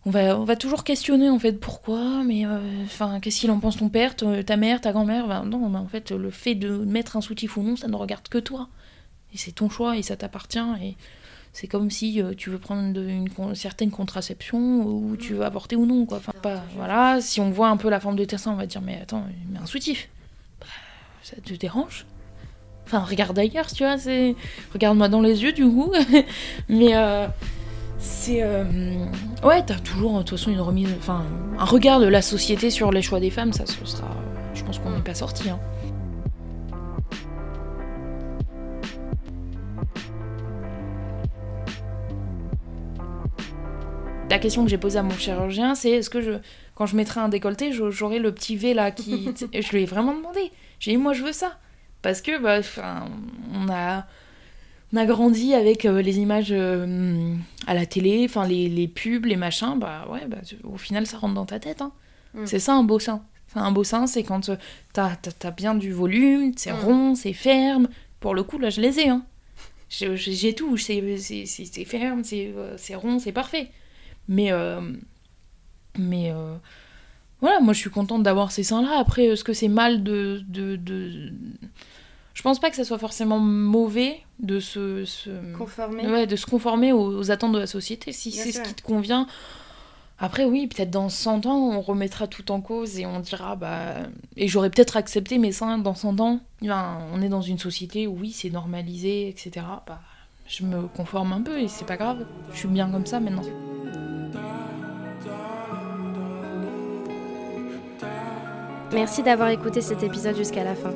on 0.06 0.10
va, 0.10 0.38
on 0.38 0.44
va 0.44 0.56
toujours 0.56 0.84
questionner 0.84 1.30
en 1.30 1.38
fait 1.38 1.52
pourquoi, 1.52 2.22
mais 2.24 2.44
euh, 2.44 2.58
enfin 2.84 3.20
qu'est-ce 3.20 3.40
qu'il 3.40 3.50
en 3.50 3.58
pense 3.58 3.78
ton 3.78 3.88
père, 3.88 4.14
ta 4.16 4.56
mère, 4.56 4.80
ta 4.80 4.92
grand-mère? 4.92 5.44
Non, 5.44 5.74
en 5.74 5.86
fait 5.86 6.10
le 6.10 6.30
fait 6.30 6.54
de 6.54 6.76
mettre 6.76 7.16
un 7.16 7.20
soutif 7.20 7.56
ou 7.56 7.62
non, 7.62 7.76
ça 7.76 7.88
ne 7.88 7.96
regarde 7.96 8.28
que 8.28 8.38
toi. 8.38 8.68
Et 9.32 9.38
c'est 9.38 9.52
ton 9.52 9.68
choix 9.68 9.96
et 9.96 10.02
ça 10.02 10.16
t'appartient. 10.16 10.58
Et 10.82 10.96
c'est 11.54 11.68
comme 11.68 11.88
si 11.88 12.20
euh, 12.20 12.34
tu 12.36 12.50
veux 12.50 12.58
prendre 12.58 13.00
une, 13.00 13.28
certaine 13.54 13.92
contraception 13.92 14.58
ou 14.58 15.16
tu 15.16 15.34
veux 15.34 15.44
avorter 15.44 15.76
ou 15.76 15.86
non. 15.86 16.04
Quoi. 16.04 16.18
Enfin, 16.18 16.32
pas, 16.42 16.64
voilà, 16.74 17.20
si 17.20 17.40
on 17.40 17.50
voit 17.50 17.68
un 17.68 17.76
peu 17.76 17.88
la 17.88 18.00
forme 18.00 18.16
de 18.16 18.24
tes 18.24 18.36
seins, 18.36 18.52
on 18.52 18.56
va 18.56 18.66
dire 18.66 18.82
mais 18.82 18.98
attends, 19.00 19.24
mais 19.48 19.60
un 19.60 19.66
soutif, 19.66 20.08
bah, 20.60 20.66
ça 21.22 21.36
te 21.36 21.54
dérange? 21.54 22.06
Enfin, 22.86 22.98
regarde 22.98 23.38
ailleurs, 23.38 23.68
tu 23.72 23.84
vois, 23.84 23.96
c'est... 23.96 24.34
Regarde-moi 24.72 25.08
dans 25.08 25.22
les 25.22 25.42
yeux, 25.44 25.52
du 25.52 25.64
coup. 25.64 25.92
mais... 26.68 26.96
Euh, 26.96 27.28
c'est 28.00 28.42
euh, 28.42 28.64
ouais 29.42 29.64
t'as 29.64 29.78
toujours 29.78 30.18
de 30.18 30.18
toute 30.18 30.38
façon 30.38 30.50
une 30.50 30.60
remise 30.60 30.90
enfin 30.98 31.24
un 31.58 31.64
regard 31.64 32.00
de 32.00 32.06
la 32.06 32.20
société 32.20 32.68
sur 32.68 32.92
les 32.92 33.00
choix 33.00 33.18
des 33.18 33.30
femmes 33.30 33.54
ça 33.54 33.64
ce 33.64 33.82
sera 33.86 34.10
je 34.52 34.62
pense 34.62 34.78
qu'on 34.78 34.90
n'est 34.90 35.00
pas 35.00 35.14
sorti 35.14 35.48
hein. 35.48 35.58
La 44.30 44.38
question 44.38 44.64
que 44.64 44.70
j'ai 44.70 44.78
posée 44.78 44.98
à 44.98 45.02
mon 45.02 45.16
chirurgien, 45.16 45.74
c'est 45.74 45.90
est-ce 45.90 46.10
que 46.10 46.20
je, 46.20 46.32
quand 46.74 46.86
je 46.86 46.96
mettrai 46.96 47.20
un 47.20 47.28
décolleté, 47.28 47.72
j'aurai 47.72 48.18
le 48.18 48.32
petit 48.32 48.56
V 48.56 48.74
là 48.74 48.90
qui. 48.90 49.30
je 49.52 49.70
lui 49.70 49.82
ai 49.82 49.86
vraiment 49.86 50.14
demandé. 50.14 50.50
J'ai 50.80 50.90
dit, 50.92 50.96
moi 50.96 51.12
je 51.12 51.22
veux 51.22 51.32
ça. 51.32 51.58
Parce 52.02 52.20
que, 52.20 52.38
bah, 52.38 52.60
on 53.54 53.68
a 53.70 54.06
on 54.94 54.96
a 54.96 55.06
grandi 55.06 55.54
avec 55.54 55.86
euh, 55.86 56.00
les 56.02 56.18
images 56.18 56.52
euh, 56.52 57.34
à 57.66 57.74
la 57.74 57.84
télé, 57.84 58.26
enfin 58.28 58.46
les, 58.46 58.68
les, 58.68 58.86
pubs, 58.86 59.24
les 59.24 59.34
machins, 59.34 59.76
bah 59.76 60.06
ouais, 60.08 60.24
bah, 60.28 60.36
au 60.62 60.76
final 60.76 61.04
ça 61.04 61.18
rentre 61.18 61.34
dans 61.34 61.46
ta 61.46 61.58
tête. 61.58 61.82
Hein. 61.82 61.90
Mm. 62.34 62.46
C'est 62.46 62.60
ça 62.60 62.74
un 62.74 62.84
beau 62.84 63.00
sein. 63.00 63.24
un 63.56 63.72
beau 63.72 63.82
sein, 63.82 64.06
c'est 64.06 64.22
quand 64.22 64.50
euh, 64.50 64.56
t'as 64.92 65.16
as, 65.42 65.50
bien 65.50 65.74
du 65.74 65.90
volume, 65.90 66.52
c'est 66.56 66.72
mm. 66.72 66.76
rond, 66.76 67.14
c'est 67.16 67.32
ferme. 67.32 67.88
Pour 68.20 68.36
le 68.36 68.44
coup, 68.44 68.58
là 68.58 68.70
je 68.70 68.80
les 68.80 69.00
ai. 69.00 69.08
Hein. 69.08 69.24
J'ai 69.88 70.54
tout, 70.54 70.76
c'est 70.76 71.02
ferme, 71.84 72.22
c'est 72.22 72.94
rond, 72.94 73.18
c'est 73.18 73.32
parfait. 73.32 73.70
Mais, 74.28 74.50
mais 75.98 76.32
voilà, 77.40 77.60
moi 77.60 77.74
je 77.74 77.78
suis 77.78 77.90
contente 77.90 78.22
d'avoir 78.22 78.52
ces 78.52 78.62
seins-là. 78.62 78.98
Après, 78.98 79.24
est-ce 79.26 79.44
que 79.44 79.52
c'est 79.52 79.68
mal 79.68 80.02
de, 80.02 80.42
de, 80.48 80.76
de 80.76 81.32
je 82.34 82.42
pense 82.42 82.58
pas 82.58 82.68
que 82.68 82.76
ça 82.76 82.84
soit 82.84 82.98
forcément 82.98 83.38
mauvais 83.38 84.20
de 84.40 84.58
se, 84.58 85.04
conformer, 85.56 86.06
ouais, 86.08 86.26
de 86.26 86.36
se 86.36 86.46
conformer 86.46 86.92
aux, 86.92 87.30
attentes 87.30 87.52
de 87.52 87.60
la 87.60 87.68
société. 87.68 88.12
Si 88.12 88.32
c'est 88.32 88.52
ce 88.52 88.60
qui 88.60 88.74
te 88.74 88.82
convient. 88.82 89.26
Après, 90.18 90.44
oui, 90.44 90.66
peut-être 90.66 90.90
dans 90.90 91.08
100 91.08 91.46
ans, 91.46 91.56
on 91.56 91.80
remettra 91.80 92.26
tout 92.26 92.50
en 92.52 92.60
cause 92.60 92.98
et 92.98 93.06
on 93.06 93.20
dira, 93.20 93.56
bah. 93.56 93.94
Et 94.36 94.46
j'aurais 94.46 94.70
peut-être 94.70 94.96
accepté 94.96 95.38
mes 95.38 95.52
seins 95.52 95.78
dans 95.78 95.94
100 95.94 96.20
ans. 96.20 96.40
on 96.62 97.22
est 97.22 97.28
dans 97.28 97.40
une 97.40 97.58
société 97.58 98.06
où, 98.06 98.18
oui, 98.20 98.32
c'est 98.32 98.50
normalisé, 98.50 99.28
etc. 99.28 99.66
Bah, 99.86 100.00
je 100.46 100.64
me 100.64 100.86
conforme 100.88 101.32
un 101.32 101.42
peu 101.42 101.58
et 101.58 101.68
c'est 101.68 101.86
pas 101.86 101.96
grave. 101.96 102.24
Je 102.52 102.58
suis 102.58 102.68
bien 102.68 102.90
comme 102.90 103.06
ça 103.06 103.20
maintenant. 103.20 103.42
Merci 108.92 109.22
d'avoir 109.22 109.48
écouté 109.48 109.80
cet 109.80 110.02
épisode 110.02 110.36
jusqu'à 110.36 110.62
la 110.62 110.74
fin. 110.74 110.92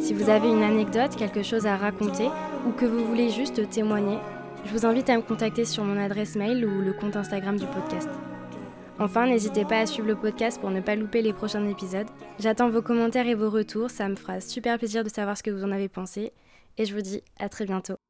Si 0.00 0.14
vous 0.14 0.30
avez 0.30 0.48
une 0.48 0.62
anecdote, 0.62 1.16
quelque 1.16 1.42
chose 1.42 1.66
à 1.66 1.76
raconter 1.76 2.28
ou 2.66 2.72
que 2.72 2.86
vous 2.86 3.04
voulez 3.04 3.30
juste 3.30 3.68
témoigner, 3.68 4.18
je 4.64 4.70
vous 4.70 4.86
invite 4.86 5.10
à 5.10 5.16
me 5.16 5.22
contacter 5.22 5.64
sur 5.64 5.84
mon 5.84 5.98
adresse 6.02 6.36
mail 6.36 6.64
ou 6.64 6.80
le 6.80 6.92
compte 6.92 7.16
Instagram 7.16 7.58
du 7.58 7.66
podcast. 7.66 8.08
Enfin, 8.98 9.26
n'hésitez 9.26 9.64
pas 9.64 9.80
à 9.80 9.86
suivre 9.86 10.08
le 10.08 10.14
podcast 10.14 10.60
pour 10.60 10.70
ne 10.70 10.80
pas 10.80 10.94
louper 10.94 11.20
les 11.20 11.32
prochains 11.32 11.66
épisodes. 11.66 12.06
J'attends 12.38 12.70
vos 12.70 12.80
commentaires 12.80 13.26
et 13.26 13.34
vos 13.34 13.50
retours, 13.50 13.90
ça 13.90 14.08
me 14.08 14.16
fera 14.16 14.40
super 14.40 14.78
plaisir 14.78 15.04
de 15.04 15.08
savoir 15.08 15.36
ce 15.36 15.42
que 15.42 15.50
vous 15.50 15.64
en 15.64 15.72
avez 15.72 15.88
pensé. 15.88 16.32
Et 16.78 16.86
je 16.86 16.94
vous 16.94 17.02
dis 17.02 17.22
à 17.38 17.48
très 17.48 17.66
bientôt. 17.66 18.03